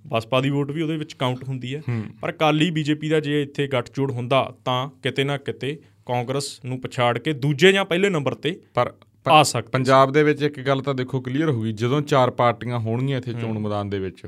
ਬਸਪਾ 0.06 0.40
ਦੀ 0.40 0.50
ਵੋਟ 0.50 0.70
ਵੀ 0.70 0.82
ਉਹਦੇ 0.82 0.96
ਵਿੱਚ 0.96 1.12
ਕਾਊਂਟ 1.12 1.48
ਹੁੰਦੀ 1.48 1.74
ਹੈ। 1.76 1.82
ਪਰ 2.20 2.32
ਕਾਲੀ 2.32 2.70
ਬੀਜੇਪੀ 2.70 3.08
ਦਾ 3.08 3.20
ਜੇ 3.20 3.42
ਇੱਥੇ 3.42 3.66
ਗੱਠਜੋੜ 3.66 4.10
ਹੁੰਦਾ 4.12 4.54
ਤਾਂ 4.64 4.90
ਕਿਤੇ 5.02 5.24
ਨਾ 5.24 5.36
ਕਿਤੇ 5.36 5.78
ਕਾਂਗਰਸ 6.06 6.60
ਨੂੰ 6.64 6.80
ਪਛਾੜ 6.80 7.18
ਕੇ 7.18 7.32
ਦੂਜੇ 7.32 7.72
ਜਾਂ 7.72 7.84
ਪਹਿਲੇ 7.84 8.08
ਨੰਬਰ 8.08 8.34
ਤੇ 8.34 8.60
ਪਰ 8.74 8.92
ਆ 9.28 9.42
ਸਕਦਾ 9.42 9.70
ਪੰਜਾਬ 9.72 10.12
ਦੇ 10.12 10.22
ਵਿੱਚ 10.22 10.42
ਇੱਕ 10.42 10.60
ਗੱਲ 10.60 10.80
ਤਾਂ 10.80 10.94
ਦੇਖੋ 10.94 11.20
ਕਲੀਅਰ 11.20 11.50
ਹੋ 11.50 11.62
ਗਈ 11.62 11.72
ਜਦੋਂ 11.72 12.00
ਚਾਰ 12.00 12.30
ਪਾਰਟੀਆਂ 12.30 12.78
ਹੋਣਗੀਆਂ 12.78 13.18
ਇੱਥੇ 13.18 13.32
ਚੋਣ 13.32 13.58
ਮੈਦਾਨ 13.58 13.90
ਦੇ 13.90 13.98
ਵਿੱਚ 13.98 14.22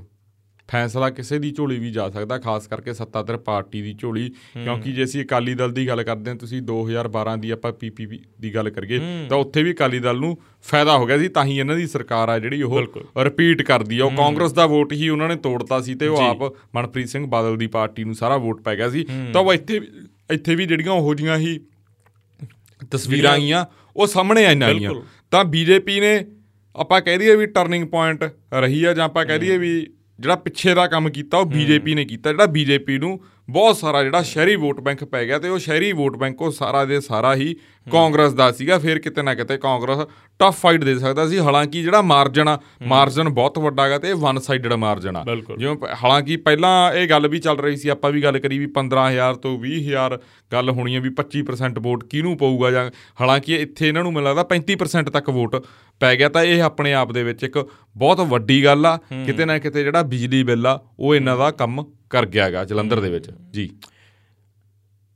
ਫੈਸਲਾ 0.69 1.11
ਕਿਸੇ 1.11 1.39
ਦੀ 1.39 1.51
ਝੋਲੀ 1.51 1.79
ਵੀ 1.79 1.91
ਜਾ 1.91 2.11
ਸਕਦਾ 2.11 2.39
ਖਾਸ 2.39 2.67
ਕਰਕੇ 2.67 2.93
ਸੱਤਾਧਰ 2.93 3.37
ਪਾਰਟੀ 3.37 3.83
ਦੀ 3.83 3.95
ਝੋਲੀ 3.95 4.29
ਕਿਉਂਕਿ 4.65 4.93
ਜੇ 4.93 5.05
ਅਸੀਂ 5.05 5.25
ਅਕਾਲੀ 5.25 5.55
ਦਲ 5.55 5.73
ਦੀ 5.73 5.89
ਗੱਲ 5.89 6.03
ਕਰਦੇ 6.03 6.31
ਹਾਂ 6.31 6.37
ਤੁਸੀਂ 6.37 6.63
2012 6.63 7.37
ਦੀ 7.39 7.51
ਆਪਾਂ 7.51 7.73
ਪੀਪੀਪੀ 7.73 8.19
ਦੀ 8.41 8.55
ਗੱਲ 8.55 8.71
ਕਰੀਏ 8.71 9.01
ਤਾਂ 9.29 9.37
ਉੱਥੇ 9.37 9.63
ਵੀ 9.63 9.73
ਅਕਾਲੀ 9.73 9.99
ਦਲ 9.99 10.17
ਨੂੰ 10.17 10.39
ਫਾਇਦਾ 10.63 10.99
ਹੋ 10.99 11.07
ਗਿਆ 11.07 11.19
ਸੀ 11.19 11.29
ਤਾਂ 11.29 11.45
ਹੀ 11.45 11.59
ਇਹਨਾਂ 11.59 11.77
ਦੀ 11.77 11.87
ਸਰਕਾਰ 11.87 12.29
ਆ 12.29 12.39
ਜਿਹੜੀ 12.39 12.63
ਉਹ 12.63 12.79
ਰਿਪੀਟ 13.19 13.63
ਕਰਦੀ 13.63 13.99
ਆ। 13.99 14.05
ਉਹ 14.05 14.11
ਕਾਂਗਰਸ 14.11 14.53
ਦਾ 14.53 14.67
ਵੋਟ 14.67 14.93
ਹੀ 14.93 15.09
ਉਹਨਾਂ 15.09 15.29
ਨੇ 15.29 15.37
ਤੋੜਤਾ 15.37 15.81
ਸੀ 15.81 15.95
ਤੇ 15.95 16.07
ਉਹ 16.07 16.19
ਆਪ 16.19 16.43
ਮਨਪ੍ਰੀਤ 16.75 17.09
ਸਿੰਘ 17.09 17.27
ਬਾਦਲ 17.27 17.57
ਦੀ 17.57 17.67
ਪਾਰਟੀ 17.67 18.05
ਨੂੰ 18.05 18.15
ਸਾਰਾ 18.15 18.37
ਵੋਟ 18.37 18.63
ਪੈ 18.63 18.77
ਗਿਆ 18.77 18.89
ਸੀ। 18.91 19.07
ਤਾਂ 19.33 19.41
ਉਹ 19.41 19.55
ਇੱਥੇ 19.55 19.81
ਇੱਥੇ 20.31 20.55
ਵੀ 20.55 20.67
ਜਿਹੜੀਆਂ 20.67 20.93
ਉਹੋ 20.93 21.15
ਜੀਆਂ 21.15 21.37
ਹੀ 21.39 21.61
ਤਸਵੀਰਾਂ 22.91 23.33
ਆਈਆਂ 23.33 23.65
ਉਹ 23.97 24.07
ਸਾਹਮਣੇ 24.07 24.45
ਆਈਆਂ 24.47 24.93
ਤਾਂ 25.31 25.45
ਬੀਜੇਪੀ 25.45 26.01
ਨੇ 26.01 26.27
ਆਪਾਂ 26.77 27.01
ਕਹਿ 27.01 27.19
ਦਈਏ 27.19 27.37
ਵੀ 27.37 27.47
ਟਰਨਿੰਗ 27.47 27.89
ਪੁਆਇੰਟ 27.89 28.25
ਰਹੀ 28.53 28.85
ਆ 28.85 28.93
ਜਾਂ 28.95 29.05
ਆਪਾਂ 29.05 29.25
ਕਹਿ 29.27 29.39
ਦਈਏ 29.39 29.59
ਵੀ 29.59 29.87
ਜਿਹੜਾ 30.21 30.37
ਪਿੱਛੇ 30.37 30.75
ਦਾ 30.75 30.87
ਕੰਮ 30.87 31.09
ਕੀਤਾ 31.09 31.39
ਉਹ 31.39 31.47
ਬੀਜੇਪੀ 31.47 31.95
ਨੇ 31.95 32.05
ਕੀਤਾ 32.05 32.31
ਜਿਹੜਾ 32.31 32.47
ਬੀਜੇਪੀ 32.47 32.99
ਨੂੰ 32.99 33.19
ਬਹੁਤ 33.49 33.77
ਸਾਰਾ 33.77 34.03
ਜਿਹੜਾ 34.05 34.23
ਸ਼ਹਿਰੀ 34.23 34.57
ਵੋਟ 34.57 34.81
ਬੈਂਕ 34.81 35.05
ਪੈ 35.05 35.25
ਗਿਆ 35.27 35.39
ਤੇ 35.39 35.49
ਉਹ 35.49 35.59
ਸ਼ਹਿਰੀ 35.59 35.93
ਵੋਟ 35.93 36.17
ਬੈਂਕ 36.17 36.43
ਉਹ 36.43 36.51
ਸਾਰਾ 36.51 36.85
ਦੇ 36.85 37.01
ਸਾਰਾ 37.01 37.35
ਹੀ 37.35 37.55
ਕਾਂਗਰਸ 37.93 38.33
ਦਾ 38.33 38.51
ਸੀਗਾ 38.53 38.79
ਫਿਰ 38.79 38.99
ਕਿਤੇ 38.99 39.23
ਨਾ 39.23 39.35
ਕਿਤੇ 39.35 39.57
ਕਾਂਗਰਸ 39.59 39.99
ਟਫ 40.41 40.59
ਫਾਈਟ 40.61 40.85
ਦੇ 40.85 40.95
ਸਕਦਾ 40.99 41.27
ਸੀ। 41.29 41.39
ਹਾਲਾਂਕਿ 41.39 41.83
ਜਿਹੜਾ 41.83 42.03
ਮਾਰਜਨ 42.03 42.49
ਆ 42.49 42.59
ਮਾਰਜਨ 42.87 43.29
ਬਹੁਤ 43.29 43.59
ਵੱਡਾ 43.59 43.85
ਹੈਗਾ 43.85 43.99
ਤੇ 43.99 44.13
ਵਨ 44.13 44.39
ਸਾਈਡਡ 44.39 44.73
ਮਾਰਜਨ 44.73 45.17
ਆ। 45.17 45.23
ਜਿਵੇਂ 45.57 45.77
ਹਾਲਾਂਕਿ 46.05 46.37
ਪਹਿਲਾਂ 46.37 46.93
ਇਹ 46.95 47.09
ਗੱਲ 47.09 47.29
ਵੀ 47.29 47.39
ਚੱਲ 47.39 47.57
ਰਹੀ 47.59 47.77
ਸੀ 47.77 47.89
ਆਪਾਂ 47.89 48.11
ਵੀ 48.11 48.23
ਗੱਲ 48.23 48.39
ਕਰੀ 48.39 48.59
ਵੀ 48.59 48.67
15000 48.79 49.41
ਤੋਂ 49.43 49.57
20000 49.65 50.19
ਗੱਲ 50.53 50.71
ਹੋਣੀ 50.71 50.95
ਹੈ 50.95 51.01
ਵੀ 51.01 51.11
25% 51.23 51.81
ਵੋਟ 51.83 52.05
ਕਿਹਨੂੰ 52.05 52.37
ਪਊਗਾ 52.37 52.71
ਜਾਂ 52.71 52.85
ਹਾਲਾਂਕਿ 53.21 53.55
ਇੱਥੇ 53.57 53.89
ਇਹਨਾਂ 53.89 54.03
ਨੂੰ 54.03 54.13
ਮੈਨੂੰ 54.13 54.29
ਲੱਗਦਾ 54.29 54.47
35% 54.55 55.11
ਤੱਕ 55.11 55.31
ਵੋਟ 55.31 55.57
ਪੈ 56.01 56.15
ਗਿਆ 56.17 56.29
ਤਾਂ 56.29 56.45
ਇਹ 56.45 56.63
ਆਪਣੇ 56.63 56.93
ਆਪ 56.95 57.13
ਦੇ 57.13 57.23
ਵਿੱਚ 57.25 57.45
ਇੱਕ 57.45 57.59
ਬਹੁਤ 57.97 58.21
ਵੱਡੀ 58.29 58.65
ਗੱਲ 58.65 58.87
ਆ। 58.87 58.97
ਕਿਤੇ 59.27 59.45
ਨਾ 59.45 59.59
ਕਿਤੇ 59.59 59.85
ਜਿਹੜਾ 59.85 60.03
ਬਿਜਲੀ 60.03 60.43
ਬਿੱਲ 60.43 60.67
ਆ 60.67 60.79
ਉਹ 60.99 61.15
ਇਹਨਾਂ 61.15 61.37
ਦਾ 61.37 61.51
ਕੰਮ 61.51 61.85
ਕਰ 62.11 62.27
ਗਿਆਗਾ 62.27 62.65
ਜਲੰਧਰ 62.65 63.01
ਦੇ 63.01 63.11
ਵਿੱਚ। 63.11 63.31
ਜੀ। 63.51 63.71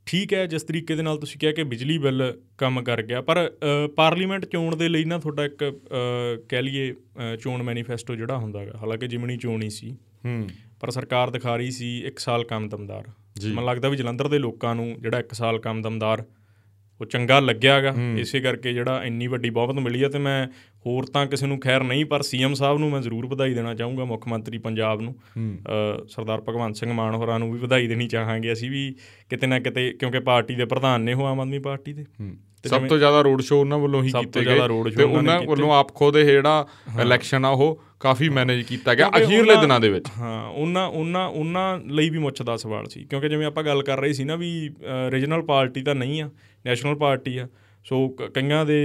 ਠੀਕ 0.05 0.33
ਹੈ 0.33 0.45
ਜਿਸ 0.45 0.63
ਤਰੀਕੇ 0.63 0.95
ਦੇ 0.95 1.03
ਨਾਲ 1.03 1.17
ਤੁਸੀਂ 1.17 1.39
ਕਿਹਾ 1.39 1.51
ਕਿ 1.51 1.63
ਬਿਜਲੀ 1.63 1.97
ਬਿੱਲ 1.97 2.41
ਕੰਮ 2.57 2.81
ਕਰ 2.83 3.01
ਗਿਆ 3.01 3.21
ਪਰ 3.21 3.51
ਪਾਰਲੀਮੈਂਟ 3.95 4.45
ਚੋਣ 4.45 4.75
ਦੇ 4.75 4.89
ਲਈ 4.89 5.05
ਨਾ 5.05 5.17
ਤੁਹਾਡਾ 5.19 5.45
ਇੱਕ 5.45 5.81
ਕਹਿ 6.49 6.61
ਲਈਏ 6.61 6.93
ਚੋਣ 7.41 7.63
ਮੈਨੀਫੈਸਟੋ 7.63 8.15
ਜਿਹੜਾ 8.15 8.37
ਹੁੰਦਾਗਾ 8.37 8.71
ਹਾਲਾਂਕਿ 8.77 9.07
ਜਿਮਣੀ 9.07 9.37
ਚੋਣ 9.37 9.63
ਹੀ 9.63 9.69
ਸੀ। 9.69 9.91
ਹੂੰ। 10.25 10.49
ਪਰ 10.79 10.91
ਸਰਕਾਰ 10.91 11.29
ਦਿਖਾ 11.29 11.55
ਰਹੀ 11.55 11.71
ਸੀ 11.71 12.03
1 12.07 12.19
ਸਾਲ 12.19 12.43
ਕੰਮ 12.43 12.69
ਦਮਦਾਰ। 12.69 13.03
ਮੈਨੂੰ 13.47 13.65
ਲੱਗਦਾ 13.65 13.89
ਵੀ 13.89 13.97
ਜਲੰਧਰ 13.97 14.27
ਦੇ 14.27 14.39
ਲੋਕਾਂ 14.39 14.75
ਨੂੰ 14.75 14.95
ਜਿਹੜਾ 14.99 15.19
1 15.19 15.33
ਸਾਲ 15.33 15.59
ਕੰਮ 15.59 15.81
ਦਮਦਾਰ 15.81 16.23
ਉਹ 17.01 17.05
ਚੰਗਾ 17.05 17.39
ਲੱਗਿਆਗਾ। 17.39 17.93
ਇਸੇ 18.17 18.39
ਕਰਕੇ 18.39 18.73
ਜਿਹੜਾ 18.73 19.03
ਇੰਨੀ 19.03 19.27
ਵੱਡੀ 19.27 19.49
ਬਹੁਮਤ 19.49 19.79
ਮਿਲੀ 19.79 20.03
ਆ 20.03 20.09
ਤੇ 20.09 20.19
ਮੈਂ 20.19 20.47
ਹੋਰ 20.85 21.05
ਤਾਂ 21.05 21.25
ਕਿਸੇ 21.25 21.47
ਨੂੰ 21.47 21.59
ਖੈਰ 21.59 21.83
ਨਹੀਂ 21.83 22.05
ਪਰ 22.05 22.21
ਸੀਐਮ 22.21 22.53
ਸਾਹਿਬ 22.53 22.77
ਨੂੰ 22.77 22.89
ਮੈਂ 22.91 23.01
ਜ਼ਰੂਰ 23.01 23.25
ਵਧਾਈ 23.25 23.53
ਦੇਣਾ 23.53 23.73
ਚਾਹੂੰਗਾ 23.75 24.05
ਮੁੱਖ 24.05 24.27
ਮੰਤਰੀ 24.27 24.57
ਪੰਜਾਬ 24.57 25.01
ਨੂੰ। 25.01 25.15
ਸਰਦਾਰ 26.07 26.41
ਭਗਵੰਤ 26.41 26.75
ਸਿੰਘ 26.75 26.91
ਮਾਨ 26.93 27.15
ਹੋਰਾਂ 27.15 27.39
ਨੂੰ 27.39 27.51
ਵੀ 27.53 27.59
ਵਧਾਈ 27.59 27.87
ਦੇਣੀ 27.87 28.07
ਚਾਹਾਂਗੇ। 28.07 28.53
ਅਸੀਂ 28.53 28.71
ਵੀ 28.71 28.95
ਕਿਤੇ 29.29 29.47
ਨਾ 29.47 29.59
ਕਿਤੇ 29.59 29.89
ਕਿਉਂਕਿ 29.91 30.19
ਪਾਰਟੀ 30.19 30.55
ਦੇ 30.55 30.65
ਪ੍ਰਧਾਨ 30.65 31.01
ਨੇ 31.01 31.13
ਉਹ 31.13 31.25
ਆਮ 31.25 31.39
ਆਦਮੀ 31.39 31.59
ਪਾਰਟੀ 31.59 31.93
ਦੇ। 31.93 32.05
ਸਭ 32.65 32.85
ਤੋਂ 32.87 32.97
ਜ਼ਿਆਦਾ 32.97 33.21
ਰੋਡ 33.21 33.41
ਸ਼ੋਅ 33.41 33.59
ਉਹਨਾਂ 33.59 33.77
ਵੱਲੋਂ 33.79 34.03
ਹੀ 34.03 34.11
ਕੀਤੇ 34.11 34.45
ਗਏ। 34.45 34.59
ਤੇ 34.97 35.03
ਉਹਨਾਂ 35.03 35.41
ਵੱਲੋਂ 35.41 35.73
ਆਪ 35.73 35.93
ਖੁਦ 35.95 36.17
ਜਿਹੜਾ 36.17 36.65
ਇਲੈਕਸ਼ਨ 37.01 37.45
ਆ 37.45 37.49
ਉਹ 37.49 37.81
ਕਾਫੀ 38.03 38.29
ਮੈਨੇਜ 38.29 38.61
ਕੀਤਾ 38.61 38.95
ਗਿਆ 38.95 39.09
ਅਖੀਰਲੇ 39.17 39.55
ਦਿਨਾਂ 39.55 39.79
ਦੇ 39.79 39.89
ਵਿੱਚ। 39.89 40.07
ਹਾਂ 40.17 40.49
ਉਹਨਾਂ 40.49 40.87
ਉਹਨਾਂ 40.87 41.27
ਉਹਨਾਂ 41.29 41.79
ਲਈ 41.89 42.09
ਵੀ 42.09 42.19
ਮੁੱਛ 42.19 42.41
ਦਾ 42.41 42.55
ਸਵਾਲ 42.57 42.85
ਸੀ। 42.85 43.03
ਕਿਉਂਕਿ 43.03 43.29
ਜਿਵੇਂ 43.29 43.45
ਆਪਾਂ 43.47 43.63
ਗੱਲ 43.63 43.83
ਕਰ 43.83 43.99
ਰਹੇ 43.99 44.13
ਸੀ 44.13 44.23
ਨਾ 44.23 44.35
ਵੀ 44.35 44.49
ਰੀਜਨਲ 45.09 45.41
ਪਾਰਟੀ 45.41 45.81
ਤਾਂ 45.81 45.95
ਨਹੀਂ 45.95 46.21
ਆ 46.21 46.29
ਨੈਸ਼ਨਲ 46.65 46.95
ਪਾਰਟੀ 46.95 47.37
ਆ। 47.37 47.47
ਸੋ 47.85 48.07
ਕਈਆਂ 48.33 48.65
ਦੇ 48.65 48.75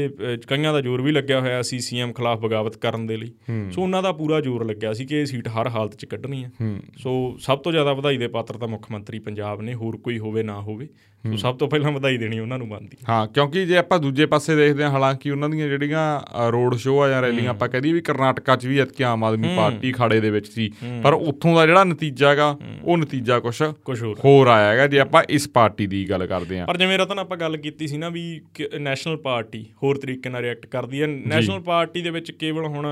ਕਈਆਂ 0.49 0.73
ਦਾ 0.73 0.81
ਜ਼ੋਰ 0.81 1.03
ਵੀ 1.03 1.13
ਲੱਗਿਆ 1.13 1.41
ਹੋਇਆ 1.41 1.63
ਸੀ 1.63 1.79
ਸੀਐਮ 1.81 2.13
ਖਿਲਾਫ 2.13 2.39
ਬਗਾਵਤ 2.39 2.77
ਕਰਨ 2.77 3.07
ਦੇ 3.07 3.17
ਲਈ। 3.17 3.33
ਸੋ 3.73 3.83
ਉਹਨਾਂ 3.83 4.03
ਦਾ 4.03 4.13
ਪੂਰਾ 4.13 4.41
ਜ਼ੋਰ 4.41 4.65
ਲੱਗਿਆ 4.65 4.93
ਸੀ 4.93 5.05
ਕਿ 5.07 5.21
ਇਹ 5.21 5.27
ਸੀਟ 5.27 5.49
ਹਰ 5.49 5.69
ਹਾਲਤ 5.69 5.95
'ਚ 5.95 6.05
ਕੱਢਣੀ 6.05 6.45
ਹੈ। 6.45 6.51
ਸੋ 6.99 7.13
ਸਭ 7.41 7.59
ਤੋਂ 7.59 7.73
ਜ਼ਿਆਦਾ 7.73 7.93
ਵਧਾਈ 7.93 8.17
ਦੇ 8.17 8.29
ਪਾਤਰ 8.29 8.55
ਤਾਂ 8.55 8.69
ਮੁੱਖ 8.69 8.91
ਮੰਤਰੀ 8.91 9.19
ਪੰਜਾਬ 9.19 9.63
ਨੇ 9.63 9.75
ਹੋਰ 9.75 9.97
ਕੋਈ 9.97 10.19
ਹੋਵੇ 10.19 10.43
ਨਾ 10.43 10.61
ਹੋਵੇ। 10.61 10.89
ਸੋ 11.25 11.37
ਸਭ 11.37 11.57
ਤੋਂ 11.57 11.69
ਪਹਿਲਾਂ 11.69 11.91
ਵਧਾਈ 11.93 12.17
ਦੇਣੀ 12.17 12.39
ਉਹਨਾਂ 12.39 12.59
ਨੂੰ 12.59 12.69
ਬਣਦੀ 12.69 12.97
ਹਾਂ 13.09 13.27
ਕਿਉਂਕਿ 13.27 13.65
ਜੇ 13.67 13.77
ਆਪਾਂ 13.77 13.99
ਦੂਜੇ 13.99 14.27
ਪਾਸੇ 14.27 14.55
ਦੇਖਦੇ 14.57 14.83
ਹਾਂ 14.85 14.91
ਹਾਲਾਂਕਿ 14.91 15.31
ਉਹਨਾਂ 15.31 15.49
ਦੀਆਂ 15.49 15.69
ਜਿਹੜੀਆਂ 15.69 16.51
ਰੋਡ 16.53 16.77
ਸ਼ੋਅ 16.77 17.01
ਆ 17.03 17.09
ਜਾਂ 17.09 17.23
ਰੈਲੀਆਂ 17.23 17.51
ਆਪਾਂ 17.51 17.69
ਕਹਦੀ 17.69 17.93
ਵੀ 17.93 18.01
ਕਰਨਾਟਕਾ 18.01 18.57
'ਚ 18.57 18.67
ਵੀ 18.67 18.79
ਇਤਕੀ 18.81 19.05
ਆਮ 19.05 19.25
ਆਦਮੀ 19.25 19.49
ਪਾਰਟੀ 19.57 19.93
ਖਾੜੇ 19.93 20.21
ਦੇ 20.21 20.31
ਵਿੱਚ 20.31 20.49
ਸੀ। 20.49 20.71
ਪਰ 21.03 21.13
ਉੱਥੋਂ 21.13 21.55
ਦਾ 21.57 21.67
ਜਿਹੜਾ 21.67 21.85
ਨਤੀਜਾ 21.85 22.31
ਹੈਗਾ 22.31 22.57
ਉਹ 22.85 22.99
ਨਤੀਜਾ 22.99 23.39
ਕੁਝ 23.41 24.03
ਹੋਰ। 24.25 24.47
ਆਇਆ 24.49 24.71
ਹੈਗਾ 24.71 24.87
ਜੇ 24.87 25.01
ਆਪਾਂ 25.01 25.23
ਇਸ 25.31 25.49
ਪਾਰਟੀ 25.49 25.87
ਦੀ 25.87 26.09
ਗੱਲ 26.11 26.27
ਕਰਦੇ 26.27 26.59
ਹਾਂ। 26.59 26.67
ਪਰ 26.67 26.77
ਜਿਵੇਂ 26.77 26.99
ਰਤਨ 26.99 27.19
ਆਪਾਂ 27.19 27.37
ਗੱਲ 27.37 27.57
ਕੀਤੀ 27.57 27.87
ਸੀ 27.87 27.99
ਨਾ 27.99 28.09
ਵੀ 28.09 28.41
ਨੈਸ਼ਨਲ 28.88 29.16
ਪਾਰਟੀ 29.16 29.64
ਹੋਰ 29.83 29.98
ਤਰੀਕੇ 29.98 30.29
ਨਾਲ 30.29 30.42
ਰਿਐਕਟ 30.42 30.66
ਕਰਦੀ 30.66 31.03
ਹੈ। 31.03 31.07
ਨੈਸ਼ਨਲ 31.07 31.61
ਪਾਰਟੀ 31.61 32.03
ਦੇ 32.03 32.11
ਵਿੱਚ 32.11 32.31
ਕੇਵਲ 32.33 32.66
ਹੁਣ 32.66 32.87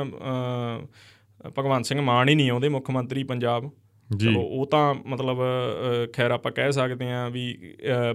ਭਗਵੰਤ 1.59 1.87
ਸਿੰਘ 1.87 2.01
ਮਾਨ 2.01 2.29
ਹੀ 2.29 2.35
ਨਹੀਂ 2.35 2.51
ਆਉਂਦੇ 2.51 2.69
ਮੁੱਖ 2.69 2.91
ਮੰਤਰੀ 2.91 3.23
ਪੰਜਾਬ। 3.25 3.71
ਚਲੋ 4.11 4.41
ਉਹ 4.41 4.67
ਤਾਂ 4.67 4.95
ਮਤਲਬ 5.07 5.39
ਖੈਰ 6.13 6.31
ਆਪਾਂ 6.31 6.53
ਕਹਿ 6.53 6.73
ਸਕਦੇ 6.73 7.11
ਆਂ 7.11 7.31
ਵੀ 7.31 7.47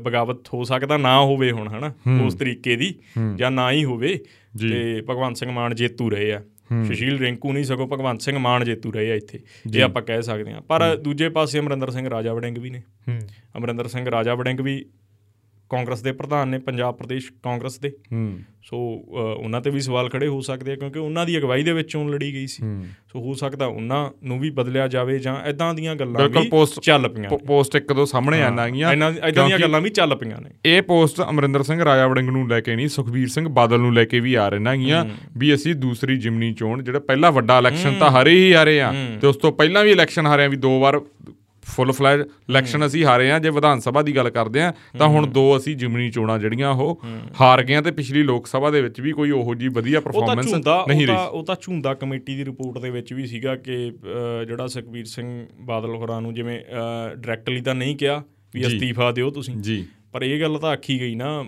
ਬਗਾਵਤ 0.02 0.48
ਹੋ 0.54 0.64
ਸਕਦਾ 0.64 0.98
ਨਾ 0.98 1.20
ਹੋਵੇ 1.22 1.52
ਹੁਣ 1.52 1.68
ਹਨਾ? 1.70 1.94
ਉਸ 2.26 2.34
ਤਰੀਕੇ 2.34 2.76
ਦੀ 2.76 2.94
ਜਾਂ 3.36 3.52
ਨਾ 3.52 3.72
ਹੀ 3.72 3.84
ਹੋਵੇ। 3.84 4.20
ਤੇ 4.62 5.02
ਭਗਵੰਤ 5.10 5.38
ਸਿੰਘ 5.38 5.52
ਮਾਨ 5.52 5.76
ਜੇਤੂ 5.76 6.10
ਰਹੇ 6.10 6.32
ਆ। 6.34 6.42
ਸੁਸ਼ੀਲ 6.88 7.18
ਰਿੰਕੂ 7.18 7.52
ਨਹੀਂ 7.54 7.64
ਸਗੋ 7.64 7.88
ਭਗਵੰਤ 7.88 8.22
ਸਿੰਘ 8.22 8.38
ਮਾਨ 8.38 8.64
ਜੇਤੂ 8.64 8.92
ਰਹੇ 8.92 9.12
ਆ 9.12 9.16
ਇੱਥੇ। 9.16 9.40
ਜੇ 9.68 9.82
ਆਪਾਂ 9.82 10.02
ਕਹਿ 10.02 10.22
ਸਕਦੇ 10.22 10.52
ਆਂ 10.52 10.62
ਪਰ 10.62 10.96
ਦੂਜੇ 10.96 11.30
ਪਾਸੇ 11.30 11.60
ਅਮਰਿੰਦਰ 11.60 11.90
ਸਿੰਘ 11.92 12.10
ਰਾਜਾ 12.10 12.34
ਵੜਿੰਗ 12.34 12.58
ਵੀ 12.58 12.70
ਨੇ। 12.70 12.82
ਅਮਰਿੰਦਰ 13.58 13.88
ਸਿੰਘ 13.88 14.10
ਰਾਜਾ 14.12 14.36
ਵੜਿੰਗ 14.36 14.60
ਵੀ 14.60 14.84
ਕਾਂਗਰਸ 15.72 16.02
ਦੇ 16.02 16.12
ਪ੍ਰਧਾਨ 16.12 16.48
ਨੇ 16.48 16.58
ਪੰਜਾਬ 16.60 16.96
ਪ੍ਰਦੇਸ਼ 16.96 17.32
ਕਾਂਗਰਸ 17.44 17.80
ਦੇ। 17.80 17.92
ਹੂੰ। 18.14 18.40
ਸੋ 18.64 18.78
ਉਹਨਾਂ 19.38 19.62
ਤੇ 19.62 19.70
ਵੀ 19.70 19.80
ਸਵਾਲ 19.80 20.10
ਖੜੇ 20.10 20.28
ਹੋ 20.28 20.40
ਸਕਦੇ 20.42 20.72
ਆ 20.72 20.76
ਕਿਉਂਕਿ 20.76 21.00
ਉਹਨਾਂ 21.00 21.26
ਦੀ 21.26 21.38
ਅਗਵਾਈ 21.38 21.64
ਦੇ 21.64 21.74
ਵਿੱਚ 21.74 21.92
ਚੋਣ 21.92 22.10
ਲੜੀ 22.12 22.34
ਗਈ 22.34 22.48
ਸੀ। 22.48 22.64
ਸੋ 23.10 23.20
ਹੋ 23.20 23.34
ਸਕਦਾ 23.34 23.66
ਉਹਨਾਂ 23.66 24.02
ਨੂੰ 24.24 24.40
ਵੀ 24.40 24.50
ਬਦਲਿਆ 24.50 24.88
ਜਾਵੇ 24.88 25.18
ਜਾਂ 25.20 25.36
ਐਦਾਂ 25.44 25.74
ਦੀਆਂ 25.74 25.96
ਗੱਲਾਂ 25.96 26.28
ਵੀ 26.30 26.50
ਚੱਲ 26.82 27.08
ਪਈਆਂ 27.10 27.38
ਪੋਸਟ 27.48 27.76
ਇੱਕ 27.76 27.94
ਦੋ 27.94 28.06
ਸਾਹਮਣੇ 28.06 28.42
ਆਣ 28.42 28.70
ਗਈਆਂ 28.72 28.92
ਐਦਾਂ 28.92 29.12
ਦੀਆਂ 29.48 29.60
ਗੱਲਾਂ 29.60 29.82
ਵੀ 29.82 29.90
ਚੱਲ 29.90 30.16
ਪਈਆਂ 30.16 30.42
ਨੇ। 30.42 30.50
ਇਹ 30.66 30.82
ਪੋਸਟ 30.82 31.22
ਅਮਰਿੰਦਰ 31.30 31.64
ਸਿੰਘ 31.64 31.84
ਰਾਜਾ 31.86 32.08
ਵੜਿੰਗ 32.08 32.30
ਨੂੰ 32.30 32.48
ਲੈ 32.50 32.62
ਕੇ 32.62 32.76
ਨਹੀਂ 32.76 32.88
ਸੁਖਬੀਰ 32.88 33.28
ਸਿੰਘ 33.28 33.48
ਬਾਦਲ 33.50 33.80
ਨੂੰ 33.80 33.94
ਲੈ 33.94 34.06
ਕੇ 34.06 34.20
ਵੀ 34.20 34.34
ਆ 34.34 34.50
ਰਹਿਣਾ 34.50 34.76
ਗਈਆਂ 34.76 35.06
ਵੀ 35.38 35.54
ਅਸੀਂ 35.54 35.76
ਦੂਸਰੀ 35.76 36.18
ਜਿਮਨੀ 36.18 36.54
ਚੋਣ 36.54 36.84
ਜਿਹੜਾ 36.84 37.00
ਪਹਿਲਾ 37.00 37.30
ਵੱਡਾ 37.30 37.58
ਇਲੈਕਸ਼ਨ 37.60 37.96
ਤਾਂ 38.00 38.12
ਹਾਰੇ 38.12 38.32
ਹੀ 38.32 38.54
ਹਾਰੇ 38.54 38.82
ਆ 38.82 38.94
ਤੇ 39.22 39.28
ਉਸ 39.28 39.36
ਤੋਂ 39.36 39.52
ਪਹਿਲਾਂ 39.52 39.84
ਵੀ 39.84 39.92
ਇਲੈਕਸ਼ਨ 39.92 40.26
ਹਾਰੇ 40.26 40.46
ਆ 40.46 40.48
ਵੀ 40.48 40.58
ਦੋ 40.58 40.80
ਵਾਰ 40.80 41.02
ਫੁੱਲ 41.76 41.92
ਫਲੈਜ 41.92 42.22
ਇਲੈਕਸ਼ਨ 42.22 42.86
ਅਸੀਂ 42.86 43.06
ਹਾਰੇ 43.06 43.32
ਆ 43.32 43.40
ਜੇ 43.40 43.50
ਵਿਧਾਨ 43.50 43.80
ਸਭਾ 43.80 44.02
ਦੀ 44.02 44.16
ਗੱਲ 44.16 44.30
ਕਰਦੇ 44.30 44.62
ਆ 44.62 44.74
ਤਾਂ 45.00 45.08
ਹੁਣ 45.08 45.28
ਦੋ 45.28 45.58
ਅਸੀਂ 45.58 45.76
ਜਿਮਨੀ 45.76 46.10
ਚੋਣਾਂ 46.12 46.40
ਜਿਹੜੀਆਂ 46.40 46.72
ਉਹ 46.72 47.02
ਹਾਰ 47.42 47.64
ਗਏ 47.64 47.82
ਤੇ 47.82 47.92
ਪਿਛਲੀ 47.92 48.24
ਲੋਕ 48.24 48.48
ਸਭਾ 48.48 48.70
ਦੇ 48.70 48.82
ਵਿੱਚ 48.82 49.02
ਵੀ 49.02 49.12
ਕੋਈ 49.12 49.32
ਉਹੋ 49.32 49.56
ਜੀ 49.56 49.68
ਵਧੀਆ 49.68 50.00
ਪਰਫਾਰਮੈਂਸ 50.00 50.54
ਨਹੀਂ 50.88 51.08
ਰਹੀ। 51.08 51.16
ਉਹ 51.32 51.46
ਤਾਂ 51.46 51.56
ਝੁੰਦਾ 51.62 51.94
ਕਮੇਟੀ 51.94 52.36
ਦੀ 52.36 52.46
ਰਿਪੋਰਟ 52.46 52.78
ਦੇ 52.78 52.90
ਵਿੱਚ 52.90 53.14
ਵੀ 53.14 53.26
ਸੀਗਾ 53.26 53.56
ਕਿ 53.56 53.78
ਜਿਹੜਾ 54.48 54.68
ਸੁਖਬੀਰ 54.68 55.06
ਸਿੰਘ 55.06 55.48
ਬਾਦਲ 55.60 55.96
ਹੋਰਾਂ 55.96 56.22
ਨੂੰ 56.22 56.34
ਜਿਵੇਂ 56.34 56.60
ਡਾਇਰੈਕਟਲੀ 57.16 57.62
ਤਾਂ 57.62 57.76
ਨਹੀਂ 57.76 57.96
ਕਿਹਾ 57.96 58.24
ਵੀ 58.54 58.68
ਅਸਤੀਫਾ 58.68 59.12
ਦਿਓ 59.12 59.30
ਤੁਸੀਂ। 59.30 59.56
ਜੀ। 59.56 59.86
ਪਰ 60.12 60.24
ਇਹ 60.24 60.40
ਗੱਲ 60.42 60.58
ਤਾਂ 60.58 60.70
ਆਖੀ 60.70 61.00
ਗਈ 61.02 61.16
ਨਾ 61.16 61.46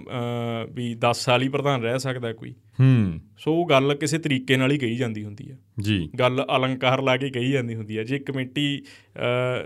ਵੀ 0.72 0.94
10 1.02 1.20
ਸਾਲ 1.20 1.42
ਹੀ 1.42 1.48
ਪ੍ਰਧਾਨ 1.50 1.82
ਰਹਿ 1.82 2.00
ਸਕਦਾ 2.00 2.32
ਕੋਈ। 2.34 2.54
ਹੂੰ। 2.80 3.20
ਸੋ 3.38 3.54
ਉਹ 3.54 3.68
ਗੱਲ 3.70 3.96
ਕਿਸੇ 3.96 4.18
ਤਰੀਕੇ 4.18 4.58
ਨਾਲ 4.58 4.72
ਹੀ 4.72 4.78
ਕਹੀ 4.78 4.96
ਜਾਂਦੀ 4.96 5.24
ਹੁੰਦੀ 5.24 5.50
ਹੈ 5.52 5.58
ਜੀ। 5.80 6.10
ਗੱਲ 6.20 6.46
ਅਲੰਕਾਰ 6.58 7.02
ਲਾ 7.02 7.16
ਕੇ 7.18 7.30
ਕਹੀ 7.30 7.52
ਜਾਂਦੀ 7.52 7.76
ਹੁੰਦੀ 7.76 7.98
ਹੈ 7.98 8.04
ਜੇ 8.04 8.20
ਕਮੇਟੀ 8.20 8.84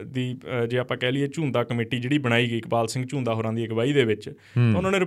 ਦੀ 0.08 0.38
ਜੇ 0.70 0.78
ਆਪਾਂ 0.78 0.98
ਕਹਿ 0.98 1.12
ਲਈਏ 1.12 1.28
ਝੁੰਦਾ 1.28 1.64
ਕਮੇਟੀ 1.64 2.00
ਜਿਹੜੀ 2.00 2.18
ਬਣਾਈ 2.18 2.50
ਗਈ 2.52 2.58
ਇਕਬਾਲ 2.58 2.88
ਸਿੰਘ 2.88 3.06
ਝੁੰਦਾ 3.10 3.34
ਹੋਰਾਂ 3.34 3.54
ਦੀ 3.54 3.66
ਅਗਵਾਈ 3.66 3.94
ਦੇ 3.94 4.06
ਵਿੱਚ 4.06 4.30
ਉਹਨਾਂ 4.76 4.92
ਨੇ 4.92 5.00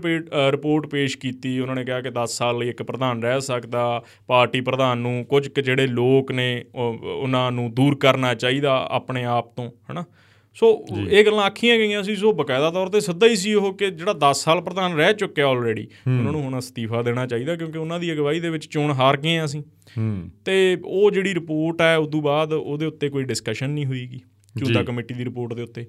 ਰਿਪੋਰਟ 0.52 0.86
ਪੇਸ਼ 0.86 1.18
ਕੀਤੀ। 1.18 1.58
ਉਹਨਾਂ 1.60 1.74
ਨੇ 1.74 1.84
ਕਿਹਾ 1.84 2.00
ਕਿ 2.00 2.10
10 2.10 2.36
ਸਾਲ 2.38 2.58
ਲਈ 2.58 2.68
ਇੱਕ 2.68 2.82
ਪ੍ਰਧਾਨ 2.82 3.22
ਰਹਿ 3.22 3.40
ਸਕਦਾ 3.40 4.02
ਪਾਰਟੀ 4.26 4.60
ਪ੍ਰਧਾਨ 4.60 4.98
ਨੂੰ 4.98 5.26
ਕੁਝ 5.28 5.60
ਜਿਹੜੇ 5.60 5.86
ਲੋਕ 5.86 6.32
ਨੇ 6.32 6.64
ਉਹਨਾਂ 6.74 7.50
ਨੂੰ 7.52 7.74
ਦੂਰ 7.74 7.96
ਕਰਨਾ 7.96 8.34
ਚਾਹੀਦਾ 8.34 8.86
ਆਪਣੇ 8.90 9.24
ਆਪ 9.24 9.54
ਤੋਂ 9.56 9.70
ਹਨਾ? 9.92 10.04
ਸੋ 10.54 10.86
ਇਹ 11.10 11.24
ਗੱਲਾਂ 11.24 11.44
ਆਖੀਆਂ 11.44 11.78
ਗਈਆਂ 11.78 12.02
ਸੀ 12.02 12.16
ਸੋ 12.16 12.32
ਬਕਾਇਦਾ 12.32 12.70
ਤੌਰ 12.70 12.86
ਤੇ 12.86 13.00
ਸਿੱਧਾ 13.00 13.26
ਹੀ 13.26 13.36
ਸੀ 13.36 13.54
ਉਹ 13.54 13.74
ਕਿ 13.74 13.90
ਜਿਹੜਾ 13.90 14.14
10 14.24 14.32
ਸਾਲ 14.32 14.60
ਪ੍ਰਧਾਨ 14.60 14.96
ਰਹਿ 14.96 15.14
ਚੁੱਕਿਆ 15.14 15.46
ਆਲਰੇਡੀ 15.48 15.86
ਉਹਨਾਂ 16.18 16.32
ਨੂੰ 16.32 16.42
ਹੁਣ 16.42 16.58
ਅਸਤੀਫਾ 16.58 17.02
ਦੇਣਾ 17.02 17.26
ਚਾਹੀਦਾ 17.26 17.56
ਕਿਉਂਕਿ 17.56 17.78
ਉਹਨਾਂ 17.78 18.00
ਦੀ 18.00 18.12
ਅਗਵਾਈ 18.12 18.40
ਦੇ 18.40 18.50
ਵਿੱਚ 18.50 18.66
ਚੋਣ 18.66 18.90
ਹਾਰ 18.90 19.16
ਗਏ 19.16 19.36
ਆ 19.38 19.44
ਅਸੀਂ। 19.44 19.62
ਤੇ 20.44 20.78
ਉਹ 20.84 21.10
ਜਿਹੜੀ 21.10 21.34
ਰਿਪੋਰਟ 21.34 21.80
ਹੈ 21.80 21.96
ਉਸ 21.96 22.08
ਤੋਂ 22.08 22.22
ਬਾਅਦ 22.22 22.52
ਉਹਦੇ 22.52 22.86
ਉੱਤੇ 22.86 23.08
ਕੋਈ 23.08 23.24
ਡਿਸਕਸ਼ਨ 23.24 23.70
ਨਹੀਂ 23.70 23.86
ਹੋਈਗੀ। 23.86 24.20
ਝੂਟਾ 24.58 24.82
ਕਮੇਟੀ 24.82 25.14
ਦੀ 25.14 25.24
ਰਿਪੋਰਟ 25.24 25.54
ਦੇ 25.54 25.62
ਉੱਤੇ। 25.62 25.86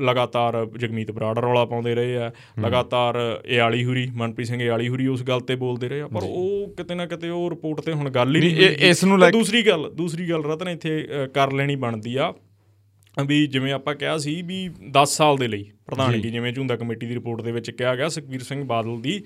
ਲਗਾਤਾਰ 0.00 0.66
ਜਗਮੀਤ 0.78 1.10
ਬਰਾੜ 1.10 1.38
ਰੌਲਾ 1.38 1.64
ਪਾਉਂਦੇ 1.64 1.94
ਰਹੇ 1.94 2.16
ਆ 2.16 2.30
ਲਗਾਤਾਰ 2.60 3.42
ਏਆਲੀ 3.46 3.84
ਹੁਰੀ 3.84 4.06
ਮਨਪ੍ਰੀਤ 4.14 4.48
ਸਿੰਘ 4.48 4.62
ਏਆਲੀ 4.62 4.88
ਹੁਰੀ 4.88 5.06
ਉਸ 5.06 5.22
ਗੱਲ 5.22 5.40
ਤੇ 5.40 5.54
ਬੋਲਦੇ 5.56 5.88
ਰਹੇ 5.88 6.00
ਆ। 6.00 6.08
ਪਰ 6.08 6.20
ਉਹ 6.24 6.74
ਕਿਤੇ 6.76 6.94
ਨਾ 6.94 7.06
ਕਿਤੇ 7.06 7.28
ਉਹ 7.28 7.50
ਰਿਪੋਰਟ 7.50 7.80
ਤੇ 7.80 7.92
ਹੁਣ 7.92 8.10
ਗੱਲ 8.10 8.36
ਹੀ 8.36 8.40
ਨਹੀਂ 8.40 8.68
ਇਸ 8.88 9.04
ਨੂੰ 9.04 9.18
ਦੂਸਰੀ 9.32 9.62
ਗੱਲ 9.62 9.90
ਦੂਸਰੀ 9.94 10.30
ਗੱਲ 10.30 10.44
ਰਤਨ 10.44 10.68
ਇੱਥੇ 10.68 11.08
ਕਰ 11.34 11.52
ਲੈਣੀ 11.52 11.76
ਬਣਦੀ 11.76 12.16
ਆ। 12.16 12.34
ਵੀ 13.22 13.46
ਜਿਵੇਂ 13.46 13.72
ਆਪਾਂ 13.72 13.94
ਕਿਹਾ 13.94 14.18
ਸੀ 14.18 14.42
ਵੀ 14.42 14.70
10 14.98 15.04
ਸਾਲ 15.04 15.36
ਦੇ 15.36 15.48
ਲਈ 15.48 15.70
ਪ੍ਰਧਾਨਗੀ 15.86 16.30
ਜਿਵੇਂ 16.30 16.52
ਝੁੰਦਾ 16.52 16.76
ਕਮੇਟੀ 16.76 17.06
ਦੀ 17.06 17.14
ਰਿਪੋਰਟ 17.14 17.42
ਦੇ 17.42 17.52
ਵਿੱਚ 17.52 17.70
ਕਿਹਾ 17.70 17.94
ਗਿਆ 17.96 18.08
ਸੁਖਵੀਰ 18.08 18.42
ਸਿੰਘ 18.42 18.64
ਬਾਦਲ 18.64 19.00
ਦੀ 19.00 19.22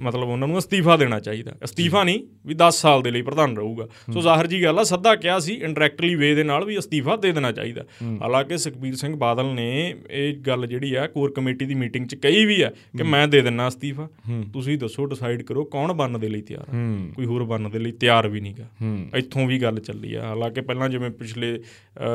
ਮਤਲਬ 0.00 0.28
ਉਹਨਾਂ 0.28 0.48
ਨੂੰ 0.48 0.58
ਅਸਤੀਫਾ 0.58 0.96
ਦੇਣਾ 0.96 1.18
ਚਾਹੀਦਾ। 1.20 1.52
ਅਸਤੀਫਾ 1.64 2.02
ਨਹੀਂ 2.04 2.20
ਵੀ 2.46 2.54
10 2.54 2.80
ਸਾਲ 2.80 3.02
ਦੇ 3.02 3.10
ਲਈ 3.10 3.22
ਪ੍ਰਧਾਨ 3.22 3.56
ਰਹੂਗਾ। 3.56 3.86
ਸੋ 4.12 4.20
ਜ਼ਾਹਰ 4.20 4.46
ਜੀ 4.46 4.62
ਗੱਲ 4.62 4.78
ਆ 4.78 4.82
ਸੱਦਾ 4.84 5.14
ਕਿਹਾ 5.16 5.38
ਸੀ? 5.38 5.54
ਇਨਡਾਇਰੈਕਟਲੀ 5.54 6.14
ਵੇ 6.14 6.34
ਦੇ 6.34 6.44
ਨਾਲ 6.44 6.64
ਵੀ 6.64 6.78
ਅਸਤੀਫਾ 6.78 7.16
ਦੇ 7.16 7.32
ਦੇਣਾ 7.32 7.52
ਚਾਹੀਦਾ। 7.52 7.84
ਹਾਲਾਂਕਿ 8.22 8.58
ਸੁਖਬੀਰ 8.58 8.94
ਸਿੰਘ 8.96 9.14
ਬਾਦਲ 9.16 9.52
ਨੇ 9.54 9.94
ਇਹ 10.10 10.36
ਗੱਲ 10.38 10.66
ਜਿਹੜੀ 10.66 10.94
ਆ 10.94 11.06
ਕੋਰ 11.06 11.32
ਕਮੇਟੀ 11.32 11.66
ਦੀ 11.66 11.74
ਮੀਟਿੰਗ 11.74 12.06
'ਚ 12.06 12.14
ਕਹੀ 12.14 12.44
ਵੀ 12.44 12.60
ਆ 12.62 12.70
ਕਿ 12.98 13.02
ਮੈਂ 13.02 13.26
ਦੇ 13.28 13.40
ਦਿੰਨਾ 13.40 13.68
ਅਸਤੀਫਾ। 13.68 14.08
ਤੁਸੀਂ 14.52 14.78
ਦੱਸੋ 14.78 15.06
ਡਿਸਾਈਡ 15.06 15.42
ਕਰੋ 15.42 15.64
ਕੌਣ 15.64 15.92
ਬਣਨ 15.92 16.20
ਦੇ 16.20 16.28
ਲਈ 16.28 16.40
ਤਿਆਰ 16.42 16.74
ਆ। 16.74 16.82
ਕੋਈ 17.14 17.26
ਹੋਰ 17.26 17.44
ਬਣਨ 17.44 17.70
ਦੇ 17.70 17.78
ਲਈ 17.78 17.92
ਤਿਆਰ 17.92 18.28
ਵੀ 18.28 18.40
ਨਹੀਂਗਾ। 18.40 18.68
ਇੱਥੋਂ 19.16 19.46
ਵੀ 19.46 19.58
ਗੱਲ 19.58 19.78
ਚੱਲੀ 19.80 20.14
ਆ। 20.14 20.22
ਹਾਲਾਂਕਿ 20.22 20.60
ਪਹਿਲਾਂ 20.60 20.88
ਜਿਵੇਂ 20.88 21.10
ਪਿਛਲੇ 21.10 21.58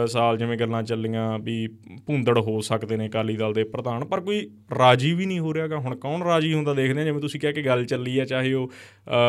ਸਾਲ 0.08 0.38
ਜਿਵੇਂ 0.38 0.58
ਗੱਲਾਂ 0.58 0.84
ਚੱਲੀਆਂ 0.84 1.38
ਵੀ 1.40 1.68
ਭੁੰਦੜ 2.08 2.38
ਹੋ 2.38 2.60
ਸਕਦੇ 2.62 2.98
ਨੇ 2.98 3.08
ਅਕਾਲੀ 3.08 3.36
ਦਲ 3.36 3.54
ਦੇ 3.54 3.64
ਪ੍ਰਧਾਨ 3.66 4.06
ਪਰ 4.06 4.20
ਕੋਈ 4.22 4.50
ਰਾਜੀ 4.80 5.14
ਵੀ 5.14 5.26
ਨਹੀਂ 5.26 5.40
ਹੋ 5.40 5.54
ਰਿਹਾਗਾ। 5.54 5.78
ਹੁਣ 5.78 5.96
ਕੌਣ 5.96 6.24
ਰਾਜੀ 6.42 6.54
ਹੁੰਦਾ 6.54 6.74
ਦੇਖਦੇ 6.74 7.02
ਆ 7.02 7.04
ਜਿਵੇਂ 7.04 7.22
ਤੁਸੀਂ 7.22 7.40
ਕਿਹਾ 7.40 7.52
ਕਿ 7.52 7.62
ਗੱਲ 7.62 7.86
ਚੱਲੀ 7.86 8.20
ਆ 8.20 8.26
ਚਾਹੇ 8.26 8.54
ਉਹ 8.54 8.72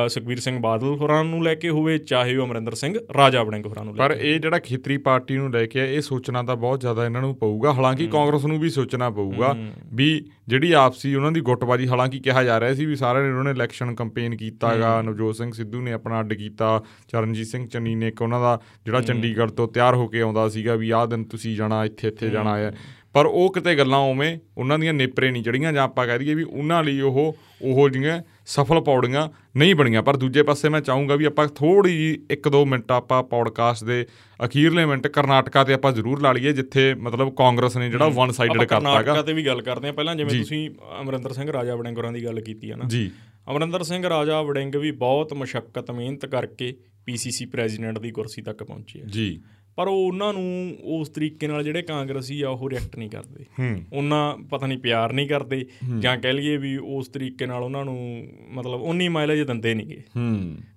ਸੁਖਬੀਰ 0.09 0.40
ਸਿੰਘ 0.40 0.59
ਬਾਦਲ 0.61 0.87
ਹੋਰਾਂ 0.87 1.25
ਨੂੰ 1.25 1.42
ਲੈ 1.44 1.55
ਕੇ 1.55 1.68
ਹੋਵੇ 1.68 1.98
ਚਾਹੇ 1.98 2.37
ਉਹ 2.37 2.44
ਅਮਰਿੰਦਰ 2.46 2.75
ਸਿੰਘ 2.75 2.94
ਰਾਜਾ 3.16 3.42
ਵੜਿੰਗ 3.42 3.66
ਹੋਰਾਂ 3.66 3.85
ਨੂੰ 3.85 3.96
ਲੈ 3.96 4.09
ਪਰ 4.09 4.16
ਇਹ 4.20 4.40
ਜਿਹੜਾ 4.40 4.59
ਖੇਤਰੀ 4.59 4.96
ਪਾਰਟੀ 4.96 5.37
ਨੂੰ 5.37 5.51
ਲੈ 5.51 5.66
ਕੇ 5.66 5.96
ਇਹ 5.96 6.01
ਸੋਚਣਾ 6.01 6.42
ਤਾਂ 6.42 6.57
ਬਹੁਤ 6.57 6.81
ਜ਼ਿਆਦਾ 6.81 7.05
ਇਹਨਾਂ 7.05 7.20
ਨੂੰ 7.20 7.35
ਪਊਗਾ। 7.37 7.72
ਹਾਲਾਂਕਿ 7.72 8.07
ਕਾਂਗਰਸ 8.07 8.44
ਨੂੰ 8.44 8.59
ਵੀ 8.61 8.68
ਸੋਚਣਾ 8.70 9.11
ਪਊਗਾ 9.11 9.57
ਵੀ 9.94 10.25
ਜਿਹੜੀ 10.48 10.72
ਆਪਸੀ 10.72 11.14
ਉਹਨਾਂ 11.14 11.33
ਦੀ 11.33 11.40
ਗੁੱਟਬਾਜੀ 11.40 11.88
ਹਾਲਾਂਕਿ 11.88 12.18
ਕਿਹਾ 12.18 12.44
ਜਾ 12.44 12.61
ਰਿਹਾ 12.61 12.75
ਸੀ 12.75 12.87
ਵੀ 12.87 12.96
ਸਾਰਿਆਂ 12.96 13.25
ਨੇ 13.25 13.31
ਉਹਨਾਂ 13.31 13.44
ਨੇ 13.44 13.51
ਇਲੈਕਸ਼ਨ 13.51 13.94
ਕੈਂਪੇਨ 13.94 14.37
ਕੀਤਾਗਾ 14.37 15.03
ਨਵਜੋਤ 15.03 15.37
ਸਿੰਘ 15.37 15.53
ਸਿੱਧੂ 15.53 15.81
ਨੇ 15.81 15.92
ਆਪਣਾ 15.92 16.20
ਅੱਡ 16.20 16.35
ਕੀਤਾ 16.35 16.83
ਚਰਨਜੀਤ 17.09 17.46
ਸਿੰਘ 17.46 17.66
ਚੰਨੀ 17.68 17.94
ਨੇ 17.94 18.09
ਇੱਕ 18.09 18.22
ਉਹਨਾਂ 18.22 18.40
ਦਾ 18.40 18.61
ਜਿਹੜਾ 18.85 19.01
ਚੰਡੀਗੜ੍ਹ 19.01 19.53
ਤੋਂ 19.53 19.68
ਤਿਆਰ 19.68 19.94
ਹੋ 19.94 20.09
ਕੇ 20.09 20.20
ਆਉਂਦਾ 20.20 20.48
ਸੀਗਾ 20.48 20.75
ਵੀ 20.75 20.90
ਆਹ 20.90 21.07
ਦਿਨ 21.07 21.25
ਤੁਸੀਂ 21.25 21.57
ਜਾਣਾ 21.57 21.85
ਇੱਥੇ 21.85 22.09
ਇੱਥੇ 22.09 22.31
ਜਾਣਾ 22.31 22.59
ਹੈ। 22.59 22.75
ਪਰ 23.12 23.27
ਉਹ 23.27 23.53
ਕਿਤੇ 23.53 23.75
ਗੱਲਾਂ 23.75 23.98
ਉਵੇਂ 23.98 24.38
ਉਹਨਾਂ 24.59 24.79
ਦੀਆਂ 24.79 24.92
ਨੇਪਰੇ 24.92 25.31
ਨਹੀਂ 25.31 25.42
ਚੜੀਆਂ 25.42 25.72
ਜਾਂ 25.72 25.85
ਆਪਾਂ 25.85 26.07
ਕਹਿ 26.07 26.18
ਦਈਏ 26.18 26.35
ਵੀ 26.35 26.42
ਉਹਨਾਂ 26.42 26.85
ਲਈ 26.85 27.01
ਉਹ 27.01 27.37
ਉਹ 27.62 27.90
ਜਿਹੀਆਂ 27.90 28.22
ਸਫਲ 28.46 28.81
ਪੌੜੀਆਂ 28.81 29.29
ਨਹੀਂ 29.57 29.75
ਬਣੀਆਂ। 29.75 30.03
ਪਰ 30.03 30.16
ਦੂਜੇ 30.16 30.42
ਪਾਸੇ 30.42 30.68
ਮੈਂ 30.68 30.81
ਚਾਹੂੰਗਾ 30.81 31.16
ਵੀ 31.16 31.25
ਆਪਾਂ 31.25 31.48
ਥੋੜੀ 31.48 31.98
ਜੀ 31.98 32.27
1-2 32.33 32.64
ਮਿੰਟ 32.66 32.92
ਆਪਾਂ 32.92 33.22
ਪੌਡਕਾਸਟ 33.22 33.85
ਦੇ 33.85 34.07
ਅਖੀਰਲੇ 34.44 34.85
ਮਿੰਟ 34.85 35.07
ਕਰਨਾਟਕਾ 35.07 35.64
ਤੇ 35.64 35.72
ਆਪਾਂ 35.72 35.92
ਜ਼ਰੂਰ 35.92 36.20
ਲਾ 36.20 36.33
ਲਈਏ 36.33 36.53
ਜਿੱਥੇ 36.53 36.94
ਮਤਲਬ 36.94 37.35
ਕਾਂਗਰਸ 37.35 37.77
ਨੇ 37.77 37.90
ਜਿਹੜਾ 37.90 38.09
ਵਨ 38.09 38.31
ਸਾਈਡਡ 38.31 38.64
ਕਰਤਾਗਾ 38.64 38.79
ਕਰਨਾਟਕਾ 38.79 39.22
ਤੇ 39.22 39.33
ਵੀ 39.33 39.46
ਗੱਲ 39.46 39.62
ਕਰਦੇ 39.62 39.88
ਆ 39.88 39.92
ਪਹਿਲਾਂ 39.92 40.16
ਜਿਵੇਂ 40.16 40.38
ਤੁਸੀਂ 40.38 40.70
ਅਮਰਿੰਦਰ 41.01 41.33
ਸਿੰਘ 41.33 41.53
ਰਾਜਾ 41.53 41.77
ਵੜਿੰਗਰਾਂ 41.77 42.12
ਦੀ 42.12 42.25
ਗੱਲ 42.25 42.40
ਕੀਤੀ 42.40 42.70
ਆ 42.70 42.77
ਨਾ। 42.77 42.85
ਜੀ। 42.88 43.11
ਅਮਰਿੰਦਰ 43.51 43.83
ਸਿੰਘ 43.83 44.09
ਰਾਜਾ 44.09 44.42
ਵੜਿੰਗ 44.42 44.75
ਵੀ 44.75 44.90
ਬਹੁਤ 44.90 45.33
ਮੁਸ਼ਕਲ 45.33 45.92
ਮਿਹਨਤ 45.92 46.27
ਕਰਕੇ 46.27 46.77
ਪੀਸੀਸੀ 47.07 47.46
ਪ੍ਰੈਜ਼ੀਡੈਂਟ 47.46 47.98
ਦੀ 47.98 48.11
ਕੁਰਸੀ 48.11 48.42
ਤੱਕ 48.42 48.64
ਪਹੁੰਚੇ 48.64 49.01
ਜੀ। 49.07 49.40
ਪਰ 49.76 49.88
ਉਹ 49.88 50.06
ਉਹਨਾਂ 50.06 50.32
ਨੂੰ 50.32 50.76
ਉਸ 50.82 51.08
ਤਰੀਕੇ 51.08 51.46
ਨਾਲ 51.46 51.64
ਜਿਹੜੇ 51.64 51.82
ਕਾਂਗਰਸੀ 51.82 52.42
ਆ 52.42 52.48
ਉਹ 52.48 52.70
ਰਿਐਕਟ 52.70 52.96
ਨਹੀਂ 52.96 53.11
ਕਰਦੇ। 53.11 53.44
ਉਹਨਾਂ 53.92 54.37
ਪਤਾ 54.37 54.66
ਨਹੀਂ 54.66 54.78
ਪਿਆਰ 54.78 55.12
ਨਹੀਂ 55.12 55.28
ਕਰਦੇ 55.28 55.66
ਜਾਂ 55.98 56.16
ਕਹਿ 56.16 56.32
ਲਈਏ 56.32 56.56
ਵੀ 56.56 56.76
ਉਸ 56.76 57.08
ਤਰੀਕੇ 57.08 57.46
ਨਾਲ 57.46 57.62
ਉਹਨਾਂ 57.62 57.85
ਨੂੰ 57.85 58.28
ਮਤਲਬ 58.50 58.82
ਉਨੀ 58.82 59.08
ਮਾਈਲੇਜ 59.08 59.40
ਦਿੰਦੇ 59.40 59.74
ਨਹੀਂਗੇ। 59.74 60.02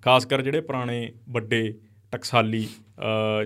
ਖਾਸ 0.02 0.26
ਕਰ 0.26 0.42
ਜਿਹੜੇ 0.42 0.60
ਪੁਰਾਣੇ 0.60 1.12
ਵੱਡੇ 1.28 1.74
ਟਕਸਾਲੀ 2.16 2.66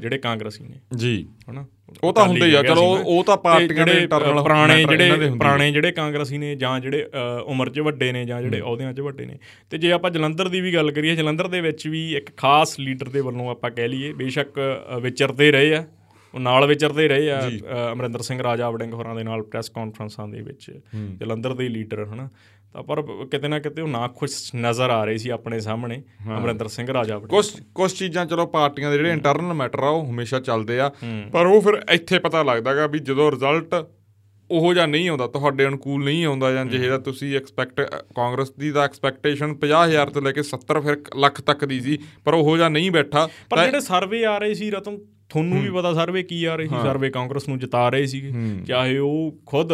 ਜਿਹੜੇ 0.01 0.19
ਕਾਂਗਰਸੀ 0.19 0.65
ਨੇ। 0.65 0.97
ਜੀ। 0.97 1.27
ਹਨਾ? 1.51 1.65
ਉਹ 2.05 2.13
ਤਾਂ 2.13 2.25
ਹੁੰਦੇ 2.25 2.57
ਆ 2.57 2.63
ਚਲੋ 2.63 2.83
ਉਹ 2.83 3.23
ਤਾਂ 3.25 3.37
ਪਾਰਟੀਆਂ 3.37 3.87
ਦੇ 3.87 3.93
ਇੰਟਰਨਲ 3.93 4.43
ਪੁਰਾਣੇ 4.43 4.83
ਜਿਹੜੇ 4.85 5.31
ਪੁਰਾਣੇ 5.31 5.71
ਜਿਹੜੇ 5.73 5.93
ਕਾਂਗਰਸੀ 5.93 6.39
ਨੇ 6.39 6.55
ਜਾਂ 6.57 6.79
ਜਿਹੜੇ 6.81 7.07
ਉਮਰ 7.45 7.71
'ਚ 7.71 7.81
ਵੱਡੇ 7.81 8.11
ਨੇ 8.13 8.25
ਜਾਂ 8.25 8.41
ਜਿਹੜੇ 8.43 8.61
ਅਹੁਦਿਆਂ 8.61 8.93
'ਚ 8.93 9.01
ਵੱਡੇ 9.01 9.27
ਨੇ। 9.27 9.39
ਤੇ 9.71 9.79
ਜੇ 9.79 9.93
ਆਪਾਂ 9.93 10.11
ਜਲੰਧਰ 10.11 10.49
ਦੀ 10.49 10.61
ਵੀ 10.61 10.75
ਗੱਲ 10.75 10.91
ਕਰੀਏ 10.91 11.17
ਜਲੰਧਰ 11.17 11.49
ਦੇ 11.49 11.61
ਵਿੱਚ 11.61 11.87
ਵੀ 11.89 12.03
ਇੱਕ 12.17 12.31
ਖਾਸ 12.37 12.79
ਲੀਡਰ 12.81 13.09
ਦੇ 13.09 13.21
ਵੱਲੋਂ 13.21 13.51
ਆਪਾਂ 13.51 13.71
ਕਹਿ 13.71 13.89
ਲਈਏ 13.89 14.13
ਬੇਸ਼ੱਕ 14.13 14.61
ਵਿਚਰਦੇ 15.03 15.51
ਰਹੇ 15.53 15.75
ਆ। 15.75 15.85
ਉਹ 16.35 16.41
ਨਾਲ 16.41 16.67
ਵਿਚਰਦੇ 16.67 17.09
ਰਹੇ 17.09 17.31
ਆ 17.31 17.41
ਅਮਰਿੰਦਰ 17.93 18.23
ਸਿੰਘ 18.23 18.43
ਰਾਜਾ 18.43 18.71
ਵੜਿੰਗ 18.71 18.93
ਹੋਰਾਂ 18.93 19.15
ਦੇ 19.15 19.23
ਨਾਲ 19.25 19.43
ਪ੍ਰੈਸ 19.43 19.69
ਕਾਨਫਰੰਸਾਂ 19.69 20.29
ਦੇ 20.29 20.41
ਵਿੱਚ। 20.41 20.71
ਜਲੰਧਰ 21.21 21.55
ਦੇ 21.55 21.69
ਲੀਡਰ 21.69 22.05
ਹਨਾ? 22.05 22.29
ਤਾਂ 22.75 22.83
ਪਰ 22.83 23.03
ਕਿਤੇ 23.03 23.49
ਨਾ 23.49 23.59
ਕਿਤੇ 23.59 23.83
ਉਹ 23.83 23.89
ਨਾ 23.89 24.09
ਖੁਸ਼ 24.09 24.55
ਨਜ਼ਰ 24.57 24.91
ਆ 24.91 25.05
ਰਹੇ 25.05 25.19
ਸੀ 25.19 25.29
ਆਪਣੇ 25.29 25.61
ਸਾਹਮਣੇ 25.61 26.03
ਅਮਰਿੰਦਰ 26.39 26.69
ਸਿੰਘ 26.69 26.93
ਰਾਜਾ 26.93 27.19
ਕੁਝ 27.19 27.47
ਕੁਝ 27.75 27.93
ਚੀਜ਼ਾਂ 27.93 28.27
ਚਲੋ 28.27 28.47
ਪਾਰਟੀਆਂ 28.47 28.91
ਦੇ 28.91 28.97
ਜਿਹੜੇ 28.97 29.11
ਇੰਟਰਨਲ 29.11 29.55
ਮੈਟਰ 29.55 29.79
ਆ 29.79 29.89
ਉਹ 29.89 30.11
ਹਮੇਸ਼ਾ 30.11 30.41
ਚੱਲਦੇ 30.41 30.81
ਆ। 30.81 30.91
ਪਰ 31.33 31.47
ਉਹ 31.47 31.61
ਫਿਰ 31.61 31.83
ਇੱਥੇ 31.91 32.19
ਪਤਾ 32.19 32.43
ਲੱਗਦਾਗਾ 32.43 32.87
ਵੀ 32.87 32.99
ਜਦੋਂ 32.99 33.31
ਰਿਜ਼ਲਟ 33.33 33.75
ਉਹੋ 34.51 34.75
ਜਿਹਾ 34.75 34.87
ਨਹੀਂ 34.87 35.09
ਆਉਂਦਾ 35.09 35.27
ਤੁਹਾਡੇ 35.27 35.67
ਅਨੁਕੂਲ 35.67 36.05
ਨਹੀਂ 36.05 36.25
ਆਉਂਦਾ 36.25 36.51
ਜਾਂ 36.53 36.65
ਜਿਹੜਾ 36.67 36.99
ਤੁਸੀਂ 36.99 37.37
ਐਕਸਪੈਕਟ 37.37 37.81
ਕਾਂਗਰਸ 38.17 38.51
ਦੀ 38.51 38.71
ਦਾ 38.71 38.85
ਐਕਸਪੈਕਟੇਸ਼ਨ 38.85 39.55
50000 39.61 40.11
ਤੋਂ 40.11 40.23
ਲੈ 40.23 40.33
ਕੇ 40.33 40.41
70 40.41 40.81
ਫਿਰ 40.81 40.97
ਲੱਖ 41.17 41.41
ਤੱਕ 41.41 41.65
ਦੀ 41.65 41.81
ਸੀ 41.81 41.99
ਪਰ 42.25 42.35
ਉਹੋ 42.35 42.57
ਜਿਹਾ 42.57 42.69
ਨਹੀਂ 42.69 42.91
ਬੈਠਾ। 42.91 43.29
ਪਰ 43.51 43.65
ਜਿਹੜੇ 43.65 43.81
ਸਰਵੇ 43.81 44.25
ਆ 44.25 44.39
ਰਹੇ 44.39 44.55
ਸੀ 44.55 44.71
ਰਤਨ 44.71 44.99
ਤੁਹਾਨੂੰ 45.31 45.63
ਵੀ 45.63 45.71
ਪਤਾ 45.71 45.93
ਸਰਵੇ 45.95 46.23
ਕੀ 46.23 46.45
ਆ 46.45 46.55
ਰਹੀ 46.57 46.69
ਸੀ 46.69 46.83
ਸਰਵੇ 46.83 47.11
ਕਾਂਗਰਸ 47.11 47.49
ਨੂੰ 47.49 47.59
ਜਿਤਾ 47.59 47.89
ਰਹੇ 47.89 48.07
ਸੀਗੇ 48.07 48.33
ਚਾਹੇ 48.67 48.99
ਉਹ 48.99 49.33
ਖੁਦ 49.47 49.73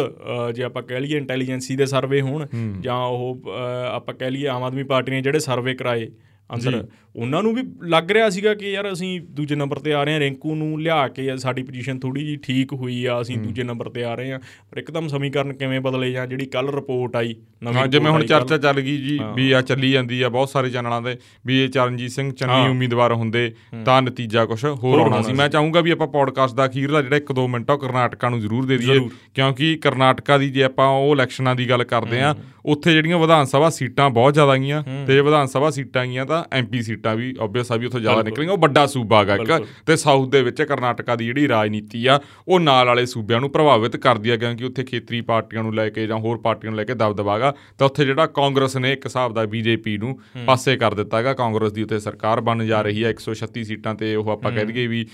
ਜੇ 0.55 0.63
ਆਪਾਂ 0.63 0.83
ਕਹਿ 0.83 0.99
ਲਈਏ 0.99 1.17
ਇੰਟੈਲੀਜੈਂਸੀ 1.17 1.75
ਦੇ 1.75 1.85
ਸਰਵੇ 1.85 2.21
ਹੋਣ 2.21 2.45
ਜਾਂ 2.81 2.97
ਉਹ 2.97 3.51
ਆਪਾਂ 3.91 4.13
ਕਹਿ 4.13 4.31
ਲਈਏ 4.31 4.47
ਆਮ 4.47 4.63
ਆਦਮੀ 4.63 4.83
ਪਾਰਟੀ 4.83 5.11
ਨੇ 5.11 5.21
ਜਿਹੜੇ 5.21 5.39
ਸਰਵੇ 5.39 5.73
ਕਰਾਏ 5.73 6.07
ਅੰਦਰ 6.55 6.87
ਉਹਨਾਂ 7.15 7.43
ਨੂੰ 7.43 7.53
ਵੀ 7.55 7.61
ਲੱਗ 7.83 8.11
ਰਿਹਾ 8.11 8.29
ਸੀਗਾ 8.29 8.53
ਕਿ 8.53 8.71
ਯਾਰ 8.71 8.93
ਅਸੀਂ 8.93 9.21
ਦੂਜੇ 9.21 9.55
ਨੰਬਰ 9.55 9.79
ਤੇ 9.79 9.93
ਆ 9.93 10.03
ਰਹੇ 10.03 10.13
ਹਾਂ 10.13 10.19
ਰਿੰਕੂ 10.19 10.55
ਨੂੰ 10.55 10.81
ਲਿਆ 10.81 11.07
ਕੇ 11.07 11.37
ਸਾਡੀ 11.37 11.63
ਪੋਜੀਸ਼ਨ 11.63 11.99
ਥੋੜੀ 11.99 12.25
ਜੀ 12.25 12.35
ਠੀਕ 12.35 12.73
ਹੋਈ 12.73 13.05
ਆ 13.05 13.21
ਅਸੀਂ 13.21 13.37
ਦੂਜੇ 13.37 13.63
ਨੰਬਰ 13.63 13.89
ਤੇ 13.89 14.03
ਆ 14.03 14.15
ਰਹੇ 14.15 14.31
ਹਾਂ। 14.31 14.39
ਪਰ 14.71 14.77
ਇੱਕਦਮ 14.77 15.07
ਸਮੀਕਰਨ 15.07 15.53
ਕਿਵੇਂ 15.53 15.81
ਬਦਲੇ 15.81 16.11
ਜਾਂ 16.11 16.27
ਜਿਹੜੀ 16.27 16.45
ਕੱਲ 16.45 16.69
ਰਿਪੋਰਟ 16.69 17.15
ਆਈ 17.15 17.35
ਨਵੀਂ 17.63 17.87
ਜਿਵੇਂ 17.87 18.11
ਹੁਣ 18.11 18.25
ਚਰਚਾ 18.25 18.57
ਚੱਲ 18.57 18.81
ਗਈ 18.81 18.97
ਜੀ 18.97 19.19
ਵੀ 19.35 19.51
ਆ 19.51 19.61
ਚੱਲੀ 19.61 19.91
ਜਾਂਦੀ 19.91 20.21
ਆ 20.21 20.29
ਬਹੁਤ 20.29 20.49
ਸਾਰੇ 20.49 20.69
ਚੈਨਲਾਂ 20.69 21.01
ਦੇ 21.01 21.17
ਵੀ 21.45 21.63
ਇਹ 21.63 21.69
ਚਰਨਜੀਤ 21.69 22.11
ਸਿੰਘ 22.11 22.31
ਚੰਨੀ 22.31 22.69
ਉਮੀਦਵਾਰ 22.69 23.13
ਹੁੰਦੇ 23.13 23.53
ਤਾਂ 23.85 24.01
ਨਤੀਜਾ 24.01 24.45
ਕੁਝ 24.45 24.65
ਹੋਰ 24.65 24.99
ਆਉਣਾ 24.99 25.21
ਸੀ। 25.21 25.33
ਮੈਂ 25.33 25.49
ਚਾਹੂੰਗਾ 25.49 25.81
ਵੀ 25.81 25.91
ਆਪਾਂ 25.91 26.07
ਪੋਡਕਾਸਟ 26.07 26.55
ਦਾ 26.55 26.65
ਅਖੀਰਲਾ 26.65 27.01
ਜਿਹੜਾ 27.01 27.17
1-2 27.17 27.47
ਮਿੰਟ 27.47 27.69
ਉਹ 27.71 27.77
ਕਰਨਾਟਕਾ 27.77 28.29
ਨੂੰ 28.29 28.39
ਜ਼ਰੂਰ 28.39 28.65
ਦੇ 28.65 28.77
ਦਈਏ। 28.77 28.99
ਕਿਉਂਕਿ 29.33 29.75
ਕਰਨਾਟਕਾ 29.75 30.37
ਦੀ 30.37 30.49
ਜੇ 30.49 30.63
ਆਪਾਂ 30.63 30.87
ਉਹ 30.87 31.11
ਇਲੈਕਸ਼ਨਾਂ 31.15 31.55
ਦੀ 31.55 31.69
ਗੱਲ 31.69 31.83
ਕਰਦੇ 31.83 32.21
ਆ 32.21 32.35
ਉੱਥੇ 32.65 32.93
ਜਿਹੜੀਆਂ 32.93 33.19
ਵਿਧਾਨ 33.19 33.45
ਸਭਾ 33.45 33.69
ਸੀਟਾਂ 33.69 34.09
ਬਹੁਤ 34.09 34.33
ਜ਼ਿਆਦਾ 34.33 34.51
ਆਈਆਂ 34.51 34.83
ਤੇ 35.07 35.21
ਵਿਧਾਨ 35.21 35.47
ਸਭਾ 35.47 35.69
ਸੀਟਾਂ 35.69 36.01
ਆਈਆਂ 36.01 36.25
ਤਾਂ 36.25 36.36
ਐਮਪੀ 36.53 36.81
ਸੀਟਾਂ 36.81 37.15
ਵੀ 37.15 37.35
ਆਬਵੀਅਸ 37.41 37.71
ਆ 37.71 37.75
ਵੀ 37.75 37.85
ਉੱਥੋਂ 37.85 37.99
ਜ਼ਿਆਦਾ 37.99 38.21
ਨਿਕਲੀਆਂ 38.21 38.51
ਉਹ 38.51 38.57
ਵੱਡਾ 38.57 38.85
ਸੂਬਾ 38.87 39.21
ਹੈਗਾ 39.21 39.35
ਇੱਕ 39.35 39.65
ਤੇ 39.85 39.95
ਸਾਊਥ 39.95 40.29
ਦੇ 40.29 40.41
ਵਿੱਚ 40.41 40.61
ਕਰਨਾਟਕਾ 40.61 41.15
ਦੀ 41.15 41.25
ਜਿਹੜੀ 41.25 41.47
ਰਾਜਨੀਤੀ 41.47 42.05
ਆ 42.07 42.19
ਉਹ 42.47 42.59
ਨਾਲ 42.59 42.87
ਵਾਲੇ 42.87 43.05
ਸੂਬਿਆਂ 43.05 43.39
ਨੂੰ 43.39 43.49
ਪ੍ਰਭਾਵਿਤ 43.49 43.97
ਕਰਦੀ 43.97 44.29
ਆ 44.29 44.35
ਕਿਉਂਕਿ 44.37 44.63
ਉੱਥੇ 44.63 44.83
ਖੇਤਰੀ 44.83 45.21
ਪਾਰਟੀਆਂ 45.21 45.63
ਨੂੰ 45.63 45.75
ਲੈ 45.75 45.89
ਕੇ 45.89 46.07
ਜਾਂ 46.07 46.17
ਹੋਰ 46.17 46.37
ਪਾਰਟੀਆਂ 46.37 46.71
ਨੂੰ 46.71 46.77
ਲੈ 46.77 46.83
ਕੇ 46.83 46.93
ਦਬਦਬਾਗਾ 46.93 47.53
ਤਾਂ 47.77 47.87
ਉੱਥੇ 47.87 48.05
ਜਿਹੜਾ 48.05 48.25
ਕਾਂਗਰਸ 48.25 48.77
ਨੇ 48.77 48.93
ਇੱਕ 48.93 49.05
ਹਿਸਾਬ 49.05 49.33
ਦਾ 49.33 49.45
ਬੀਜੇਪੀ 49.45 49.97
ਨੂੰ 49.97 50.19
ਪਾਸੇ 50.45 50.77
ਕਰ 50.77 50.93
ਦਿੱਤਾ 50.93 51.17
ਹੈਗਾ 51.17 51.33
ਕਾਂਗਰਸ 51.33 51.71
ਦੀ 51.73 51.83
ਉੱਥੇ 51.83 51.99
ਸਰਕਾਰ 51.99 52.41
ਬਣ 52.41 52.65
ਜਾ 52.65 52.81
ਰਹੀ 52.81 53.03
ਹੈ 53.03 53.09
136 53.11 53.63
ਸੀਟਾਂ 53.63 53.95
ਤੇ 53.95 54.15
ਉਹ 54.15 54.29
ਆਪਾਂ 54.29 54.51
ਕਹਿ 54.51 54.65
ਦਈਏ 54.65 54.87
ਵੀ 54.87 55.05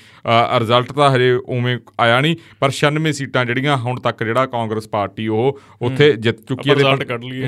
ਰਿਜ਼ਲਟ 0.60 0.92
ਤਾਂ 0.92 1.12
ਹਰੇ 1.12 1.32
ਉਵੇਂ 1.32 1.78
ਆਇਆ 2.00 2.20
ਨਹੀਂ 2.20 2.36
ਪਰ 2.60 2.72
96 2.72 3.12
ਸੀਟਾਂ 3.12 3.46
ਜਿਹੜੀਆਂ 3.46 3.78
ਹੁਣ 3.78 4.00
ਤੱਕ 4.00 4.24
ਜਿਹੜਾ 4.24 4.46
ਕਾਂਗਰਸ 4.46 4.88
ਪਾਰਟੀ 4.88 5.28
ਉਹ 5.28 5.60
ਉੱਥੇ 5.82 6.14
ਜਿੱਤ 6.14 6.42
ਚੁੱਕੀ 6.48 6.70
ਹੈ 6.70 6.76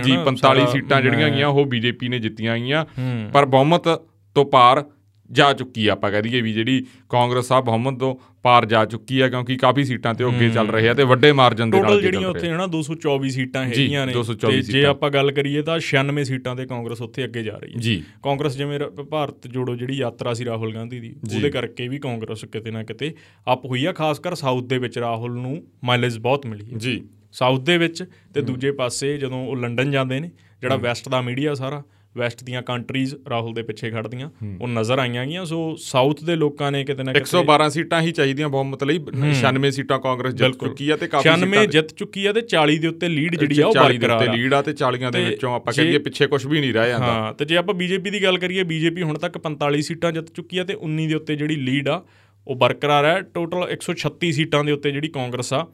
ਜੀ 0.03 0.17
45 0.25 0.67
ਸੀਟਾਂ 0.71 1.01
ਜਿਹੜੀਆਂ 1.01 1.29
ਗਈਆਂ 1.29 1.47
ਉਹ 1.47 1.65
ਬੀਜੇਪੀ 1.65 2.09
ਨੇ 2.09 2.19
ਜਿੱਤੀਆਂ 2.19 2.57
ਗਈਆਂ। 2.57 2.85
ਪਰ 3.33 3.45
ਬਹੁਮਤ 3.65 4.05
ਤੋਂ 4.35 4.45
ਪਾਰ 4.45 4.83
ਜਾ 5.29 5.51
ਚੁੱਕੀ 5.53 5.85
ਆ 5.87 5.91
ਆਪਾਂ 5.91 6.09
ਕਹਿ 6.11 6.21
ਦਈਏ 6.21 6.41
ਵੀ 6.41 6.51
ਜਿਹੜੀ 6.53 6.83
ਕਾਂਗਰਸ 7.09 7.51
ਆ 7.51 7.59
ਬਹੁਮਤ 7.61 7.97
ਤੋਂ 7.99 8.15
ਪਾਰ 8.43 8.65
ਜਾ 8.65 8.83
ਚੁੱਕੀ 8.85 9.19
ਆ 9.19 9.27
ਕਿਉਂਕਿ 9.29 9.55
ਕਾਫੀ 9.57 9.83
ਸੀਟਾਂ 9.83 10.13
ਤੇ 10.13 10.23
ਉਹ 10.23 10.31
ਅੱਗੇ 10.31 10.49
ਚੱਲ 10.49 10.67
ਰਹੇ 10.67 10.89
ਆ 10.89 10.93
ਤੇ 10.93 11.03
ਵੱਡੇ 11.03 11.31
ਮਾਰਜਨ 11.31 11.69
ਦੇ 11.69 11.77
ਨਾਲ 11.77 11.87
ਟੋਟਲ 11.87 12.01
ਜਿਹੜੀਆਂ 12.01 12.29
ਉੱਥੇ 12.29 12.49
ਹਨਾ 12.49 12.67
224 12.75 13.29
ਸੀਟਾਂ 13.29 13.63
ਹੈਗੀਆਂ 13.65 14.05
ਨੇ। 14.07 14.13
ਤੇ 14.51 14.61
ਜੇ 14.71 14.83
ਆਪਾਂ 14.85 15.09
ਗੱਲ 15.09 15.31
ਕਰੀਏ 15.31 15.61
ਤਾਂ 15.61 15.77
96 15.79 16.23
ਸੀਟਾਂ 16.23 16.55
ਤੇ 16.55 16.65
ਕਾਂਗਰਸ 16.65 17.01
ਉੱਥੇ 17.01 17.23
ਅੱਗੇ 17.23 17.43
ਜਾ 17.43 17.57
ਰਹੀ 17.57 17.73
ਹੈ 17.73 17.79
ਜੀ। 17.79 17.95
ਕਾਂਗਰਸ 18.23 18.57
ਜਿਵੇਂ 18.57 18.79
ਭਾਰਤ 19.09 19.47
ਜੋੜੋ 19.47 19.75
ਜਿਹੜੀ 19.75 19.97
ਯਾਤਰਾ 19.97 20.33
ਸੀ 20.33 20.45
ਰਾਹੁਲ 20.45 20.73
ਗਾਂਧੀ 20.73 20.99
ਦੀ 20.99 21.13
ਉਹਦੇ 21.25 21.49
ਕਰਕੇ 21.49 21.87
ਵੀ 21.87 21.99
ਕਾਂਗਰਸ 21.99 22.45
ਕਿਤੇ 22.45 22.71
ਨਾ 22.71 22.83
ਕਿਤੇ 22.83 23.13
ਅਪ 23.53 23.65
ਹੋਈ 23.65 23.85
ਆ 23.85 23.93
ਖਾਸ 23.93 24.19
ਕਰ 24.19 24.35
ਸਾਊਥ 24.35 24.63
ਦੇ 24.65 24.77
ਵਿੱਚ 24.77 24.99
ਰਾਹੁਲ 24.99 25.37
ਨੂੰ 25.39 25.61
ਮਾਈਲੇਜ 25.83 26.17
ਬਹੁਤ 26.19 26.45
ਮਿਲੀ 26.45 26.71
ਹੈ 26.73 26.77
ਜੀ। 26.77 27.01
ਸਾਊਥ 27.33 27.61
ਦੇ 27.61 27.77
ਵਿੱਚ 27.77 28.03
ਤੇ 28.33 28.41
ਦੂਜੇ 28.41 28.71
ਪਾਸੇ 28.71 29.17
ਜਦੋਂ 29.17 29.45
ਉਹ 29.47 29.55
ਲੰਡਨ 29.57 29.91
ਜਾਂਦੇ 29.91 30.19
ਨੇ 30.19 30.31
ਜਿਹੜਾ 30.61 30.75
ਵੈਸਟ 30.75 31.09
ਦਾ 31.09 31.21
ਮੀਡੀਆ 31.21 31.53
ਸਾਰਾ 31.53 31.83
ਵੈਸਟ 32.17 32.43
ਦੀਆਂ 32.43 32.61
ਕੰਟਰੀਜ਼ 32.61 33.13
ਰਾਹੁਲ 33.29 33.53
ਦੇ 33.53 33.61
ਪਿੱਛੇ 33.61 33.89
ਖੜਦੀਆਂ 33.91 34.29
ਉਹ 34.61 34.67
ਨਜ਼ਰ 34.67 34.99
ਆਈਆਂ 34.99 35.25
ਗਈਆਂ 35.25 35.45
ਸੋ 35.45 35.59
ਸਾਊਥ 35.79 36.23
ਦੇ 36.23 36.35
ਲੋਕਾਂ 36.35 36.71
ਨੇ 36.71 36.83
ਕਿਤੇ 36.83 37.03
ਨਾ 37.03 37.13
ਕਿਤੇ 37.13 37.23
112 37.25 37.69
ਸੀਟਾਂ 37.69 38.01
ਹੀ 38.01 38.11
ਚਾਹੀਦੀਆਂ 38.11 38.49
ਬਹੁਮਤ 38.49 38.83
ਲਈ 38.83 38.99
96 39.33 39.71
ਸੀਟਾਂ 39.71 39.99
ਕਾਂਗਰਸ 39.99 40.33
ਜਿੱਤ 40.33 40.57
ਚੁੱਕੀ 40.59 40.89
ਆ 40.89 40.97
ਤੇ 40.97 41.07
ਕਾਫੀ 41.07 41.29
96 41.29 41.65
ਜਿੱਤ 41.67 41.93
ਚੁੱਕੀ 41.95 42.25
ਆ 42.25 42.33
ਤੇ 42.33 42.43
40 42.55 42.77
ਦੇ 42.77 42.87
ਉੱਤੇ 42.87 43.09
ਲੀਡ 43.09 43.35
ਜਿਹੜੀ 43.35 43.61
ਆ 43.61 43.67
ਉਹ 43.67 43.73
ਬਰਕਰਾਰ 43.75 44.15
ਆ। 44.17 44.25
ਤੇ 44.25 44.37
ਲੀਡ 44.37 44.53
ਆ 44.53 44.61
ਤੇ 44.61 44.73
40 44.83 45.11
ਦੇ 45.11 45.23
ਵਿੱਚੋਂ 45.25 45.53
ਆਪਾਂ 45.55 45.73
ਕਹੀਏ 45.73 45.97
ਪਿੱਛੇ 46.01 46.27
ਕੁਝ 46.27 46.45
ਵੀ 46.45 46.59
ਨਹੀਂ 46.59 46.73
ਰਹਿ 46.73 46.89
ਜਾਂਦਾ। 46.89 47.11
ਹਾਂ 47.13 47.33
ਤੇ 47.33 47.45
ਜੇ 47.45 47.57
ਆਪਾਂ 47.57 47.75
ਬੀਜੇਪੀ 47.75 48.09
ਦੀ 48.09 48.23
ਗੱਲ 48.23 48.37
ਕਰੀਏ 48.37 48.63
ਬੀਜੇਪੀ 48.65 49.01
ਹੁਣ 49.03 49.17
ਤੱਕ 49.17 49.37
45 49.39 49.81
ਸੀਟਾਂ 49.83 50.11
ਜਿੱਤ 50.11 50.31
ਚੁੱਕੀ 50.33 50.57
ਆ 50.57 50.63
ਤੇ 50.63 50.77
19 50.83 51.07
ਦੇ 51.07 51.15
ਉੱਤੇ 51.15 51.35
ਜਿਹੜੀ 51.35 51.55
ਲੀਡ 51.63 51.89
ਆ 51.89 52.01
ਉਹ 52.47 52.55
ਬਰਕਰਾਰ 52.55 53.05
ਹੈ। 53.05 53.19
ਟੋਟਲ 53.33 53.67
136 53.73 54.31
ਸੀਟਾਂ 54.33 54.63
ਦੇ 54.63 54.71
ਉੱਤੇ 54.71 54.91
ਜਿਹੜੀ 54.91 55.07
ਕਾਂਗਰਸ 55.09 55.53
ਆ 55.53 55.65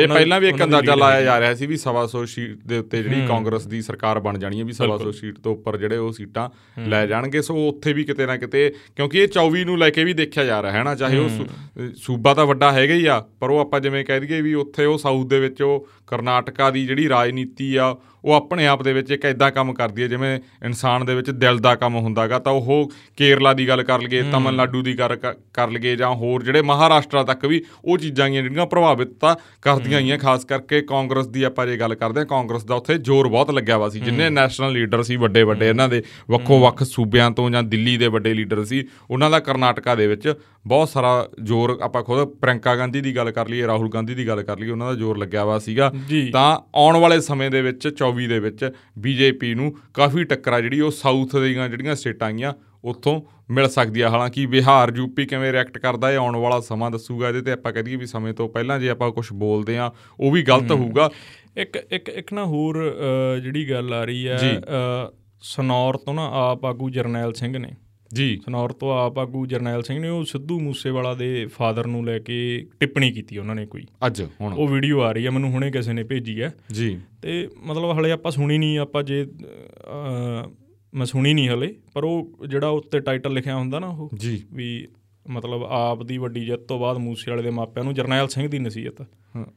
ਇਹ 0.00 0.08
ਪਹਿਲਾਂ 0.08 0.40
ਵੀ 0.40 0.48
ਇੱਕ 0.48 0.64
ਅੰਦਾਜ਼ਾ 0.64 0.94
ਲਾਇਆ 0.94 1.22
ਜਾ 1.22 1.40
ਰਿਹਾ 1.40 1.54
ਸੀ 1.54 1.66
ਵੀ 1.66 1.76
125 1.76 2.26
ਸੀਟ 2.26 2.58
ਦੇ 2.66 2.78
ਉੱਤੇ 2.78 3.02
ਜਿਹੜੀ 3.02 3.26
ਕਾਂਗਰਸ 3.26 3.66
ਦੀ 3.66 3.82
ਸਰਕਾਰ 3.82 4.20
ਬਣ 4.20 4.38
ਜਾਣੀ 4.38 4.58
ਹੈ 4.60 4.64
ਵੀ 4.64 4.72
125 4.72 5.12
ਸੀਟ 5.12 5.38
ਤੋਂ 5.38 5.52
ਉੱਪਰ 5.52 5.76
ਜਿਹੜੇ 5.76 5.96
ਉਹ 5.96 6.12
ਸੀਟਾਂ 6.12 6.50
ਲੈ 6.88 7.06
ਜਾਣਗੇ। 7.06 7.42
ਸੋ 7.42 7.68
ਉੱਥੇ 7.68 7.92
ਵੀ 7.92 8.04
ਕਿਤੇ 8.04 8.26
ਨਾ 8.26 8.36
ਕਿਤੇ 8.36 8.74
ਕਿਉਂਕਿ 8.96 9.18
ਇਹ 9.18 9.28
24 9.28 9.64
ਨੂੰ 9.64 9.78
ਲੈ 9.78 9.90
ਕੇ 9.90 10.04
ਵੀ 10.04 10.12
ਦੇਖਿਆ 10.12 10.44
ਜਾ 10.44 10.62
ਰਿਹਾ 10.62 10.72
ਹੈ 10.72 10.82
ਨਾ 10.82 10.94
ਚਾਹੇ 10.94 11.18
ਉਹ 11.18 11.28
ਸੂਬਾ 11.96 12.34
ਤਾਂ 12.34 12.46
ਵੱਡਾ 12.46 12.72
ਹੈਗਾ 12.72 12.94
ਹੀ 12.94 13.06
ਆ 13.06 13.24
ਪਰ 13.40 13.50
ਉਹ 13.50 13.58
ਆਪਾਂ 13.58 13.80
ਜਿਵੇਂ 13.80 14.04
ਕਹਿ 14.04 14.20
ਦਈਏ 14.20 14.40
ਵੀ 14.40 14.54
ਉੱਥੇ 14.54 14.84
ਉਹ 14.84 14.98
ਸਾਊਥ 14.98 15.26
ਦੇ 15.26 15.40
ਵਿੱਚ 15.40 15.62
ਉਹ 15.62 15.88
ਕਰਨਾਟਕਾ 16.06 16.70
ਦੀ 16.70 16.86
ਜਿਹੜੀ 16.86 17.08
ਰਾਜਨੀਤੀ 17.08 17.76
ਆ 17.76 17.96
ਉਹ 18.24 18.32
ਆਪਣੇ 18.34 18.66
ਆਪ 18.66 18.82
ਦੇ 18.82 18.92
ਵਿੱਚ 18.92 19.10
ਇੱਕ 19.10 19.24
ਐਦਾਂ 19.24 19.50
ਕੰਮ 19.50 19.72
ਕਰਦੀ 19.72 20.02
ਹੈ 20.02 20.08
ਜਿਵੇਂ 20.08 20.40
ਇਨਸਾਨ 20.64 21.06
ਦੇ 21.06 21.14
ਵਿੱਚ 21.14 21.30
ਦਿਲ 21.30 21.58
ਦਾ 21.58 21.74
ਕੰਮ 21.74 21.96
ਹੁੰਦਾਗਾ 21.96 22.38
ਤਾਂ 22.38 22.52
ਉਹ 22.52 22.90
ਕੇਰਲਾ 23.16 23.52
ਦੀ 23.52 23.68
ਗੱਲ 23.68 23.82
ਕਰ 23.82 24.02
ਲਈਏ 24.02 24.22
ਤਮਿਲਨਾਡੂ 24.22 24.82
ਦੀ 24.82 24.98
ਗੱਲ 24.98 25.16
ਕਰ 25.52 25.70
ਲਈਏ 25.70 25.96
ਜਾਂ 25.96 26.10
ਹੋਰ 26.10 26.42
ਜਿਹੜੇ 26.42 26.62
ਮਹਾਰਾਸ਼ਟਰ 26.62 27.24
ਤੱਕ 27.24 27.46
ਵੀ 27.46 27.64
ਉਹ 27.84 27.98
ਚੀਜ਼ਾਂ 27.98 28.26
ਆਈਆਂ 28.26 28.42
ਜਿਹੜੀਆਂ 28.42 28.66
ਪ੍ਰਭਾਵਿਤ 28.66 29.08
ਤਾਂ 29.12 29.36
ਕਰਦੀਆਂ 29.62 29.98
ਆਈਆਂ 29.98 30.18
ਖਾਸ 30.18 30.44
ਕਰਕੇ 30.44 30.80
ਕਾਂਗਰਸ 30.80 31.26
ਦੀ 31.26 31.42
ਆਪਾਂ 31.42 31.66
ਜੇ 31.66 31.76
ਗੱਲ 31.76 31.94
ਕਰਦੇ 31.94 32.20
ਹਾਂ 32.20 32.26
ਕਾਂਗਰਸ 32.26 32.64
ਦਾ 32.64 32.74
ਉੱਥੇ 32.74 32.98
ਜ਼ੋਰ 32.98 33.28
ਬਹੁਤ 33.28 33.50
ਲੱਗਿਆ 33.50 33.78
ਵਾ 33.78 33.88
ਸੀ 33.88 34.00
ਜਿੰਨੇ 34.00 34.30
ਨੈਸ਼ਨਲ 34.30 34.72
ਲੀਡਰ 34.72 35.02
ਸੀ 35.02 35.16
ਵੱਡੇ 35.16 35.42
ਵੱਡੇ 35.42 35.68
ਇਹਨਾਂ 35.68 35.88
ਦੇ 35.88 36.02
ਵੱਖੋ 36.30 36.60
ਵੱਖ 36.60 36.82
ਸੂਬਿਆਂ 36.82 37.30
ਤੋਂ 37.30 37.50
ਜਾਂ 37.50 37.62
ਦਿੱਲੀ 37.62 37.96
ਦੇ 37.96 38.06
ਵੱਡੇ 38.06 38.34
ਲੀਡਰ 38.34 38.64
ਸੀ 38.64 38.88
ਉਹਨਾਂ 39.10 39.30
ਦਾ 39.30 39.38
ਕਰਨਾਟਕਾ 39.40 39.94
ਦੇ 39.94 40.06
ਵਿੱਚ 40.06 40.34
ਬਹੁਤ 40.66 40.88
ਸਾਰਾ 40.88 41.28
ਜ਼ੋਰ 41.42 41.78
ਆਪਾਂ 41.82 42.02
ਖੁਦ 42.02 42.24
ਪ੍ਰਿੰਕਾ 42.24 42.76
ਗਾਂਧੀ 42.76 43.00
ਦੀ 43.00 43.16
ਗੱਲ 43.16 43.30
ਕਰ 43.30 43.48
ਲਈਏ 43.48 43.66
ਰਾਹੁਲ 43.66 43.88
ਗਾਂਧੀ 43.88 44.14
ਦੀ 44.14 44.26
ਗੱਲ 44.28 44.42
ਕਰ 44.42 44.58
ਲਈਏ 44.58 44.70
ਉਹਨਾਂ 44.70 44.86
ਦਾ 44.86 44.94
ਜ਼ੋਰ 44.94 45.18
ਲੱਗਿਆ 45.18 45.44
ਵਾ 45.44 45.58
ਸੀਗਾ। 45.58 45.92
ਤਾਂ 46.32 46.58
ਆਉਣ 46.74 46.96
ਵਾਲੇ 46.96 47.20
ਸਮੇਂ 47.20 47.50
ਦੇ 47.50 47.62
ਵਿੱਚ 47.62 47.88
24 48.12 48.26
ਦੇ 48.26 48.38
ਵਿੱਚ 48.40 48.70
ਬੀਜੇਪੀ 48.98 49.54
ਨੂੰ 49.54 49.74
ਕਾਫੀ 49.94 50.24
ਟੱਕਰਾ 50.24 50.60
ਜਿਹੜੀ 50.60 50.80
ਉਹ 50.80 50.90
ਸਾਊਥ 50.90 51.36
ਦੀਆਂ 51.36 51.68
ਜਿਹੜੀਆਂ 51.68 51.94
ਸਟੇਟਾਂ 51.94 52.28
ਆਈਆਂ 52.28 52.52
ਉੱਥੋਂ 52.84 53.20
ਮਿਲ 53.50 53.68
ਸਕਦੀ 53.68 54.00
ਆ 54.00 54.08
ਹਾਲਾਂਕਿ 54.10 54.46
ਬਿਹਾਰ 54.46 54.92
ਯੂਪੀ 54.96 55.26
ਕਿਵੇਂ 55.26 55.52
ਰਿਐਕਟ 55.52 55.78
ਕਰਦਾ 55.78 56.10
ਹੈ 56.10 56.16
ਆਉਣ 56.16 56.36
ਵਾਲਾ 56.36 56.60
ਸਮਾਂ 56.60 56.90
ਦੱਸੂਗਾ। 56.90 57.28
ਇਹਦੇ 57.28 57.40
ਤੇ 57.40 57.52
ਆਪਾਂ 57.52 57.72
ਕਹਦੀਏ 57.72 57.96
ਵੀ 57.96 58.06
ਸਮੇਂ 58.06 58.32
ਤੋਂ 58.34 58.48
ਪਹਿਲਾਂ 58.48 58.78
ਜੇ 58.80 58.88
ਆਪਾਂ 58.88 59.10
ਕੁਝ 59.10 59.26
ਬੋਲਦੇ 59.32 59.76
ਆ 59.78 59.90
ਉਹ 60.20 60.32
ਵੀ 60.32 60.42
ਗਲਤ 60.42 60.72
ਹੋਊਗਾ। 60.72 61.10
ਇੱਕ 61.56 61.76
ਇੱਕ 61.90 62.08
ਇੱਕ 62.08 62.32
ਨਾ 62.32 62.44
ਹੋਰ 62.44 62.78
ਜਿਹੜੀ 63.42 63.70
ਗੱਲ 63.70 63.94
ਆ 63.94 64.04
ਰਹੀ 64.04 64.28
ਹੈ 64.28 64.38
ਸਨੌਰ 65.42 65.96
ਤੋਂ 65.96 66.14
ਨਾ 66.14 66.28
ਆਪ 66.34 66.64
ਆਗੂ 66.64 66.90
ਜਰਨੈਲ 66.90 67.32
ਸਿੰਘ 67.32 67.58
ਨੇ। 67.58 67.72
ਜੀ। 68.14 68.40
ਸਨੌਰ 68.44 68.72
ਤੋਂ 68.72 68.92
ਆਪ 68.92 69.18
ਆਗੂ 69.18 69.46
ਜਰਨੈਲ 69.46 69.82
ਸਿੰਘ 69.82 70.00
ਨੇ 70.00 70.08
ਉਹ 70.08 70.24
ਸਿੱਧੂ 70.24 70.60
ਮੂਸੇਵਾਲਾ 70.60 71.14
ਦੇ 71.14 71.46
ਫਾਦਰ 71.46 71.86
ਨੂੰ 71.86 72.04
ਲੈ 72.04 72.18
ਕੇ 72.18 72.66
ਟਿੱਪਣੀ 72.80 73.12
ਕੀਤੀ 73.12 73.38
ਉਹਨਾਂ 73.38 73.54
ਨੇ 73.54 73.66
ਕੋਈ। 73.66 73.82
ਅੱਜ 74.06 74.22
ਹੁਣ। 74.40 74.52
ਉਹ 74.52 74.68
ਵੀਡੀਓ 74.68 75.00
ਆ 75.00 75.12
ਰਹੀ 75.12 75.26
ਹੈ 75.26 75.30
ਮੈਨੂੰ 75.30 75.50
ਹੁਣੇ 75.50 75.70
ਕਿਸੇ 75.70 75.92
ਨੇ 75.92 76.04
ਭੇਜੀ 76.04 76.42
ਹੈ। 76.42 76.54
ਜੀ। 76.72 77.00
ਤੇ 77.22 77.48
ਮਤਲਬ 77.62 77.98
ਹਲੇ 77.98 78.10
ਆਪਾਂ 78.10 78.32
ਸੁਣੀ 78.32 78.58
ਨਹੀਂ 78.58 78.78
ਆਪਾਂ 78.78 79.02
ਜੇ 79.02 79.26
ਮੈਂ 80.94 81.06
ਸੁਣੀ 81.06 81.34
ਨਹੀਂ 81.34 81.48
ਹਲੇ 81.48 81.74
ਪਰ 81.94 82.04
ਉਹ 82.04 82.36
ਜਿਹੜਾ 82.48 82.68
ਉੱਤੇ 82.68 83.00
ਟਾਈਟਲ 83.00 83.32
ਲਿਖਿਆ 83.32 83.56
ਹੁੰਦਾ 83.56 83.78
ਨਾ 83.78 83.86
ਉਹ 83.86 84.10
ਜੀ। 84.18 84.42
ਵੀ 84.52 84.88
ਮਤਲਬ 85.30 85.64
ਆਪ 85.64 86.02
ਦੀ 86.02 86.18
ਵੱਡੀ 86.18 86.44
ਜਿੱਤ 86.44 86.60
ਤੋਂ 86.60 86.78
ਬਾਅਦ 86.78 86.96
ਮੂਸੇ 86.96 87.30
ਵਾਲੇ 87.30 87.42
ਦੇ 87.42 87.50
ਮਾਪਿਆਂ 87.50 87.84
ਨੂੰ 87.84 87.94
ਜਰਨੈਲ 87.94 88.28
ਸਿੰਘ 88.28 88.48
ਦੀ 88.48 88.58
ਨਸੀਹਤ। 88.58 89.06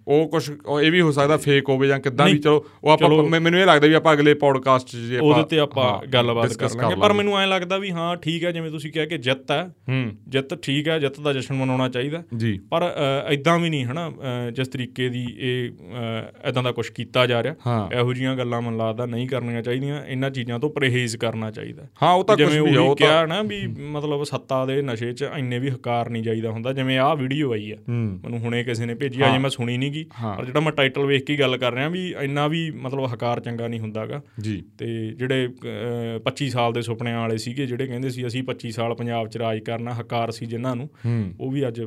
ਉਹ 0.07 0.27
ਕੁਝ 0.29 0.49
ਇਹ 0.83 0.91
ਵੀ 0.91 1.01
ਹੋ 1.01 1.11
ਸਕਦਾ 1.11 1.37
ਫੇਕ 1.37 1.69
ਹੋਵੇ 1.69 1.87
ਜਾਂ 1.87 1.99
ਕਿੱਦਾਂ 1.99 2.25
ਵੀ 2.25 2.37
ਚਲੋ 2.37 2.65
ਉਹ 2.83 2.89
ਆਪਾਂ 2.89 3.39
ਮੈਨੂੰ 3.39 3.59
ਇਹ 3.59 3.65
ਲੱਗਦਾ 3.65 3.87
ਵੀ 3.87 3.93
ਆਪਾਂ 3.93 4.13
ਅਗਲੇ 4.13 4.33
ਪੋਡਕਾਸਟ 4.33 4.87
'ਚ 4.87 4.95
ਜੇ 4.97 5.17
ਆਪਾਂ 5.17 5.27
ਉਹਦੇ 5.27 5.43
ਤੇ 5.43 5.59
ਆਪਾਂ 5.59 6.07
ਗੱਲਬਾਤ 6.07 6.53
ਕਰ 6.53 6.69
ਲਾਂਗੇ। 6.75 6.95
ਪਰ 6.95 7.13
ਮੈਨੂੰ 7.13 7.37
ਐਂ 7.39 7.47
ਲੱਗਦਾ 7.47 7.77
ਵੀ 7.77 7.91
ਹਾਂ 7.91 8.15
ਠੀਕ 8.15 8.43
ਹੈ 8.43 8.51
ਜਿਵੇਂ 8.51 8.71
ਤੁਸੀਂ 8.71 8.91
ਕਿਹਾ 8.91 9.05
ਕਿ 9.05 9.17
ਜਿੱਤ 9.17 9.51
ਹੈ। 9.51 9.69
ਜਿੱਤ 10.27 10.55
ਠੀਕ 10.61 10.87
ਹੈ 10.87 10.97
ਜਿੱਤ 10.99 11.19
ਦਾ 11.19 11.33
ਜਸ਼ਨ 11.33 11.55
ਮਨਾਉਣਾ 11.55 11.89
ਚਾਹੀਦਾ। 11.89 12.23
ਪਰ 12.69 12.83
ਐਦਾਂ 13.27 13.57
ਵੀ 13.59 13.69
ਨਹੀਂ 13.69 13.85
ਹਨਾ? 13.85 14.11
ਜਿਸ 14.53 14.67
ਤਰੀਕੇ 14.67 15.09
ਦੀ 15.09 15.25
ਇਹ 15.39 15.69
ਐਦਾਂ 16.43 16.63
ਦਾ 16.63 16.71
ਕੁਝ 16.71 16.89
ਕੀਤਾ 16.89 17.25
ਜਾ 17.27 17.43
ਰਿਹਾ। 17.43 17.89
ਇਹੋ 17.93 18.13
ਜੀਆਂ 18.13 18.35
ਗੱਲਾਂ 18.35 18.61
ਮਨ 18.61 18.77
ਲੱਗਦਾ 18.77 19.05
ਨਹੀਂ 19.05 19.27
ਕਰਨੀਆਂ 19.27 19.61
ਚਾਹੀਦੀਆਂ। 19.61 20.03
ਇਹਨਾਂ 20.05 20.29
ਚੀਜ਼ਾਂ 20.29 20.59
ਤੋਂ 20.59 20.69
ਪਰਹੇਜ਼ 20.69 21.17
ਕਰਨਾ 21.17 21.51
ਚਾਹੀਦਾ। 21.51 21.83
ਹਾਂ 22.01 22.13
ਉਹ 22.13 22.23
ਤਾਂ 22.23 22.37
ਕੁਝ 22.37 22.57
ਵੀ 22.57 22.75
ਉਹ 22.77 22.95
ਕਿਹਾ 22.95 23.25
ਨਾ 23.25 23.41
ਵੀ 23.41 23.65
ਮਤਲਬ 23.67 24.23
ਸੱਤਾ 24.23 24.65
ਦੇ 24.65 24.81
ਨਸ਼ੇ 24.81 25.11
'ਚ 25.13 25.25
ਇੰਨੇ 25.37 25.59
ਵੀ 25.59 25.69
ਹਕਾਰ 25.69 26.09
ਨਹੀਂ 26.09 26.23
ਜਾਈਦਾ 26.23 26.51
ਹੁੰਦਾ। 26.51 26.73
ਜਿਵੇਂ 26.73 26.97
ਆਹ 26.99 27.15
ਵੀਡੀਓ 27.15 27.51
ਆਈ 27.53 27.71
ਆ। 27.71 27.77
ਮੈਨੂੰ 27.89 28.39
ਹੁਣੇ 28.39 28.63
ਕਿਸੇ 28.63 28.85
ਨੇ 28.85 28.95
ਭੇਜੀ। 28.95 29.21
ਆ 29.21 29.31
ਜੇ 29.31 29.37
ਮੈਂ 29.37 29.49
ਸੁਣੀ 29.65 29.77
ਨਹੀਂਗੀ 29.77 30.05
ਪਰ 30.37 30.45
ਜਿਹੜਾ 30.45 30.59
ਮੈਂ 30.59 30.71
ਟਾਈਟਲ 30.71 31.05
ਵੇਖ 31.05 31.23
ਕੇ 31.23 31.35
ਗੱਲ 31.35 31.57
ਕਰ 31.57 31.73
ਰਿਹਾ 31.73 31.87
ਵੀ 31.87 32.03
ਇੰਨਾ 32.21 32.47
ਵੀ 32.47 32.71
ਮਤਲਬ 32.71 33.13
ਹਕਾਰ 33.13 33.39
ਚੰਗਾ 33.39 33.67
ਨਹੀਂ 33.67 33.79
ਹੁੰਦਾਗਾ 33.79 34.21
ਜੀ। 34.39 34.63
ਤੇ 34.77 34.87
ਜਿਹੜੇ 35.13 35.49
25 36.25 36.49
ਸਾਲ 36.49 36.73
ਦੇ 36.73 36.81
ਸੁਪਨਿਆਂ 36.81 37.19
ਵਾਲੇ 37.19 37.37
ਸੀਗੇ 37.37 37.65
ਜਿਹੜੇ 37.65 37.87
ਕਹਿੰਦੇ 37.87 38.09
ਸੀ 38.09 38.27
ਅਸੀਂ 38.27 38.43
25 38.43 38.71
ਸਾਲ 38.71 38.95
ਪੰਜਾਬ 38.95 39.27
'ਚ 39.27 39.37
ਰਾਜ 39.37 39.59
ਕਰਨਾ 39.59 39.93
ਹਕਾਰ 39.93 40.31
ਸੀ 40.31 40.45
ਜਿਨ੍ਹਾਂ 40.45 40.75
ਨੂੰ 40.75 40.89
ਉਹ 41.39 41.51
ਵੀ 41.51 41.67
ਅੱਜ 41.67 41.81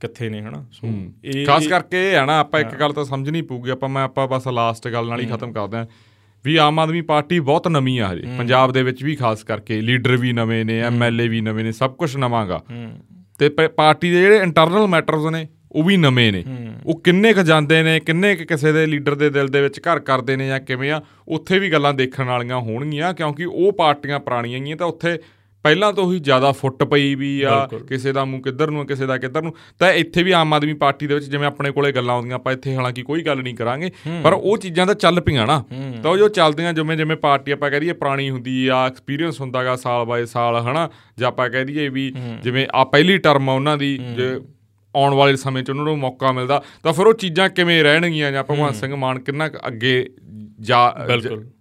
ਕਿੱਥੇ 0.00 0.28
ਨੇ 0.28 0.42
ਹਨਾ? 0.42 0.64
ਸੋ 0.72 0.92
ਇਹ 1.24 1.46
ਖਾਸ 1.46 1.66
ਕਰਕੇ 1.66 2.10
ਇਹ 2.10 2.16
ਹੈ 2.16 2.24
ਨਾ 2.26 2.38
ਆਪਾਂ 2.38 2.60
ਇੱਕ 2.60 2.74
ਗੱਲ 2.74 2.92
ਤਾਂ 2.92 3.04
ਸਮਝਣੀ 3.04 3.42
ਪਊਗੀ 3.42 3.70
ਆਪਾਂ 3.70 3.88
ਮੈਂ 3.88 4.04
ਆਪਾਂ 4.04 4.28
ਬਸ 4.28 4.48
ਲਾਸਟ 4.48 4.88
ਗੱਲ 4.88 5.08
ਨਾਲ 5.08 5.20
ਹੀ 5.20 5.26
ਖਤਮ 5.26 5.52
ਕਰਦੇ। 5.52 5.76
ਆਂ 5.76 5.86
ਵੀ 6.44 6.56
ਆਮ 6.56 6.78
ਆਦਮੀ 6.78 7.00
ਪਾਰਟੀ 7.00 7.40
ਬਹੁਤ 7.40 7.68
ਨਵੀਂ 7.68 8.00
ਆ 8.00 8.12
ਹਜੇ। 8.12 8.26
ਪੰਜਾਬ 8.38 8.72
ਦੇ 8.72 8.82
ਵਿੱਚ 8.82 9.04
ਵੀ 9.04 9.16
ਖਾਸ 9.16 9.44
ਕਰਕੇ 9.44 9.80
ਲੀਡਰ 9.80 10.16
ਵੀ 10.16 10.32
ਨਵੇਂ 10.32 10.64
ਨੇ 10.64 10.80
ਐਮਐਲਏ 10.80 11.28
ਵੀ 11.28 11.40
ਨਵੇਂ 11.40 11.64
ਨੇ 11.64 11.72
ਸਭ 11.72 11.94
ਕੁਝ 11.94 12.16
ਨਵਾਂਗਾ 12.16 12.62
ਤੇ 13.38 13.48
ਪਾਰਟੀ 13.48 14.10
ਦੇ 14.10 14.20
ਜਿਹੜੇ 14.20 14.36
ਇੰਟਰਨਲ 14.36 14.86
ਮੈਟਰਸ 14.86 15.30
ਨੇ 15.32 15.48
ਉਹ 15.72 15.82
ਵੀ 15.84 15.96
ਨਵੇਂ 15.96 16.32
ਨੇ। 16.32 16.44
ਉਹ 16.86 17.00
ਕਿੰਨੇ 17.00 17.32
ਕ 17.32 17.38
ਜਾਂਦੇ 17.42 17.82
ਨੇ 17.82 17.98
ਕਿੰਨੇ 18.00 18.34
ਕ 18.36 18.42
ਕਿਸੇ 18.42 18.72
ਦੇ 18.72 18.86
ਲੀਡਰ 18.86 19.14
ਦੇ 19.14 19.30
ਦਿਲ 19.30 19.48
ਦੇ 19.48 19.60
ਵਿੱਚ 19.62 19.80
ਘਰ 19.80 19.98
ਕਰਦੇ 19.98 20.36
ਨੇ 20.36 20.46
ਜਾਂ 20.48 20.60
ਕਿਵੇਂ 20.60 20.90
ਆ 20.90 21.00
ਉੱਥੇ 21.28 21.58
ਵੀ 21.58 21.72
ਗੱਲਾਂ 21.72 21.92
ਦੇਖਣ 21.94 22.24
ਵਾਲੀਆਂ 22.24 22.58
ਹੋਣਗੀਆਂ 22.60 23.12
ਕਿਉਂਕਿ 23.14 23.44
ਉਹ 23.44 23.72
ਪਾਰਟੀਆਂ 23.72 24.18
ਪੁਰਾਣੀਆਂ 24.20 24.60
ਗਈਆਂ 24.60 24.76
ਤਾਂ 24.76 24.86
ਉੱਥੇ 24.86 25.18
ਪਹਿਲਾਂ 25.64 25.92
ਤੋਂ 25.92 26.12
ਹੀ 26.12 26.18
ਜ਼ਿਆਦਾ 26.18 26.50
ਫੁੱਟ 26.52 26.82
ਪਈ 26.84 27.14
ਵੀ 27.14 27.30
ਆ 27.42 27.68
ਕਿਸੇ 27.88 28.12
ਦਾ 28.12 28.24
ਮੂੰਹ 28.24 28.42
ਕਿੱਧਰ 28.42 28.70
ਨੂੰ 28.70 28.86
ਕਿਸੇ 28.86 29.06
ਦਾ 29.06 29.16
ਕਿੱਧਰ 29.18 29.42
ਨੂੰ। 29.42 29.52
ਤਾਂ 29.78 29.92
ਇੱਥੇ 29.92 30.22
ਵੀ 30.22 30.30
ਆਮ 30.32 30.54
ਆਦਮੀ 30.54 30.74
ਪਾਰਟੀ 30.74 31.06
ਦੇ 31.06 31.14
ਵਿੱਚ 31.14 31.26
ਜਿਵੇਂ 31.30 31.46
ਆਪਣੇ 31.46 31.70
ਕੋਲੇ 31.70 31.90
ਗੱਲਾਂ 31.92 32.14
ਆਉਂਦੀਆਂ 32.14 32.34
ਆਪਾਂ 32.34 32.52
ਇੱਥੇ 32.52 32.74
ਹਾਲਾਂਕਿ 32.76 33.02
ਕੋਈ 33.02 33.22
ਗੱਲ 33.22 33.42
ਨਹੀਂ 33.42 33.54
ਕਰਾਂਗੇ 33.54 33.90
ਪਰ 34.24 34.32
ਉਹ 34.32 34.56
ਚੀਜ਼ਾਂ 34.58 34.86
ਤਾਂ 34.86 34.94
ਚੱਲ 34.94 35.20
ਪਈਆਂ 35.20 35.46
ਨਾ। 35.46 35.62
ਤਾਂ 36.02 36.10
ਉਹ 36.10 36.16
ਜੋ 36.18 36.28
ਚੱਲਦੀਆਂ 36.28 36.72
ਜਿਵੇਂ 36.72 36.96
ਜਿਵੇਂ 36.96 37.16
ਪਾਰਟੀ 37.16 37.52
ਆਪਾਂ 37.52 37.70
ਕਹਿ 37.70 37.80
ਦਈਏ 37.80 37.92
ਪੁਰਾਣੀ 37.92 38.30
ਹੁੰਦੀ 38.30 38.66
ਆ 38.68 38.86
ਐਕਸਪੀਰੀਅੰਸ 38.86 39.40
ਹੁੰਦਾਗਾ 39.40 39.76
ਸਾਲ 39.76 40.04
ਬਾਏ 40.04 40.24
ਸਾਲ 40.26 40.56
ਹਨਾ? 40.62 40.88
ਜਾਂ 41.18 41.28
ਆਪਾਂ 41.28 41.48
ਕਹਿ 41.50 41.64
ਦਈਏ 41.64 41.88
ਵੀ 41.88 42.12
ਜਿਵੇਂ 42.42 42.66
ਆ 42.74 42.84
ਪਹਿਲੀ 42.84 43.18
ਟਰਮ 43.18 43.50
ਆ 43.50 43.54
ਉਹਨਾਂ 43.54 43.76
ਦੀ 43.76 43.96
ਜੇ 44.16 44.34
ਆਉਣ 44.94 45.14
ਵਾਲੇ 45.14 45.36
ਸਮੇਂ 45.36 45.62
'ਚ 45.62 45.70
ਉਹਨਾਂ 45.70 45.84
ਨੂੰ 45.84 45.98
ਮੌਕਾ 45.98 46.32
ਮਿਲਦਾ 46.32 46.62
ਤਾਂ 46.82 46.92
ਫਿਰ 46.92 47.06
ਉਹ 47.06 47.14
ਚੀਜ਼ਾਂ 47.14 47.48
ਕਿਵੇਂ 47.48 47.82
ਰਹਿਣਗੀਆਂ 47.84 48.32
ਜਾਂ 48.32 48.44
ਭਗਵਾਨ 48.44 48.72
ਸਿੰਘ 48.72 48.94
ਮਾਨ 48.96 49.18
ਕਿੰਨਾ 49.18 49.50
ਅੱਗੇ 49.68 49.94
ਜਾ 50.60 50.80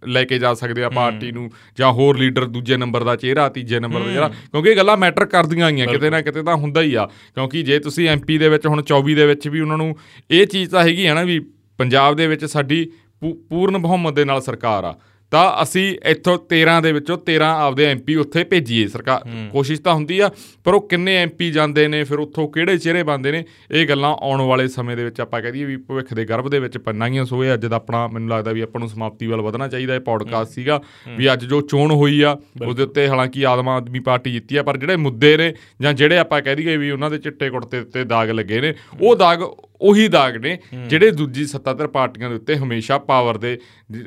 ਲੈ 0.07 0.23
ਕੇ 0.23 0.39
ਜਾ 0.39 0.53
ਸਕਦੇ 0.53 0.83
ਆ 0.83 0.89
ਪਾਰਟੀ 0.89 1.31
ਨੂੰ 1.31 1.49
ਜਾਂ 1.77 1.91
ਹੋਰ 1.91 2.17
ਲੀਡਰ 2.17 2.45
ਦੂਜੇ 2.45 2.77
ਨੰਬਰ 2.77 3.03
ਦਾ 3.03 3.15
ਚਿਹਰਾ 3.15 3.47
ਤੀਜੇ 3.49 3.79
ਨੰਬਰ 3.79 3.99
ਦਾ 3.99 4.11
ਚਿਹਰਾ 4.11 4.27
ਕਿਉਂਕਿ 4.27 4.69
ਇਹ 4.69 4.75
ਗੱਲਾਂ 4.75 4.97
ਮੈਟਰ 4.97 5.25
ਕਰਦੀਆਂ 5.25 5.65
ਆਈਆਂ 5.65 5.87
ਕਿਤੇ 5.87 6.09
ਨਾ 6.09 6.21
ਕਿਤੇ 6.21 6.43
ਤਾਂ 6.43 6.55
ਹੁੰਦਾ 6.55 6.81
ਹੀ 6.81 6.93
ਆ 6.93 7.05
ਕਿਉਂਕਿ 7.35 7.63
ਜੇ 7.63 7.79
ਤੁਸੀਂ 7.79 8.09
ਐਮਪੀ 8.09 8.37
ਦੇ 8.37 8.49
ਵਿੱਚ 8.49 8.67
ਹੁਣ 8.67 8.83
24 8.93 9.15
ਦੇ 9.15 9.25
ਵਿੱਚ 9.25 9.47
ਵੀ 9.47 9.59
ਉਹਨਾਂ 9.59 9.77
ਨੂੰ 9.77 9.95
ਇਹ 10.31 10.45
ਚੀਜ਼ 10.47 10.71
ਤਾਂ 10.71 10.83
ਹੈਗੀ 10.83 11.05
ਆ 11.05 11.13
ਨਾ 11.13 11.23
ਵੀ 11.23 11.39
ਪੰਜਾਬ 11.79 12.15
ਦੇ 12.15 12.27
ਵਿੱਚ 12.27 12.45
ਸਾਡੀ 12.45 12.85
ਪੂਰਨ 13.21 13.77
ਬਹੁਮਤ 13.77 14.13
ਦੇ 14.13 14.25
ਨਾਲ 14.25 14.41
ਸਰਕਾਰ 14.41 14.83
ਆ 14.83 14.93
ਤਾਂ 15.31 15.63
ਅਸੀਂ 15.63 15.83
ਇੱਥੋਂ 16.05 16.37
13 16.53 16.79
ਦੇ 16.81 16.91
ਵਿੱਚੋਂ 16.91 17.17
13 17.29 17.49
ਆਪਦੇ 17.59 17.85
ਐਮਪੀ 17.85 18.15
ਉੱਥੇ 18.15 18.43
ਭੇਜੀਏ 18.43 18.87
ਸਰਕਾਰ। 18.87 19.21
ਕੋਸ਼ਿਸ਼ 19.51 19.81
ਤਾਂ 19.81 19.93
ਹੁੰਦੀ 19.93 20.19
ਆ 20.19 20.29
ਪਰ 20.63 20.73
ਉਹ 20.73 20.87
ਕਿੰਨੇ 20.87 21.15
ਐਮਪੀ 21.15 21.51
ਜਾਂਦੇ 21.51 21.87
ਨੇ 21.87 22.03
ਫਿਰ 22.03 22.19
ਉੱਥੋਂ 22.19 22.47
ਕਿਹੜੇ 22.49 22.77
ਚਿਹਰੇ 22.77 23.03
ਬੰਦੇ 23.03 23.31
ਨੇ 23.31 23.43
ਇਹ 23.71 23.87
ਗੱਲਾਂ 23.87 24.15
ਆਉਣ 24.21 24.41
ਵਾਲੇ 24.41 24.67
ਸਮੇਂ 24.67 24.97
ਦੇ 24.97 25.03
ਵਿੱਚ 25.03 25.21
ਆਪਾਂ 25.21 25.41
ਕਹਦੀਏ 25.41 25.65
ਵੀ 25.65 25.77
ਭਵਿੱਖ 25.77 26.13
ਦੇ 26.13 26.25
ਗਰਭ 26.25 26.49
ਦੇ 26.49 26.59
ਵਿੱਚ 26.59 26.77
ਪੰਨਾਂਗੀਆਂ 26.77 27.25
ਸੋ 27.25 27.43
ਇਹ 27.43 27.53
ਅੱਜ 27.53 27.65
ਦਾ 27.65 27.75
ਆਪਣਾ 27.75 28.07
ਮੈਨੂੰ 28.07 28.29
ਲੱਗਦਾ 28.29 28.51
ਵੀ 28.51 28.61
ਆਪਾਂ 28.61 28.79
ਨੂੰ 28.79 28.89
ਸਮਾਪਤੀ 28.89 29.27
ਵੱਲ 29.27 29.41
ਵਧਣਾ 29.41 29.67
ਚਾਹੀਦਾ 29.67 29.95
ਇਹ 29.95 29.99
ਪੌਡਕਾਸਟ 29.99 30.51
ਸੀਗਾ 30.51 30.81
ਵੀ 31.17 31.33
ਅੱਜ 31.33 31.45
ਜੋ 31.45 31.61
ਚੋਣ 31.61 31.91
ਹੋਈ 31.91 32.21
ਆ 32.21 32.37
ਉਹਦੇ 32.67 32.83
ਉੱਤੇ 32.83 33.07
ਹਾਲਾਂਕਿ 33.07 33.45
ਆਦਮ 33.45 33.69
ਆਦਮੀ 33.69 33.99
ਪਾਰਟੀ 33.99 34.31
ਜਿੱਤੀ 34.31 34.55
ਆ 34.55 34.63
ਪਰ 34.63 34.77
ਜਿਹੜੇ 34.77 34.95
ਮੁੱਦੇ 34.95 35.35
ਨੇ 35.37 35.53
ਜਾਂ 35.81 35.93
ਜਿਹੜੇ 35.93 36.17
ਆਪਾਂ 36.17 36.41
ਕਹਿ 36.41 36.55
ਦਈਏ 36.55 36.77
ਵੀ 36.77 36.91
ਉਹਨਾਂ 36.91 37.09
ਦੇ 37.09 37.17
ਚਿੱਟੇ 37.17 37.49
ਕੁੜਤੇ 37.49 37.79
ਉੱਤੇ 37.79 38.03
ਦਾਗ 38.03 38.29
ਲੱਗੇ 38.29 38.61
ਨੇ 38.61 38.73
ਉਹ 39.01 39.15
ਦਾਗ 39.15 39.43
ਉਹੀ 39.81 40.07
ਦਾਗ 40.07 40.37
ਨੇ 40.37 40.57
ਜਿਹੜੇ 40.87 41.11
ਦੂਜੀ 41.11 41.45
ਸੱਤਾਧਰ 41.45 41.87
ਪਾਰਟੀਆਂ 41.87 42.29
ਦੇ 42.29 42.35
ਉੱਤੇ 42.35 42.55
ਹਮੇਸ਼ਾ 42.55 42.97
ਪਾਵਰ 42.97 43.37
ਦੇ 43.37 43.57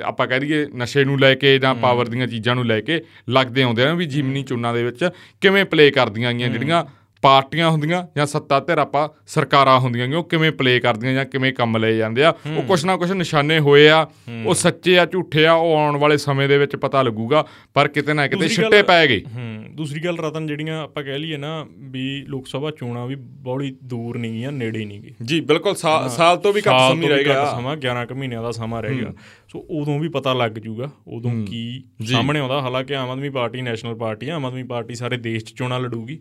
ਆਪਾਂ 0.05 0.27
ਕਹਿ 0.27 0.41
ਦਈਏ 0.41 0.67
ਨਸ਼ੇ 0.77 1.05
ਨੂੰ 1.05 1.19
ਲੈ 1.21 1.35
ਕੇ 1.35 1.59
ਜਾਂ 1.59 1.75
ਪਾਵਰ 1.75 2.09
ਦੀਆਂ 2.09 2.27
ਚੀਜ਼ਾਂ 2.27 2.55
ਨੂੰ 2.55 2.67
ਲੈ 2.67 2.81
ਕੇ 2.81 3.01
ਲੱਗਦੇ 3.31 3.63
ਆਉਂਦੇ 3.63 3.85
ਨੇ 3.85 3.93
ਵੀ 3.93 4.07
ਜਿਮਨੀ 4.07 4.43
ਚੁਣਾਂ 4.43 4.75
ਦੇ 4.75 4.83
ਵਿੱਚ 4.83 5.09
ਕਿਵੇਂ 5.41 5.65
ਪਲੇ 5.65 5.91
ਕਰਦੀਆਂ 5.91 6.29
ਆਈਆਂ 6.29 6.49
ਜਿਹੜੀਆਂ 6.49 6.85
ਪਾਰਟੀਆਂ 7.23 7.71
ਹੁੰਦੀਆਂ 7.71 8.07
ਜਾਂ 8.17 8.27
ਸੱਤਾ 8.27 8.61
ਧਿਰ 8.61 8.79
ਆਪਾਂ 8.79 9.09
ਸਰਕਾਰਾਂ 9.27 9.79
ਹੁੰਦੀਆਂ 9.81 10.09
ਕਿ 10.09 10.15
ਉਹ 10.15 10.25
ਕਿਵੇਂ 10.25 10.53
ਪਲੇ 10.53 10.81
ਕਰਦੀਆਂ 10.81 11.13
ਜਾਂ 11.13 11.25
ਕਿਵੇਂ 11.25 11.53
ਕੰਮ 11.53 11.77
ਲਏ 11.77 11.97
ਜਾਂਦੇ 11.97 12.25
ਆ 12.25 12.35
ਉਹ 12.57 12.63
ਕੁਛ 12.63 12.85
ਨਾ 12.85 12.97
ਕੁਛ 12.97 13.11
ਨਿਸ਼ਾਨੇ 13.11 13.59
ਹੋਏ 13.59 13.89
ਆ 13.89 14.07
ਉਹ 14.47 14.55
ਸੱਚੇ 14.55 14.99
ਆ 14.99 15.05
ਝੂਠੇ 15.07 15.47
ਆ 15.47 15.53
ਉਹ 15.53 15.75
ਆਉਣ 15.77 15.97
ਵਾਲੇ 15.97 16.17
ਸਮੇਂ 16.17 16.49
ਦੇ 16.49 16.59
ਵਿੱਚ 16.59 16.77
ਪਤਾ 16.77 17.03
ਲੱਗੂਗਾ 17.03 17.45
ਪਰ 17.75 17.89
ਕਿਤੇ 17.89 18.13
ਨਾ 18.13 18.27
ਕਿਤੇ 18.27 18.49
ਛਿੱਟੇ 18.49 18.83
ਪੈ 18.83 19.07
ਗਏ। 19.07 19.21
ਹੂੰ 19.35 19.65
ਦੂਸਰੀ 19.75 20.01
ਗੱਲ 20.01 20.19
ਰਤਨ 20.19 20.47
ਜਿਹੜੀਆਂ 20.47 20.83
ਆਪਾਂ 20.83 21.05
ਕਹਿ 21.05 21.19
ਲਈਏ 21.19 21.37
ਨਾ 21.37 21.67
ਵੀ 21.79 22.25
ਲੋਕ 22.29 22.47
ਸਭਾ 22.47 22.71
ਚੋਣਾਂ 22.71 23.07
ਵੀ 23.07 23.15
ਬੜੀ 23.19 23.75
ਦੂਰ 23.85 24.19
ਨਹੀਂ 24.19 24.33
ਗਈਆਂ 24.33 24.53
ਨੇੜੇ 24.53 24.85
ਨਹੀਂ 24.85 25.01
ਗਈ 25.01 25.15
ਜੀ 25.23 25.41
ਬਿਲਕੁਲ 25.41 25.75
ਸਾਲ 25.75 26.37
ਤੋਂ 26.37 26.53
ਵੀ 26.53 26.61
ਘੱਟ 26.61 26.65
ਸਮਾਂ 26.65 27.09
ਰਹਿ 27.09 27.25
ਗਿਆ। 27.25 27.45
ਸਮਾਂ 27.45 27.77
11 27.77 28.05
ਕੁ 28.07 28.15
ਮਹੀਨਿਆਂ 28.15 28.43
ਦਾ 28.43 28.51
ਸਮਾਂ 28.51 28.83
ਰਹਿ 28.83 28.95
ਗਿਆ। 28.95 29.13
ਸੋ 29.53 29.67
ਉਦੋਂ 29.71 29.99
ਵੀ 29.99 30.09
ਪਤਾ 30.09 30.35
ਲੱਗ 30.35 30.53
ਜੂਗਾ 30.53 30.91
ਉਦੋਂ 31.07 31.47
ਕੀ 31.47 31.85
ਸਾਹਮਣੇ 32.05 32.41
ਆਉਂਦਾ 32.41 32.61
ਹਾਲਾਂਕਿ 32.61 32.97
Aam 32.97 33.11
Aadmi 33.11 33.31
party 33.31 33.63
national 33.63 33.95
party 33.95 34.29
ਆ 34.29 34.37
ਆਮ 34.37 34.47
ਆਦਮੀ 34.47 34.63
ਪਾਰਟੀ 34.63 34.95
ਸਾਰੇ 34.95 35.17
ਦੇਸ਼ 35.17 35.45
'ਚ 35.45 35.55
ਚੋਣਾਂ 35.57 35.81
ਲੜੂਗੀ। 35.81 36.21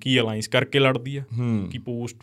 ਕੀ 0.00 0.20
ਅਲਾਈਅੰਸ 0.20 0.48
ਕਰਕੇ 0.48 0.78
ਲੜਦੀ 0.78 1.16
ਆ? 1.16 1.22
ਕੀ 1.70 1.78
ਪੋਸਟ 1.78 2.16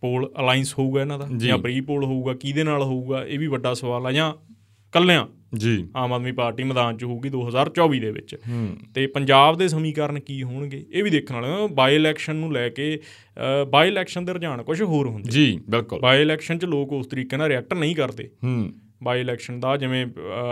ਪੋਲ 0.00 0.32
ਅਲਾਈਅੰਸ 0.40 0.78
ਹੋਊਗਾ 0.78 1.00
ਇਹਨਾਂ 1.00 1.18
ਦਾ? 1.18 1.28
ਜਾਂ। 1.36 1.58
ਪ੍ਰੀ 1.58 1.80
ਪੋਲ 1.80 2.04
ਹੋਊਗਾ 2.04 2.34
ਕਿਹਦੇ 2.34 2.64
ਨਾਲ 2.64 2.82
ਹੋਊਗਾ? 2.82 3.24
ਇਹ 3.26 3.38
ਵੀ 3.38 3.46
ਵੱਡਾ 3.46 3.74
ਸਵਾਲ 3.74 4.06
ਆ 4.06 4.12
ਜਾਂ 4.12 4.32
ਕੱਲਿਆਂ? 4.92 5.26
ਜੀ। 5.56 5.86
ਆਮ 5.96 6.12
ਆਦਮੀ 6.12 6.32
ਪਾਰਟੀ 6.32 6.62
ਮੈਦਾਨ 6.62 6.96
'ਚ 6.96 7.04
ਹੋਊਗੀ 7.04 7.28
2024 7.28 8.00
ਦੇ 8.00 8.10
ਵਿੱਚ। 8.10 8.36
ਤੇ 8.94 9.06
ਪੰਜਾਬ 9.06 9.58
ਦੇ 9.58 9.68
ਸਮੀਕਰਨ 9.68 10.20
ਕੀ 10.20 10.42
ਹੋਣਗੇ? 10.42 10.86
ਇਹ 10.92 11.04
ਵੀ 11.04 11.10
ਦੇਖਣ 11.10 11.34
ਵਾਲਾ 11.34 11.66
ਬਾਈ 11.66 11.94
ਇਲੈਕਸ਼ਨ 11.94 12.36
ਨੂੰ 12.36 12.52
ਲੈ 12.52 12.68
ਕੇ 12.68 13.00
ਬਾਈ 13.70 13.88
ਇਲੈਕਸ਼ਨ 13.88 14.24
ਦੇ 14.24 14.32
ਰੁਝਾਨ 14.32 14.62
ਕੁਝ 14.62 14.82
ਹੋਰ 14.82 15.08
ਹੁੰਦੇ। 15.08 15.30
ਜੀ 15.30 15.60
ਬਿਲਕੁਲ। 15.70 16.00
ਬਾਈ 16.00 16.22
ਇਲੈਕਸ਼ਨ 16.22 16.58
'ਚ 16.58 16.64
ਲੋਕ 16.64 16.92
ਉਸ 16.92 17.06
ਤਰੀਕੇ 17.06 17.36
ਨਾਲ 17.36 17.48
ਰਿਐਕਟ 17.48 17.74
ਨਹੀਂ 17.74 17.94
ਕਰਦੇ। 17.96 18.30
ਹੂੰ। 18.44 18.72
ਬਾਈ 19.02 19.20
ਇਲੈਕਸ਼ਨ 19.20 19.60
ਦਾ 19.60 19.76
ਜਿਵੇਂ 19.76 20.06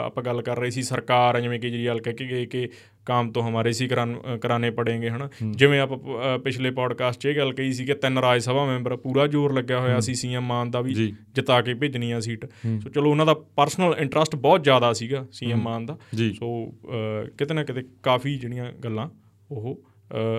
ਆਪਾਂ 0.04 0.22
ਗੱਲ 0.22 0.42
ਕਰ 0.42 0.58
ਰਹੇ 0.58 0.70
ਸੀ 0.70 0.82
ਸਰਕਾਰ 0.82 1.40
ਜਿਵੇਂ 1.40 1.60
ਕੇਜਰੀਵਾਲ 1.60 2.00
ਕਹਿ 2.00 2.12
ਕੇ 2.12 2.26
ਗਏ 2.26 2.46
ਕਿ 2.46 2.68
ਕੰਮ 3.06 3.32
ਤੋਂ 3.32 3.48
ਹਮਾਰੇ 3.48 3.72
ਸੀ 3.72 3.88
ਕਰਾਣੇ 3.88 4.70
ਪੜेंगे 4.70 5.16
ਹਨਾ? 5.16 5.30
ਜਿਵੇਂ 5.50 5.80
ਆਪਾਂ 5.80 5.98
ਪਿਛਲੇ 6.38 6.70
ਪੋਡਕਾਸਟ 6.70 7.20
'ਚ 7.20 7.26
ਇਹ 7.26 7.36
ਗੱਲ 7.36 7.52
ਕਹੀ 7.52 7.72
ਸੀ 7.72 7.84
ਕਿ 7.84 7.94
ਤਿੰਨ 7.94 8.18
ਰਾਜ 8.18 8.42
ਸਭਾ 8.42 8.64
ਮੈਂਬਰ 8.66 8.96
ਪੂਰਾ 8.96 9.26
ਜ਼ੋਰ 9.26 9.52
ਲੱਗਿਆ 9.52 9.80
ਹੋਇਆ 9.80 10.00
ਸੀ 10.00 10.14
ਸੀਐਮ 10.14 10.42
ਮਾਨ 10.42 10.70
ਦਾ 10.70 10.80
ਵੀ 10.80 10.94
ਜਿਤਾ 11.34 11.62
ਕੇ 11.62 11.74
ਭੇਜਣੀ 11.74 12.12
ਆ 12.12 12.20
ਸੀਟ 12.20 12.46
ਸੋ 12.82 12.90
ਚਲੋ 12.90 13.10
ਉਹਨਾਂ 13.10 13.26
ਦਾ 13.26 13.34
ਪਰਸਨਲ 13.34 13.94
ਇੰਟਰਸਟ 13.98 14.36
ਬਹੁਤ 14.36 14.64
ਜ਼ਿਆਦਾ 14.64 14.92
ਸੀਗਾ 14.92 15.26
ਸੀਐਮ 15.32 15.62
ਮਾਨ 15.62 15.86
ਦਾ। 15.86 15.98
ਸੋ 16.38 16.74
ਕਿਤੇ 17.38 17.54
ਨਾ 17.54 17.64
ਕਿਤੇ 17.64 17.82
ਕਾਫੀ 18.02 18.38
ਜਿਹੜੀਆਂ 18.38 18.72
ਗੱਲਾਂ 18.72 19.08
ਉਹ 19.50 19.82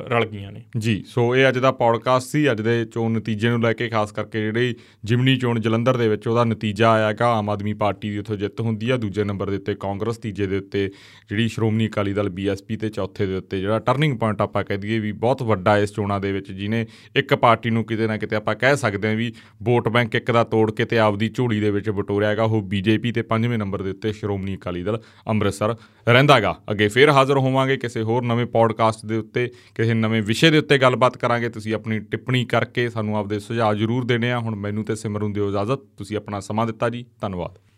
ਰਲ 0.10 0.26
ਗਈਆਂ 0.26 0.52
ਨੇ। 0.52 0.64
ਜੀ, 0.78 1.04
ਸੋ 1.08 1.36
ਇਹ 1.36 1.48
ਅੱਜ 1.50 1.58
ਦਾ 1.58 1.72
ਪੌਡਕਾਸਟ 1.72 2.28
ਸੀ। 2.28 2.52
ਅੱਜ 2.52 2.62
ਦੇ 2.62 2.86
ਚੋਣ 2.86 3.12
ਨਤੀਜੇ 3.12 3.50
ਨੂੰ 3.50 3.62
ਲੈ 3.62 3.74
ਕੇ 3.74 3.90
ਖਾਸ 3.90 4.12
ਕਰਕੇ 4.12 4.42
ਜਿਹੜੀ 4.42 4.76
ਜਿਮਨੀ 5.04 5.36
ਚੋਣ 5.36 5.60
ਜਲੰਧਰ 5.60 5.98
ਦੇ 5.98 6.08
ਵਿੱਚ 6.08 6.28
ਉਹਦਾ 6.28 6.44
ਨਤੀਜਾ 6.44 6.92
ਆਇਆਗਾ 6.92 7.32
ਆਮ 7.34 7.50
ਆਦਮੀ 7.50 7.74
ਪਾਰਟੀ 7.74 8.10
ਦੀ 8.10 8.18
ਉੱਥੇ 8.18 8.38
ਜਿੱਤ 8.38 8.62
ਹੁੰਦੀ 8.62 8.90
ਆ। 8.90 8.98
ਦੂਜੇ 8.98 9.24
ਨੰਬਰ 9.24 9.50
ਦੇ 9.50 9.56
ਉੱਤੇ 9.56 9.76
ਕਾਂਗਰਸ, 9.76 10.18
ਤੀਜੇ 10.18 10.48
ਦੇ 10.48 10.58
ਉੱਤੇ 10.58 10.90
ਜਿਹੜੀ 11.30 11.48
ਸ਼੍ਰੋਮਣੀ 11.48 11.88
ਅਕਾਲੀ 11.88 12.14
ਦਲ 12.14 12.30
ਬੀਐਸਪੀ 12.30 12.78
ਤੇ 12.78 12.90
ਚੌਥੇ 12.90 13.26
ਦੇ 13.26 13.36
ਉੱਤੇ 13.36 13.60
ਜਿਹੜਾ 13.60 13.80
ਟਰਨਿੰਗ 13.80 14.18
ਪੁਆਇੰਟ 14.20 14.42
ਆਪਾਂ 14.42 14.64
ਕਹਿ 14.64 14.78
ਦਈਏ 14.78 15.00
ਵੀ 15.00 15.12
ਬਹੁਤ 15.12 15.44
ਵੱਡਾ 15.44 15.78
ਇਸ 15.78 15.94
ਚੋਣਾਂ 15.94 16.20
ਦੇ 16.20 16.32
ਵਿੱਚ 16.32 16.52
ਜਿਨੇ 16.52 16.86
ਇੱਕ 17.16 17.36
ਪਾਰਟੀ 17.36 17.70
ਨੂੰ 17.70 17.84
ਕਿਤੇ 17.84 18.08
ਨਾ 18.08 18.18
ਕਿਤੇ 18.18 18.36
ਆਪਾਂ 18.36 18.56
ਕਹਿ 18.56 18.78
ਸਕਦੇ 18.78 19.08
ਹਾਂ 19.08 19.16
ਵੀ 19.16 19.34
ਵੋਟ 19.64 19.90
ਬੈਂਕ 19.90 20.16
ਇੱਕ 20.16 20.32
ਦਾ 20.32 20.44
ਤੋੜ 20.44 20.72
ਕੇ 20.72 20.86
ਤੇ 20.86 21.00
ਆਪਦੀ 21.00 21.30
ਝੋਲੀ 21.30 21.60
ਦੇ 21.60 21.72
ਵਿੱਚ 21.72 21.90
ਬਟੋਰਿਆ 21.90 22.30
ਹੈਗਾ। 22.30 22.44
ਉਹ 22.44 22.62
ਬੀਜੇਪੀ 22.62 23.12
ਤੇ 23.12 23.22
ਪੰਜਵੇਂ 23.22 23.58
ਨੰਬਰ 23.58 23.82
ਦੇ 23.82 23.90
ਉੱਤੇ 23.90 24.14
ਸ਼੍ਰੋਮਣੀ 24.14 24.56
ਅਕਾਲੀ 24.56 24.84
ਦਲ 24.84 25.02
ਅੰਮ੍ਰਿਤਸਰ 25.28 25.76
ਰਹਿੰਦਾਗਾ 26.10 26.60
ਅੱਗੇ 26.72 26.88
ਫੇਰ 26.88 27.10
ਹਾਜ਼ਰ 27.10 27.38
ਹੋਵਾਂਗੇ 27.38 27.78
ਕਿਸੇ 27.78 28.02
ਹੋਰ 28.02 28.24
ਨਵੇਂ 28.24 28.46
ਪੌਡਕਾਸਟ 28.46 29.06
ਦੇ 29.06 29.18
ਉੱਤੇ। 29.18 29.50
ਕਿਸੇ 29.76 29.94
ਨਵੇਂ 29.94 30.22
ਵਿਸ਼ੇ 30.22 30.50
ਦੇ 30.50 30.58
ਉੱਤੇ 30.58 30.78
ਗੱਲਬਾਤ 30.78 31.18
ਕਰਾਂਗੇ, 31.18 31.50
ਤੁਸੀਂ 31.50 31.74
ਆਪਣੀ 31.74 32.00
ਟਿੱਪਣੀ 32.00 32.46
ਕਰਕੇ 32.46 32.90
ਸਾਨੂੰ 32.90 33.18
ਆਪਦੇ 33.18 33.40
ਸੁਝਾਅ 33.40 33.74
ਜ਼ਰੂਰ 33.74 34.06
ਦੇਣੇ 34.06 34.32
ਆ। 34.32 34.40
ਹੁਣ 34.40 34.56
ਮੈਨੂੰ 34.56 34.84
ਤੇ 34.84 34.96
ਸਿਮਰਨ 34.96 35.34
ਦਿਓ 35.34 35.50
ਇਜਾਜ਼ਤ। 35.50 35.80
ਤੁਸੀਂ 35.98 36.18
ਆਪਣਾ 36.18 36.40
ਸਮਾਂ 36.40 36.68
ਦਿੱਤਾ 36.68 36.90
ਜੀ। 36.90 37.06
ਧੰਨਵਾਦ। 37.22 37.73